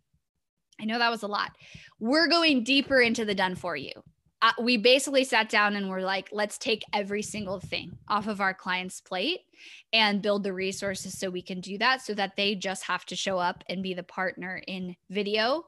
I 0.80 0.86
know 0.86 1.00
that 1.00 1.12
was 1.12 1.24
a 1.24 1.28
lot. 1.28 1.52
We're 2.00 2.28
going 2.28 2.64
deeper 2.64 3.02
into 3.02 3.26
the 3.26 3.36
done 3.36 3.56
for 3.56 3.76
you 3.76 3.92
uh, 4.42 4.52
we 4.62 4.78
basically 4.78 5.24
sat 5.24 5.50
down 5.50 5.76
and 5.76 5.90
we're 5.90 6.02
like, 6.02 6.30
let's 6.32 6.58
take 6.58 6.84
every 6.94 7.22
single 7.22 7.60
thing 7.60 7.98
off 8.08 8.28
of 8.28 8.40
our 8.40 8.54
client's 8.54 9.02
plate 9.02 9.42
and 9.92 10.22
build 10.22 10.44
the 10.44 10.54
resources 10.54 11.18
so 11.18 11.30
we 11.30 11.42
can 11.42 11.60
do 11.60 11.78
that 11.78 12.02
so 12.02 12.14
that 12.14 12.36
they 12.38 12.56
just 12.56 12.84
have 12.84 13.06
to 13.06 13.16
show 13.16 13.38
up 13.38 13.64
and 13.68 13.84
be 13.84 13.94
the 13.94 14.04
partner 14.04 14.62
in 14.68 14.96
video 15.10 15.66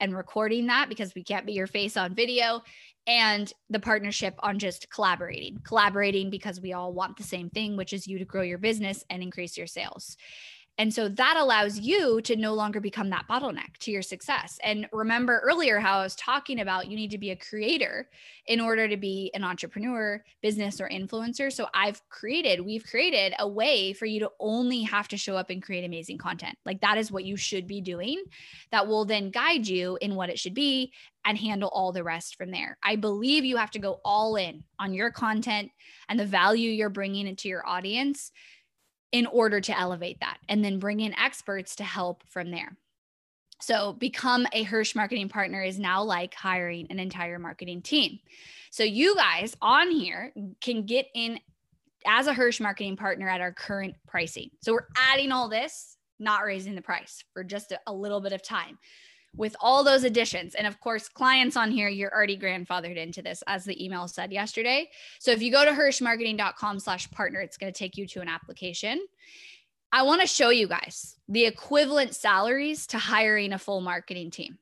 and 0.00 0.16
recording 0.16 0.66
that 0.66 0.88
because 0.88 1.14
we 1.14 1.22
can't 1.22 1.46
be 1.46 1.52
your 1.52 1.66
face 1.66 1.96
on 1.96 2.14
video 2.14 2.62
and 3.06 3.52
the 3.68 3.80
partnership 3.80 4.34
on 4.38 4.58
just 4.58 4.88
collaborating 4.90 5.58
collaborating 5.62 6.30
because 6.30 6.60
we 6.60 6.72
all 6.72 6.92
want 6.92 7.16
the 7.16 7.22
same 7.22 7.50
thing 7.50 7.76
which 7.76 7.92
is 7.92 8.06
you 8.06 8.18
to 8.18 8.24
grow 8.24 8.42
your 8.42 8.58
business 8.58 9.04
and 9.10 9.22
increase 9.22 9.58
your 9.58 9.66
sales 9.66 10.16
and 10.76 10.92
so 10.92 11.08
that 11.08 11.36
allows 11.36 11.78
you 11.78 12.20
to 12.22 12.34
no 12.34 12.52
longer 12.52 12.80
become 12.80 13.10
that 13.10 13.26
bottleneck 13.30 13.76
to 13.80 13.92
your 13.92 14.02
success. 14.02 14.58
And 14.62 14.88
remember 14.92 15.40
earlier 15.44 15.78
how 15.78 16.00
I 16.00 16.02
was 16.02 16.16
talking 16.16 16.58
about 16.58 16.88
you 16.88 16.96
need 16.96 17.12
to 17.12 17.18
be 17.18 17.30
a 17.30 17.36
creator 17.36 18.08
in 18.46 18.60
order 18.60 18.88
to 18.88 18.96
be 18.96 19.30
an 19.34 19.44
entrepreneur, 19.44 20.22
business, 20.42 20.80
or 20.80 20.88
influencer. 20.88 21.52
So 21.52 21.68
I've 21.72 22.02
created, 22.08 22.60
we've 22.60 22.84
created 22.84 23.34
a 23.38 23.46
way 23.46 23.92
for 23.92 24.06
you 24.06 24.18
to 24.20 24.30
only 24.40 24.82
have 24.82 25.06
to 25.08 25.16
show 25.16 25.36
up 25.36 25.48
and 25.48 25.62
create 25.62 25.84
amazing 25.84 26.18
content. 26.18 26.58
Like 26.66 26.80
that 26.80 26.98
is 26.98 27.12
what 27.12 27.24
you 27.24 27.36
should 27.36 27.68
be 27.68 27.80
doing. 27.80 28.22
That 28.72 28.88
will 28.88 29.04
then 29.04 29.30
guide 29.30 29.68
you 29.68 29.96
in 30.00 30.16
what 30.16 30.28
it 30.28 30.40
should 30.40 30.54
be 30.54 30.92
and 31.24 31.38
handle 31.38 31.70
all 31.72 31.92
the 31.92 32.02
rest 32.02 32.34
from 32.36 32.50
there. 32.50 32.78
I 32.82 32.96
believe 32.96 33.44
you 33.44 33.58
have 33.58 33.70
to 33.72 33.78
go 33.78 34.00
all 34.04 34.34
in 34.34 34.64
on 34.80 34.92
your 34.92 35.12
content 35.12 35.70
and 36.08 36.18
the 36.18 36.26
value 36.26 36.70
you're 36.70 36.90
bringing 36.90 37.28
into 37.28 37.48
your 37.48 37.66
audience 37.66 38.32
in 39.14 39.26
order 39.26 39.60
to 39.60 39.78
elevate 39.78 40.18
that 40.18 40.38
and 40.48 40.64
then 40.64 40.80
bring 40.80 40.98
in 40.98 41.16
experts 41.16 41.76
to 41.76 41.84
help 41.84 42.24
from 42.28 42.50
there. 42.50 42.76
So, 43.60 43.92
become 43.92 44.44
a 44.52 44.64
Hirsh 44.64 44.96
marketing 44.96 45.28
partner 45.28 45.62
is 45.62 45.78
now 45.78 46.02
like 46.02 46.34
hiring 46.34 46.88
an 46.90 46.98
entire 46.98 47.38
marketing 47.38 47.80
team. 47.82 48.18
So, 48.72 48.82
you 48.82 49.14
guys 49.14 49.56
on 49.62 49.92
here 49.92 50.32
can 50.60 50.84
get 50.84 51.06
in 51.14 51.38
as 52.04 52.26
a 52.26 52.34
Hirsh 52.34 52.60
marketing 52.60 52.96
partner 52.96 53.28
at 53.28 53.40
our 53.40 53.52
current 53.52 53.94
pricing. 54.08 54.50
So, 54.60 54.72
we're 54.72 54.88
adding 54.96 55.30
all 55.30 55.48
this, 55.48 55.96
not 56.18 56.42
raising 56.42 56.74
the 56.74 56.82
price 56.82 57.22
for 57.32 57.44
just 57.44 57.72
a, 57.86 57.92
little 57.92 58.20
bit 58.20 58.32
of 58.32 58.42
time 58.42 58.78
with 59.36 59.56
all 59.60 59.84
those 59.84 60.04
additions. 60.04 60.54
And 60.54 60.66
of 60.66 60.80
course, 60.80 61.08
clients 61.08 61.56
on 61.56 61.70
here, 61.70 61.88
you're 61.88 62.12
already 62.12 62.38
grandfathered 62.38 62.96
into 62.96 63.22
this, 63.22 63.42
as 63.46 63.64
the 63.64 63.84
email 63.84 64.08
said 64.08 64.32
yesterday. 64.32 64.90
So 65.18 65.30
if 65.30 65.42
you 65.42 65.50
go 65.50 65.64
to 65.64 65.72
hirshmarketing.com 65.72 66.80
slash 66.80 67.10
partner, 67.10 67.40
it's 67.40 67.56
going 67.56 67.72
to 67.72 67.78
take 67.78 67.96
you 67.96 68.06
to 68.08 68.20
an 68.20 68.28
application. 68.28 69.04
I 69.92 70.02
want 70.02 70.20
to 70.20 70.26
show 70.26 70.50
you 70.50 70.66
guys 70.66 71.16
the 71.28 71.46
equivalent 71.46 72.14
salaries 72.14 72.86
to 72.88 72.98
hiring 72.98 73.52
a 73.52 73.58
full 73.58 73.80
marketing 73.80 74.30
team. 74.30 74.58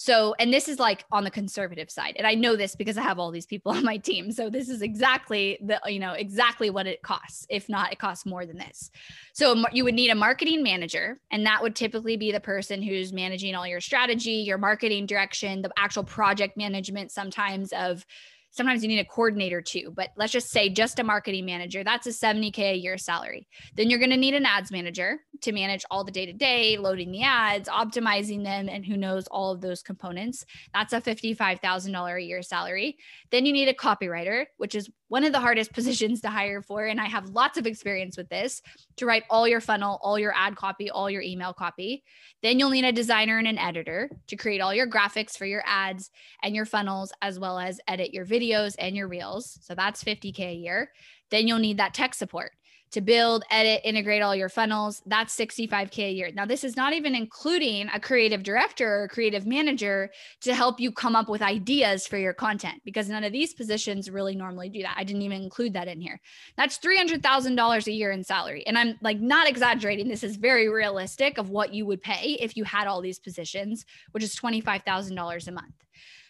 So, 0.00 0.32
and 0.38 0.54
this 0.54 0.68
is 0.68 0.78
like 0.78 1.04
on 1.10 1.24
the 1.24 1.30
conservative 1.30 1.90
side. 1.90 2.14
And 2.16 2.26
I 2.26 2.34
know 2.34 2.54
this 2.54 2.76
because 2.76 2.96
I 2.96 3.02
have 3.02 3.18
all 3.18 3.32
these 3.32 3.46
people 3.46 3.72
on 3.76 3.84
my 3.84 3.96
team. 3.96 4.30
So 4.30 4.48
this 4.48 4.68
is 4.68 4.80
exactly 4.80 5.58
the, 5.60 5.80
you 5.86 5.98
know, 5.98 6.12
exactly 6.12 6.70
what 6.70 6.86
it 6.86 7.02
costs. 7.02 7.46
If 7.50 7.68
not, 7.68 7.92
it 7.92 7.98
costs 7.98 8.24
more 8.24 8.46
than 8.46 8.56
this. 8.56 8.92
So 9.34 9.64
you 9.72 9.82
would 9.82 9.94
need 9.94 10.10
a 10.10 10.14
marketing 10.14 10.62
manager, 10.62 11.20
and 11.32 11.44
that 11.46 11.62
would 11.62 11.74
typically 11.74 12.16
be 12.16 12.30
the 12.30 12.40
person 12.40 12.80
who's 12.80 13.12
managing 13.12 13.56
all 13.56 13.66
your 13.66 13.80
strategy, 13.80 14.44
your 14.46 14.56
marketing 14.56 15.06
direction, 15.06 15.62
the 15.62 15.70
actual 15.76 16.04
project 16.04 16.56
management 16.56 17.10
sometimes 17.10 17.72
of 17.72 18.06
Sometimes 18.50 18.82
you 18.82 18.88
need 18.88 18.98
a 18.98 19.04
coordinator 19.04 19.60
too, 19.60 19.92
but 19.94 20.10
let's 20.16 20.32
just 20.32 20.50
say 20.50 20.68
just 20.68 20.98
a 20.98 21.04
marketing 21.04 21.46
manager. 21.46 21.84
That's 21.84 22.06
a 22.06 22.10
70K 22.10 22.72
a 22.72 22.74
year 22.74 22.98
salary. 22.98 23.46
Then 23.74 23.90
you're 23.90 23.98
going 23.98 24.10
to 24.10 24.16
need 24.16 24.34
an 24.34 24.46
ads 24.46 24.72
manager 24.72 25.20
to 25.42 25.52
manage 25.52 25.84
all 25.90 26.02
the 26.02 26.10
day 26.10 26.26
to 26.26 26.32
day, 26.32 26.76
loading 26.76 27.12
the 27.12 27.22
ads, 27.22 27.68
optimizing 27.68 28.44
them, 28.44 28.68
and 28.68 28.84
who 28.84 28.96
knows 28.96 29.26
all 29.28 29.52
of 29.52 29.60
those 29.60 29.82
components. 29.82 30.44
That's 30.72 30.92
a 30.92 31.00
$55,000 31.00 32.16
a 32.16 32.22
year 32.22 32.42
salary. 32.42 32.96
Then 33.30 33.46
you 33.46 33.52
need 33.52 33.68
a 33.68 33.74
copywriter, 33.74 34.46
which 34.56 34.74
is 34.74 34.90
one 35.08 35.24
of 35.24 35.32
the 35.32 35.40
hardest 35.40 35.72
positions 35.74 36.20
to 36.22 36.28
hire 36.28 36.62
for. 36.62 36.86
And 36.86 37.00
I 37.00 37.06
have 37.06 37.30
lots 37.30 37.58
of 37.58 37.66
experience 37.66 38.16
with 38.16 38.28
this 38.28 38.62
to 38.96 39.06
write 39.06 39.24
all 39.28 39.48
your 39.48 39.60
funnel, 39.60 39.98
all 40.02 40.18
your 40.18 40.32
ad 40.34 40.56
copy, 40.56 40.90
all 40.90 41.10
your 41.10 41.22
email 41.22 41.52
copy. 41.52 42.04
Then 42.42 42.58
you'll 42.58 42.70
need 42.70 42.84
a 42.84 42.92
designer 42.92 43.38
and 43.38 43.48
an 43.48 43.58
editor 43.58 44.10
to 44.28 44.36
create 44.36 44.60
all 44.60 44.74
your 44.74 44.86
graphics 44.86 45.36
for 45.36 45.46
your 45.46 45.62
ads 45.66 46.10
and 46.42 46.54
your 46.54 46.66
funnels, 46.66 47.12
as 47.20 47.38
well 47.38 47.58
as 47.58 47.80
edit 47.88 48.14
your 48.14 48.24
videos 48.24 48.74
and 48.78 48.96
your 48.96 49.08
reels. 49.08 49.58
So 49.62 49.74
that's 49.74 50.04
50K 50.04 50.40
a 50.40 50.54
year. 50.54 50.92
Then 51.30 51.46
you'll 51.46 51.58
need 51.58 51.78
that 51.78 51.94
tech 51.94 52.14
support 52.14 52.52
to 52.90 53.00
build, 53.00 53.44
edit, 53.50 53.80
integrate 53.84 54.22
all 54.22 54.34
your 54.34 54.48
funnels. 54.48 55.02
That's 55.06 55.36
65K 55.36 56.08
a 56.08 56.12
year. 56.12 56.30
Now, 56.34 56.46
this 56.46 56.64
is 56.64 56.76
not 56.76 56.92
even 56.92 57.14
including 57.14 57.88
a 57.92 58.00
creative 58.00 58.42
director 58.42 59.02
or 59.02 59.08
creative 59.08 59.46
manager 59.46 60.10
to 60.42 60.54
help 60.54 60.80
you 60.80 60.90
come 60.92 61.14
up 61.14 61.28
with 61.28 61.42
ideas 61.42 62.06
for 62.06 62.16
your 62.16 62.32
content 62.32 62.80
because 62.84 63.08
none 63.08 63.24
of 63.24 63.32
these 63.32 63.52
positions 63.54 64.10
really 64.10 64.34
normally 64.34 64.68
do 64.68 64.82
that. 64.82 64.94
I 64.96 65.04
didn't 65.04 65.22
even 65.22 65.42
include 65.42 65.74
that 65.74 65.88
in 65.88 66.00
here. 66.00 66.20
That's 66.56 66.78
$300,000 66.78 67.86
a 67.86 67.92
year 67.92 68.10
in 68.10 68.24
salary. 68.24 68.66
And 68.66 68.78
I'm 68.78 68.98
like 69.02 69.20
not 69.20 69.48
exaggerating. 69.48 70.08
This 70.08 70.24
is 70.24 70.36
very 70.36 70.68
realistic 70.68 71.38
of 71.38 71.50
what 71.50 71.74
you 71.74 71.86
would 71.86 72.02
pay 72.02 72.38
if 72.40 72.56
you 72.56 72.64
had 72.64 72.86
all 72.86 73.00
these 73.00 73.18
positions, 73.18 73.84
which 74.12 74.24
is 74.24 74.34
$25,000 74.34 75.48
a 75.48 75.52
month. 75.52 75.74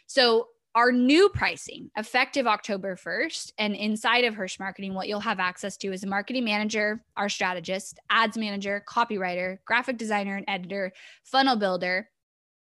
So 0.07 0.49
our 0.79 0.93
new 0.93 1.29
pricing 1.31 1.91
effective 1.97 2.47
October 2.47 2.95
1st. 2.95 3.53
And 3.59 3.74
inside 3.74 4.22
of 4.22 4.37
Hirsh 4.37 4.61
Marketing, 4.61 4.95
what 4.95 5.09
you'll 5.09 5.18
have 5.18 5.41
access 5.41 5.76
to 5.79 5.93
is 5.93 6.05
a 6.05 6.07
marketing 6.07 6.45
manager, 6.45 7.03
our 7.16 7.29
strategist, 7.29 7.99
ads 8.11 8.39
manager, 8.39 8.85
copywriter, 8.89 9.59
graphic 9.64 9.99
designer, 9.99 10.37
and 10.37 10.45
editor, 10.47 10.93
funnel 11.24 11.57
builder. 11.57 12.09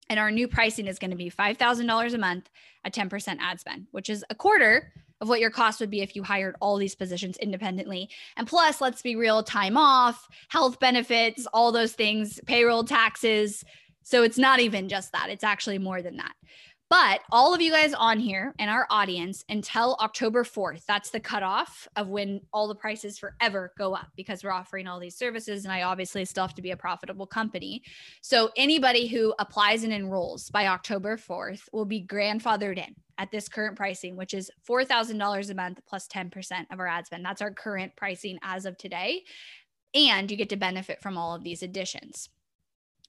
And 0.09 0.19
our 0.19 0.31
new 0.31 0.49
pricing 0.49 0.87
is 0.87 0.99
going 0.99 1.11
to 1.11 1.17
be 1.17 1.31
$5,000 1.31 2.15
a 2.15 2.19
month 2.19 2.49
at 2.87 2.95
10% 2.95 3.37
ad 3.39 3.61
spend, 3.61 3.87
which 3.91 4.09
is 4.09 4.25
a 4.31 4.35
quarter 4.35 4.95
of 5.21 5.29
what 5.29 5.41
your 5.41 5.51
cost 5.51 5.79
would 5.79 5.91
be 5.91 6.01
if 6.01 6.17
you 6.17 6.23
hired 6.23 6.57
all 6.63 6.79
these 6.79 6.95
positions 6.95 7.37
independently. 7.37 8.09
And 8.39 8.47
plus, 8.47 8.81
let's 8.81 9.03
be 9.03 9.15
real 9.15 9.43
time 9.43 9.77
off, 9.77 10.27
health 10.49 10.81
benefits, 10.81 11.47
all 11.53 11.71
those 11.71 11.93
things, 11.93 12.41
payroll 12.47 12.83
taxes. 12.83 13.63
So 14.05 14.23
it's 14.23 14.39
not 14.39 14.59
even 14.59 14.89
just 14.89 15.13
that, 15.13 15.29
it's 15.29 15.45
actually 15.45 15.79
more 15.79 16.01
than 16.01 16.17
that. 16.17 16.33
But 16.91 17.21
all 17.31 17.55
of 17.55 17.61
you 17.61 17.71
guys 17.71 17.95
on 17.95 18.19
here 18.19 18.53
and 18.59 18.69
our 18.69 18.85
audience 18.91 19.45
until 19.49 19.97
October 20.01 20.43
4th, 20.43 20.85
that's 20.87 21.11
the 21.11 21.21
cutoff 21.21 21.87
of 21.95 22.09
when 22.09 22.41
all 22.53 22.67
the 22.67 22.75
prices 22.75 23.17
forever 23.17 23.73
go 23.79 23.95
up 23.95 24.09
because 24.17 24.43
we're 24.43 24.51
offering 24.51 24.89
all 24.89 24.99
these 24.99 25.15
services. 25.15 25.65
And 25.65 25.73
I 25.73 25.83
obviously 25.83 26.25
still 26.25 26.43
have 26.43 26.57
to 26.57 26.63
be 26.63 26.73
a 26.73 26.77
profitable 26.77 27.29
company. 27.29 27.85
So 28.23 28.51
anybody 28.57 29.07
who 29.07 29.33
applies 29.39 29.85
and 29.85 29.93
enrolls 29.93 30.51
by 30.51 30.67
October 30.67 31.17
4th 31.17 31.63
will 31.73 31.85
be 31.85 32.05
grandfathered 32.05 32.79
in 32.79 32.97
at 33.19 33.31
this 33.31 33.49
current 33.49 33.77
pricing, 33.77 34.17
which 34.17 34.35
is 34.35 34.51
$4,000 34.69 35.49
a 35.49 35.55
month 35.55 35.79
plus 35.89 36.09
10% 36.09 36.67
of 36.73 36.81
our 36.81 36.89
ad 36.89 37.07
spend. 37.07 37.25
That's 37.25 37.43
our 37.43 37.53
current 37.53 37.95
pricing 37.95 38.41
as 38.43 38.67
of 38.67 38.77
today. 38.77 39.23
And 39.95 40.29
you 40.29 40.37
get 40.37 40.49
to 40.49 40.57
benefit 40.57 41.01
from 41.01 41.17
all 41.17 41.37
of 41.37 41.45
these 41.45 41.63
additions. 41.63 42.31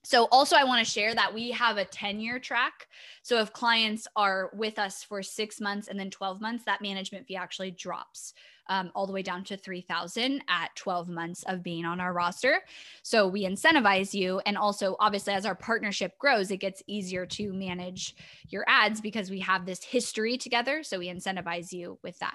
So, 0.04 0.26
also, 0.32 0.56
I 0.56 0.64
want 0.64 0.84
to 0.84 0.90
share 0.90 1.14
that 1.14 1.32
we 1.32 1.52
have 1.52 1.76
a 1.76 1.84
10 1.84 2.20
year 2.20 2.38
track. 2.38 2.88
So, 3.22 3.40
if 3.40 3.52
clients 3.52 4.06
are 4.16 4.50
with 4.52 4.78
us 4.78 5.04
for 5.04 5.22
six 5.22 5.60
months 5.60 5.88
and 5.88 5.98
then 5.98 6.10
12 6.10 6.40
months, 6.40 6.64
that 6.64 6.82
management 6.82 7.26
fee 7.26 7.36
actually 7.36 7.70
drops 7.70 8.34
um, 8.68 8.90
all 8.94 9.06
the 9.06 9.12
way 9.12 9.22
down 9.22 9.44
to 9.44 9.56
3000 9.56 10.42
at 10.48 10.74
12 10.76 11.08
months 11.08 11.42
of 11.44 11.62
being 11.62 11.84
on 11.84 12.00
our 12.00 12.12
roster. 12.12 12.60
So 13.02 13.26
we 13.26 13.44
incentivize 13.44 14.14
you 14.14 14.40
and 14.46 14.56
also 14.56 14.96
obviously 15.00 15.34
as 15.34 15.46
our 15.46 15.54
partnership 15.54 16.18
grows 16.18 16.50
it 16.50 16.58
gets 16.58 16.82
easier 16.86 17.26
to 17.26 17.52
manage 17.52 18.14
your 18.48 18.64
ads 18.68 19.00
because 19.00 19.30
we 19.30 19.40
have 19.40 19.66
this 19.66 19.82
history 19.82 20.36
together 20.36 20.82
so 20.82 20.98
we 20.98 21.08
incentivize 21.08 21.72
you 21.72 21.98
with 22.02 22.18
that. 22.18 22.34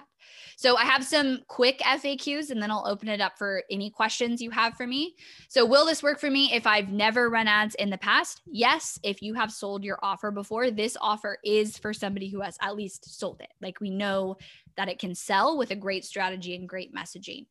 So 0.56 0.76
i 0.76 0.84
have 0.84 1.04
some 1.04 1.38
quick 1.48 1.80
faqs 1.80 2.50
and 2.50 2.60
then 2.60 2.70
i'll 2.70 2.86
open 2.86 3.08
it 3.08 3.20
up 3.20 3.38
for 3.38 3.62
any 3.70 3.90
questions 3.90 4.42
you 4.42 4.50
have 4.50 4.74
for 4.74 4.86
me. 4.86 5.14
So 5.48 5.64
will 5.64 5.86
this 5.86 6.02
work 6.02 6.18
for 6.18 6.30
me 6.30 6.52
if 6.52 6.66
i've 6.66 6.90
never 6.90 7.30
run 7.30 7.48
ads 7.48 7.74
in 7.76 7.90
the 7.90 7.98
past? 7.98 8.42
Yes 8.46 8.98
if 9.02 9.22
you 9.22 9.34
have 9.34 9.52
sold 9.52 9.84
your 9.84 9.98
offer 10.02 10.30
before 10.30 10.70
this 10.70 10.96
offer 11.00 11.38
is 11.44 11.78
for 11.78 11.92
somebody 11.92 12.28
who 12.28 12.40
has 12.40 12.56
at 12.60 12.76
least 12.76 13.18
sold 13.18 13.40
it. 13.40 13.52
Like 13.60 13.80
we 13.80 13.90
know 13.90 14.36
that 14.78 14.88
it 14.88 14.98
can 14.98 15.14
sell 15.14 15.58
with 15.58 15.70
a 15.72 15.76
great 15.76 16.04
strategy 16.06 16.54
and 16.54 16.68
great 16.68 16.94
messaging. 16.94 17.46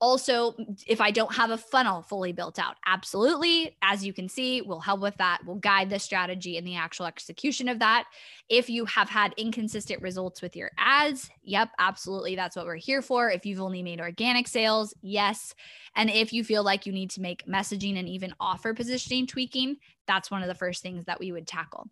Also, 0.00 0.56
if 0.88 1.00
I 1.00 1.12
don't 1.12 1.32
have 1.32 1.50
a 1.50 1.56
funnel 1.56 2.02
fully 2.02 2.32
built 2.32 2.58
out, 2.58 2.74
absolutely, 2.86 3.76
as 3.82 4.04
you 4.04 4.12
can 4.12 4.28
see, 4.28 4.60
we'll 4.60 4.80
help 4.80 5.00
with 5.00 5.16
that. 5.18 5.38
We'll 5.46 5.56
guide 5.56 5.90
the 5.90 6.00
strategy 6.00 6.58
and 6.58 6.66
the 6.66 6.74
actual 6.74 7.06
execution 7.06 7.68
of 7.68 7.78
that. 7.78 8.06
If 8.48 8.68
you 8.68 8.84
have 8.86 9.08
had 9.08 9.32
inconsistent 9.36 10.02
results 10.02 10.42
with 10.42 10.56
your 10.56 10.72
ads, 10.76 11.30
yep, 11.44 11.68
absolutely, 11.78 12.34
that's 12.34 12.56
what 12.56 12.66
we're 12.66 12.74
here 12.74 13.00
for. 13.00 13.30
If 13.30 13.46
you've 13.46 13.60
only 13.60 13.82
made 13.84 14.00
organic 14.00 14.48
sales, 14.48 14.92
yes. 15.02 15.54
And 15.94 16.10
if 16.10 16.32
you 16.32 16.42
feel 16.42 16.64
like 16.64 16.84
you 16.84 16.92
need 16.92 17.10
to 17.10 17.20
make 17.20 17.46
messaging 17.46 17.96
and 17.96 18.08
even 18.08 18.34
offer 18.40 18.74
positioning 18.74 19.28
tweaking, 19.28 19.76
that's 20.08 20.32
one 20.32 20.42
of 20.42 20.48
the 20.48 20.54
first 20.56 20.82
things 20.82 21.04
that 21.04 21.20
we 21.20 21.30
would 21.30 21.46
tackle. 21.46 21.88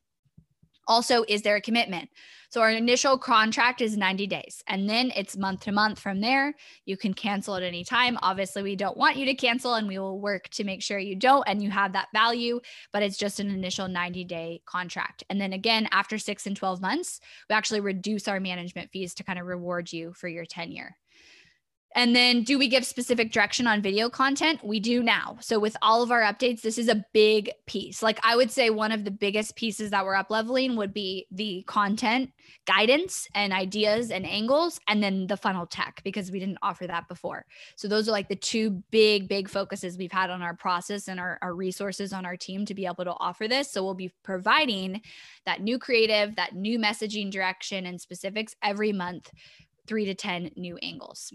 Also, 0.90 1.24
is 1.28 1.42
there 1.42 1.54
a 1.54 1.60
commitment? 1.60 2.10
So, 2.48 2.60
our 2.60 2.70
initial 2.72 3.16
contract 3.16 3.80
is 3.80 3.96
90 3.96 4.26
days, 4.26 4.60
and 4.66 4.90
then 4.90 5.12
it's 5.14 5.36
month 5.36 5.60
to 5.60 5.72
month 5.72 6.00
from 6.00 6.20
there. 6.20 6.52
You 6.84 6.96
can 6.96 7.14
cancel 7.14 7.54
at 7.54 7.62
any 7.62 7.84
time. 7.84 8.18
Obviously, 8.22 8.64
we 8.64 8.74
don't 8.74 8.96
want 8.96 9.16
you 9.16 9.24
to 9.26 9.34
cancel, 9.34 9.74
and 9.74 9.86
we 9.86 10.00
will 10.00 10.18
work 10.18 10.48
to 10.48 10.64
make 10.64 10.82
sure 10.82 10.98
you 10.98 11.14
don't 11.14 11.44
and 11.46 11.62
you 11.62 11.70
have 11.70 11.92
that 11.92 12.08
value, 12.12 12.58
but 12.92 13.04
it's 13.04 13.16
just 13.16 13.38
an 13.38 13.50
initial 13.50 13.86
90 13.86 14.24
day 14.24 14.62
contract. 14.66 15.22
And 15.30 15.40
then 15.40 15.52
again, 15.52 15.88
after 15.92 16.18
six 16.18 16.44
and 16.48 16.56
12 16.56 16.80
months, 16.80 17.20
we 17.48 17.54
actually 17.54 17.78
reduce 17.78 18.26
our 18.26 18.40
management 18.40 18.90
fees 18.90 19.14
to 19.14 19.22
kind 19.22 19.38
of 19.38 19.46
reward 19.46 19.92
you 19.92 20.12
for 20.14 20.26
your 20.26 20.44
tenure. 20.44 20.96
And 21.96 22.14
then, 22.14 22.44
do 22.44 22.56
we 22.56 22.68
give 22.68 22.86
specific 22.86 23.32
direction 23.32 23.66
on 23.66 23.82
video 23.82 24.08
content? 24.08 24.62
We 24.62 24.78
do 24.78 25.02
now. 25.02 25.38
So, 25.40 25.58
with 25.58 25.76
all 25.82 26.04
of 26.04 26.12
our 26.12 26.22
updates, 26.22 26.60
this 26.60 26.78
is 26.78 26.88
a 26.88 27.04
big 27.12 27.50
piece. 27.66 28.00
Like, 28.00 28.20
I 28.22 28.36
would 28.36 28.52
say 28.52 28.70
one 28.70 28.92
of 28.92 29.04
the 29.04 29.10
biggest 29.10 29.56
pieces 29.56 29.90
that 29.90 30.04
we're 30.04 30.14
up 30.14 30.30
leveling 30.30 30.76
would 30.76 30.94
be 30.94 31.26
the 31.32 31.64
content 31.66 32.30
guidance 32.64 33.26
and 33.34 33.52
ideas 33.52 34.12
and 34.12 34.24
angles, 34.24 34.78
and 34.86 35.02
then 35.02 35.26
the 35.26 35.36
funnel 35.36 35.66
tech, 35.66 36.00
because 36.04 36.30
we 36.30 36.38
didn't 36.38 36.58
offer 36.62 36.86
that 36.86 37.08
before. 37.08 37.44
So, 37.74 37.88
those 37.88 38.08
are 38.08 38.12
like 38.12 38.28
the 38.28 38.36
two 38.36 38.70
big, 38.92 39.26
big 39.26 39.48
focuses 39.48 39.98
we've 39.98 40.12
had 40.12 40.30
on 40.30 40.42
our 40.42 40.54
process 40.54 41.08
and 41.08 41.18
our, 41.18 41.40
our 41.42 41.54
resources 41.54 42.12
on 42.12 42.24
our 42.24 42.36
team 42.36 42.66
to 42.66 42.74
be 42.74 42.86
able 42.86 43.04
to 43.04 43.14
offer 43.18 43.48
this. 43.48 43.68
So, 43.68 43.82
we'll 43.82 43.94
be 43.94 44.12
providing 44.22 45.00
that 45.44 45.60
new 45.60 45.80
creative, 45.80 46.36
that 46.36 46.54
new 46.54 46.78
messaging 46.78 47.32
direction 47.32 47.84
and 47.84 48.00
specifics 48.00 48.54
every 48.62 48.92
month, 48.92 49.32
three 49.88 50.04
to 50.04 50.14
10 50.14 50.52
new 50.54 50.76
angles. 50.76 51.32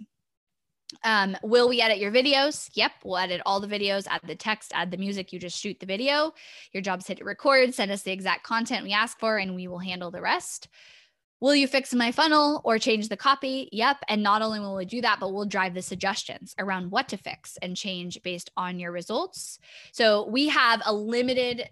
Um, 1.04 1.38
will 1.44 1.70
we 1.70 1.82
edit 1.82 1.98
your 1.98 2.12
videos? 2.12 2.70
Yep, 2.74 2.92
we'll 3.04 3.18
edit 3.18 3.42
all 3.46 3.60
the 3.60 3.68
videos, 3.68 4.08
add 4.08 4.22
the 4.26 4.36
text, 4.36 4.72
add 4.74 4.92
the 4.92 4.98
music. 4.98 5.34
You 5.34 5.40
just 5.40 5.60
shoot 5.60 5.80
the 5.80 5.86
video. 5.86 6.34
Your 6.72 6.82
job's 6.82 7.08
hit 7.08 7.24
record, 7.24 7.74
send 7.74 7.92
us 7.92 8.04
the 8.04 8.12
exact 8.12 8.44
content 8.44 8.84
we 8.84 8.94
ask 8.94 9.20
for, 9.20 9.38
and 9.38 9.56
we 9.56 9.68
will 9.68 9.80
handle 9.80 10.12
the 10.12 10.22
rest. 10.22 10.68
Will 11.42 11.56
you 11.56 11.68
fix 11.68 11.94
my 11.94 12.12
funnel 12.12 12.62
or 12.64 12.80
change 12.80 13.10
the 13.10 13.18
copy? 13.18 13.68
Yep. 13.72 13.98
And 14.08 14.24
not 14.24 14.42
only 14.42 14.60
will 14.60 14.76
we 14.76 14.86
do 14.86 15.02
that, 15.02 15.20
but 15.20 15.34
we'll 15.34 15.46
drive 15.46 15.74
the 15.74 15.82
suggestions 15.82 16.56
around 16.58 16.92
what 16.92 17.10
to 17.10 17.18
fix 17.18 17.58
and 17.62 17.76
change 17.76 18.22
based 18.24 18.50
on 18.56 18.80
your 18.80 18.92
results. 18.92 19.60
So 19.92 20.28
we 20.28 20.48
have 20.48 20.82
a 20.86 20.94
limited 20.94 21.70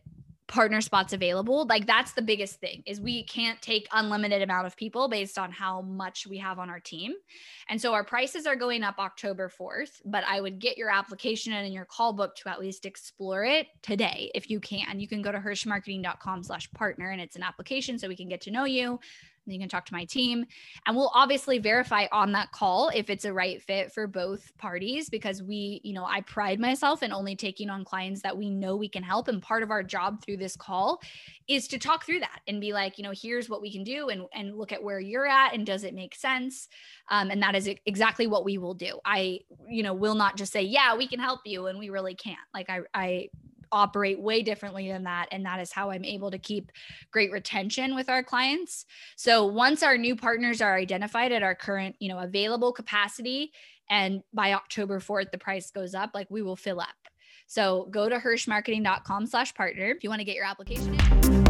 partner 0.54 0.82
spots 0.82 1.14
available 1.14 1.66
like 1.66 1.88
that's 1.88 2.12
the 2.12 2.22
biggest 2.22 2.60
thing 2.60 2.84
is 2.86 3.02
we 3.02 3.24
can't 3.24 3.60
take 3.60 3.88
unlimited 3.92 4.44
amount 4.44 4.68
of 4.68 4.78
people 4.78 5.08
based 5.08 5.40
on 5.40 5.52
how 5.52 5.82
much 5.82 6.28
we 6.28 6.38
have 6.38 6.60
on 6.60 6.70
our 6.70 6.80
team. 6.80 7.12
And 7.70 7.82
so 7.82 7.96
our 7.96 8.04
prices 8.04 8.46
are 8.46 8.56
going 8.56 8.84
up 8.84 9.00
october 9.00 9.50
4th 9.50 10.02
but 10.06 10.24
i 10.28 10.40
would 10.40 10.60
get 10.60 10.78
your 10.78 10.92
application 10.92 11.54
and 11.54 11.74
your 11.74 11.86
call 11.86 12.14
book 12.14 12.36
to 12.36 12.50
at 12.50 12.60
least 12.60 12.86
explore 12.86 13.44
it 13.44 13.66
today 13.82 14.30
if 14.36 14.48
you 14.48 14.60
can. 14.60 15.00
You 15.00 15.08
can 15.08 15.24
go 15.24 15.32
to 15.32 15.40
hirshmarketing.com 15.40 16.44
slash 16.44 16.72
partner 16.74 17.10
and 17.10 17.20
it's 17.20 17.36
an 17.36 17.42
application 17.42 17.98
so 17.98 18.08
we 18.08 18.16
can 18.16 18.30
get 18.30 18.42
to 18.42 18.52
know 18.52 18.66
you 18.66 19.00
you 19.46 19.60
can 19.60 19.70
talk 19.70 19.86
to 19.86 19.94
my 19.94 20.06
team. 20.06 20.46
And 20.86 20.96
we'll 20.96 21.12
obviously 21.14 21.60
verify 21.60 22.06
on 22.12 22.32
that 22.34 22.52
call 22.52 22.90
if 22.90 23.10
it's 23.10 23.26
a 23.26 23.34
right 23.34 23.62
fit 23.62 23.92
for 23.92 24.08
both 24.08 24.56
parties 24.58 25.10
because 25.10 25.44
we, 25.44 25.82
you 25.84 25.94
know, 25.94 26.06
I 26.06 26.22
pride 26.22 26.60
myself 26.60 27.04
in 27.04 27.12
only 27.12 27.36
taking 27.36 27.70
on 27.70 27.84
clients 27.84 28.22
that 28.22 28.38
we 28.38 28.50
know 28.50 28.76
we 28.76 28.90
can 28.90 29.04
help. 29.04 29.28
And 29.28 29.42
part 29.42 29.64
of 29.64 29.72
our 29.72 29.84
job 29.84 30.24
through 30.24 30.38
this 30.38 30.56
call 30.56 31.02
is 31.48 31.68
to 31.70 31.78
talk 31.78 32.06
through 32.06 32.22
that 32.22 32.40
and 32.48 32.62
be 32.62 32.74
like, 32.74 32.98
you 32.98 33.04
know, 33.04 33.14
here's 33.14 33.50
what 33.50 33.62
we 33.62 33.72
can 33.72 33.84
do 33.84 34.10
and, 34.10 34.24
and 34.34 34.58
look 34.58 34.72
at 34.72 34.82
where 34.82 35.00
you're 35.00 35.28
at 35.28 35.54
and 35.54 35.66
does 35.66 35.84
it 35.84 35.94
make 35.94 36.16
sense? 36.16 36.70
Um, 37.10 37.30
and 37.30 37.42
that 37.42 37.56
is 37.56 37.70
exactly 37.86 38.28
what 38.28 38.46
we 38.46 38.58
will 38.58 38.74
do. 38.74 39.00
I, 39.04 39.40
you 39.68 39.84
know, 39.84 39.94
will 39.94 40.16
not 40.16 40.38
just 40.38 40.54
say, 40.54 40.62
yeah, 40.62 40.96
we 40.96 41.08
can 41.08 41.20
help 41.20 41.42
you 41.46 41.68
and 41.68 41.80
we 41.80 41.90
really 41.90 42.16
can't. 42.16 42.38
Like 42.54 42.70
I, 42.70 42.82
I 42.94 43.30
operate 43.74 44.20
way 44.20 44.42
differently 44.42 44.88
than 44.88 45.04
that 45.04 45.28
and 45.32 45.46
that 45.46 45.60
is 45.60 45.72
how 45.72 45.90
i'm 45.90 46.06
able 46.06 46.32
to 46.32 46.38
keep 46.38 46.72
great 47.12 47.32
retention 47.32 47.96
with 47.96 48.08
our 48.08 48.24
clients. 48.24 48.86
So 49.18 49.46
once 49.46 49.84
our 49.84 49.98
new 49.98 50.16
partners 50.16 50.62
are 50.62 50.76
identified 50.76 51.32
at 51.32 51.44
our 51.44 51.56
current 51.56 51.96
you 52.00 52.08
know 52.08 52.20
available 52.20 52.72
capacity 52.72 53.52
and 53.90 54.22
by 54.34 54.54
october 54.54 55.00
4th 55.00 55.32
the 55.32 55.38
price 55.38 55.72
goes 55.72 55.94
up 55.94 56.12
like 56.14 56.28
we 56.30 56.42
will 56.42 56.56
fill 56.56 56.80
up. 56.80 56.90
So 57.48 57.88
go 57.92 58.08
to 58.08 58.18
hirshmarketing.com 58.18 59.26
slash 59.26 59.54
partner 59.54 59.88
if 59.88 60.04
you 60.04 60.10
want 60.10 60.20
to 60.20 60.26
get 60.26 60.36
your 60.36 60.46
application 60.46 60.94
in 60.94 61.43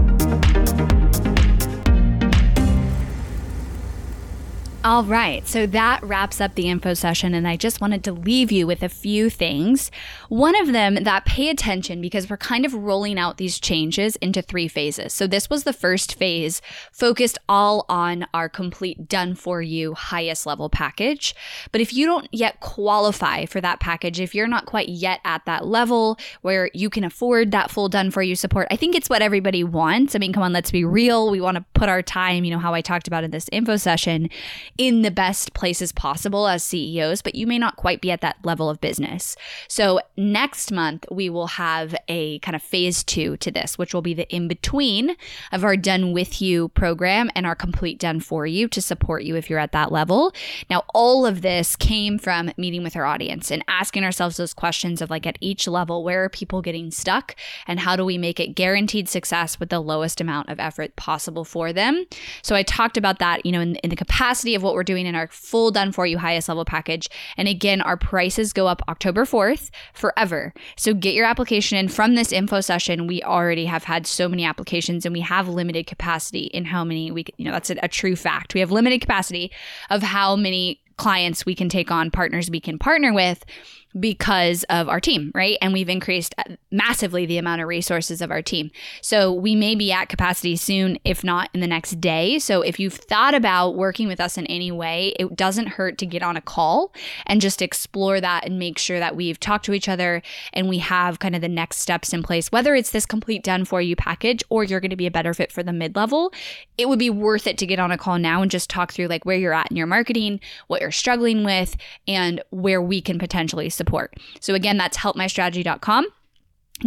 All 4.85 5.05
right, 5.05 5.47
so 5.47 5.65
that 5.67 6.03
wraps 6.03 6.41
up 6.41 6.55
the 6.55 6.67
info 6.67 6.93
session, 6.93 7.33
and 7.33 7.47
I 7.47 7.55
just 7.55 7.79
wanted 7.79 8.03
to 8.03 8.11
leave 8.11 8.51
you 8.51 8.67
with 8.67 8.83
a 8.83 8.89
few 8.89 9.29
things. 9.29 9.89
One 10.27 10.59
of 10.59 10.73
them 10.73 10.95
that 11.05 11.23
pay 11.23 11.49
attention 11.49 12.01
because 12.01 12.29
we're 12.29 12.35
kind 12.35 12.65
of 12.65 12.73
rolling 12.73 13.17
out 13.17 13.37
these 13.37 13.61
changes 13.61 14.17
into 14.17 14.41
three 14.41 14.67
phases. 14.67 15.13
So, 15.13 15.25
this 15.25 15.49
was 15.49 15.63
the 15.63 15.71
first 15.71 16.15
phase, 16.15 16.61
focused 16.91 17.37
all 17.47 17.85
on 17.87 18.27
our 18.33 18.49
complete 18.49 19.07
done 19.07 19.35
for 19.35 19.61
you 19.61 19.93
highest 19.93 20.45
level 20.45 20.69
package. 20.69 21.33
But 21.71 21.79
if 21.79 21.93
you 21.93 22.05
don't 22.05 22.27
yet 22.33 22.59
qualify 22.59 23.45
for 23.45 23.61
that 23.61 23.79
package, 23.79 24.19
if 24.19 24.35
you're 24.35 24.47
not 24.47 24.65
quite 24.65 24.89
yet 24.89 25.21
at 25.23 25.45
that 25.45 25.65
level 25.65 26.19
where 26.41 26.69
you 26.73 26.89
can 26.89 27.05
afford 27.05 27.51
that 27.51 27.71
full 27.71 27.87
done 27.87 28.11
for 28.11 28.21
you 28.21 28.35
support, 28.35 28.67
I 28.69 28.75
think 28.75 28.95
it's 28.95 29.09
what 29.09 29.21
everybody 29.21 29.63
wants. 29.63 30.13
I 30.13 30.19
mean, 30.19 30.33
come 30.33 30.43
on, 30.43 30.51
let's 30.51 30.71
be 30.71 30.83
real. 30.83 31.31
We 31.31 31.39
want 31.39 31.55
to 31.55 31.63
put 31.73 31.87
our 31.87 32.01
time, 32.01 32.43
you 32.43 32.51
know, 32.51 32.59
how 32.59 32.73
I 32.73 32.81
talked 32.81 33.07
about 33.07 33.23
in 33.23 33.31
this 33.31 33.47
info 33.53 33.77
session 33.77 34.29
in 34.77 35.03
the 35.03 35.11
best 35.11 35.53
places 35.53 35.91
possible 35.91 36.47
as 36.47 36.63
CEOs, 36.63 37.21
but 37.21 37.35
you 37.35 37.45
may 37.45 37.59
not 37.59 37.75
quite 37.75 38.01
be 38.01 38.09
at 38.09 38.21
that 38.21 38.37
level 38.43 38.69
of 38.69 38.81
business. 38.81 39.35
So, 39.67 39.99
next 40.17 40.71
month, 40.71 41.05
we 41.11 41.29
will 41.29 41.47
have 41.47 41.95
a 42.07 42.39
kind 42.39 42.55
of 42.55 42.61
phase 42.61 43.03
two 43.03 43.37
to 43.37 43.51
this, 43.51 43.77
which 43.77 43.93
will 43.93 44.01
be 44.01 44.13
the 44.13 44.27
in 44.33 44.47
between 44.47 45.15
of 45.51 45.63
our 45.63 45.77
done 45.77 46.11
with 46.11 46.41
you 46.41 46.69
program 46.69 47.29
and 47.35 47.45
our 47.45 47.55
complete 47.55 47.99
done 47.99 48.19
for 48.19 48.47
you 48.47 48.67
to 48.69 48.81
support 48.81 49.23
you 49.23 49.35
if 49.35 49.49
you're 49.49 49.59
at 49.59 49.73
that 49.73 49.91
level. 49.91 50.33
Now, 50.69 50.83
all 50.93 51.25
of 51.25 51.41
this 51.41 51.75
came 51.75 52.17
from 52.17 52.51
meeting 52.57 52.83
with 52.83 52.95
our 52.95 53.05
audience 53.05 53.51
and 53.51 53.63
asking 53.67 54.03
ourselves 54.03 54.37
those 54.37 54.53
questions 54.53 55.01
of 55.01 55.09
like 55.09 55.27
at 55.27 55.37
each 55.39 55.67
level, 55.67 56.03
where 56.03 56.23
are 56.23 56.29
people 56.29 56.61
getting 56.61 56.89
stuck 56.89 57.35
and 57.67 57.79
how 57.79 57.95
do 57.95 58.03
we 58.03 58.17
make 58.17 58.39
it 58.39 58.55
guaranteed 58.55 59.07
success 59.07 59.59
with 59.59 59.69
the 59.69 59.79
lowest 59.79 60.19
amount 60.19 60.49
of 60.49 60.59
effort 60.59 60.95
possible 60.95 61.45
for 61.45 61.71
them? 61.71 62.05
So, 62.41 62.55
I 62.55 62.63
talked 62.63 62.97
about 62.97 63.19
that, 63.19 63.45
you 63.45 63.51
know, 63.51 63.61
in, 63.61 63.75
in 63.77 63.91
the 63.91 63.95
capacity 63.95 64.55
of 64.63 64.65
what 64.65 64.73
we're 64.73 64.83
doing 64.83 65.05
in 65.05 65.13
our 65.13 65.27
full 65.27 65.71
done 65.71 65.91
for 65.91 66.05
you 66.05 66.17
highest 66.17 66.47
level 66.47 66.65
package. 66.65 67.09
And 67.37 67.47
again, 67.47 67.81
our 67.81 67.97
prices 67.97 68.53
go 68.53 68.67
up 68.67 68.81
October 68.87 69.25
4th 69.25 69.69
forever. 69.93 70.53
So 70.77 70.93
get 70.93 71.13
your 71.13 71.25
application 71.25 71.77
in 71.77 71.89
from 71.89 72.15
this 72.15 72.31
info 72.31 72.61
session. 72.61 73.07
We 73.07 73.21
already 73.21 73.65
have 73.65 73.83
had 73.83 74.07
so 74.07 74.29
many 74.29 74.45
applications 74.45 75.05
and 75.05 75.13
we 75.13 75.21
have 75.21 75.47
limited 75.47 75.85
capacity 75.85 76.45
in 76.45 76.65
how 76.65 76.83
many 76.83 77.11
we, 77.11 77.25
you 77.37 77.45
know, 77.45 77.51
that's 77.51 77.69
a, 77.69 77.75
a 77.83 77.87
true 77.87 78.15
fact. 78.15 78.53
We 78.53 78.61
have 78.61 78.71
limited 78.71 79.01
capacity 79.01 79.51
of 79.89 80.01
how 80.01 80.35
many 80.35 80.79
clients 80.97 81.45
we 81.45 81.55
can 81.55 81.69
take 81.69 81.91
on, 81.91 82.11
partners 82.11 82.49
we 82.49 82.59
can 82.59 82.77
partner 82.77 83.13
with 83.13 83.43
because 83.99 84.63
of 84.69 84.89
our 84.89 84.99
team, 84.99 85.31
right? 85.35 85.57
And 85.61 85.71
we've 85.71 85.89
increased 85.89 86.33
uh, 86.37 86.55
massively 86.71 87.25
the 87.25 87.37
amount 87.37 87.61
of 87.61 87.67
resources 87.67 88.21
of 88.21 88.31
our 88.31 88.41
team. 88.41 88.71
So 89.01 89.31
we 89.31 89.55
may 89.55 89.75
be 89.75 89.91
at 89.91 90.09
capacity 90.09 90.55
soon, 90.55 90.97
if 91.05 91.23
not 91.23 91.49
in 91.53 91.59
the 91.59 91.67
next 91.67 92.01
day. 92.01 92.39
So 92.39 92.61
if 92.61 92.79
you've 92.79 92.93
thought 92.93 93.35
about 93.35 93.75
working 93.75 94.07
with 94.07 94.19
us 94.19 94.37
in 94.37 94.47
any 94.47 94.71
way, 94.71 95.13
it 95.19 95.35
doesn't 95.35 95.67
hurt 95.67 95.97
to 95.99 96.05
get 96.05 96.23
on 96.23 96.35
a 96.35 96.41
call 96.41 96.93
and 97.27 97.39
just 97.39 97.61
explore 97.61 98.19
that 98.19 98.45
and 98.45 98.57
make 98.57 98.79
sure 98.79 98.99
that 98.99 99.15
we've 99.15 99.39
talked 99.39 99.65
to 99.65 99.73
each 99.73 99.87
other 99.87 100.21
and 100.53 100.67
we 100.67 100.79
have 100.79 101.19
kind 101.19 101.35
of 101.35 101.41
the 101.41 101.49
next 101.49 101.77
steps 101.77 102.13
in 102.13 102.23
place, 102.23 102.51
whether 102.51 102.73
it's 102.73 102.91
this 102.91 103.05
complete 103.05 103.43
done 103.43 103.63
for 103.65 103.81
you 103.81 103.95
package 103.95 104.43
or 104.49 104.63
you're 104.63 104.79
going 104.79 104.89
to 104.89 104.95
be 104.95 105.07
a 105.07 105.11
better 105.11 105.33
fit 105.33 105.51
for 105.51 105.61
the 105.61 105.73
mid 105.73 105.95
level. 105.95 106.33
It 106.77 106.89
would 106.89 106.99
be 106.99 107.09
worth 107.09 107.45
it 107.45 107.57
to 107.59 107.67
get 107.67 107.79
on 107.79 107.91
a 107.91 107.97
call 107.97 108.17
now 108.17 108.41
and 108.41 108.49
just 108.49 108.69
talk 108.69 108.91
through 108.91 109.07
like 109.07 109.25
where 109.25 109.37
you're 109.37 109.53
at 109.53 109.69
in 109.69 109.77
your 109.77 109.87
marketing, 109.87 110.39
what 110.67 110.81
you're 110.81 110.91
struggling 110.91 111.43
with, 111.43 111.75
and 112.07 112.41
where 112.49 112.81
we 112.81 113.01
can 113.01 113.19
potentially 113.19 113.69
support 113.69 113.82
support. 113.83 114.15
So 114.39 114.53
again, 114.53 114.77
that's 114.77 114.97
helpmystrategy.com 114.97 116.05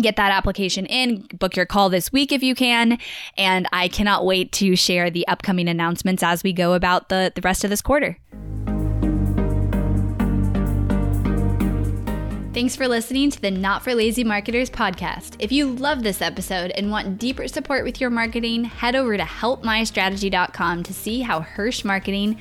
get 0.01 0.17
that 0.17 0.33
application 0.33 0.85
in, 0.87 1.27
book 1.39 1.57
your 1.57 1.65
call 1.65 1.89
this 1.89 2.13
week 2.13 2.33
if 2.33 2.43
you 2.43 2.55
can. 2.55 2.99
And 3.37 3.67
I 3.73 3.89
cannot 3.89 4.27
wait 4.27 4.53
to 4.53 4.77
share 4.77 5.11
the 5.11 5.27
upcoming 5.29 5.69
announcements 5.69 6.23
as 6.23 6.43
we 6.43 6.53
go 6.53 6.75
about 6.75 7.09
the, 7.09 7.33
the 7.35 7.41
rest 7.41 7.65
of 7.65 7.71
this 7.71 7.81
quarter. 7.81 8.19
Thanks 12.57 12.75
for 12.75 12.89
listening 12.89 13.31
to 13.33 13.41
the 13.41 13.51
Not 13.51 13.85
for 13.85 13.95
Lazy 13.95 14.25
Marketers 14.25 14.71
podcast. 14.71 15.37
If 15.39 15.53
you 15.53 15.73
love 15.73 16.03
this 16.03 16.23
episode 16.23 16.71
and 16.71 16.91
want 16.91 17.19
deeper 17.19 17.49
support 17.49 17.85
with 17.85 18.01
your 18.01 18.09
marketing, 18.09 18.65
head 18.65 18.97
over 18.97 19.15
to 19.15 19.23
helpmystrategy.com 19.23 20.83
to 20.85 20.95
see 20.95 21.21
how 21.21 21.41
Hirsh 21.41 21.85
Marketing 21.85 22.41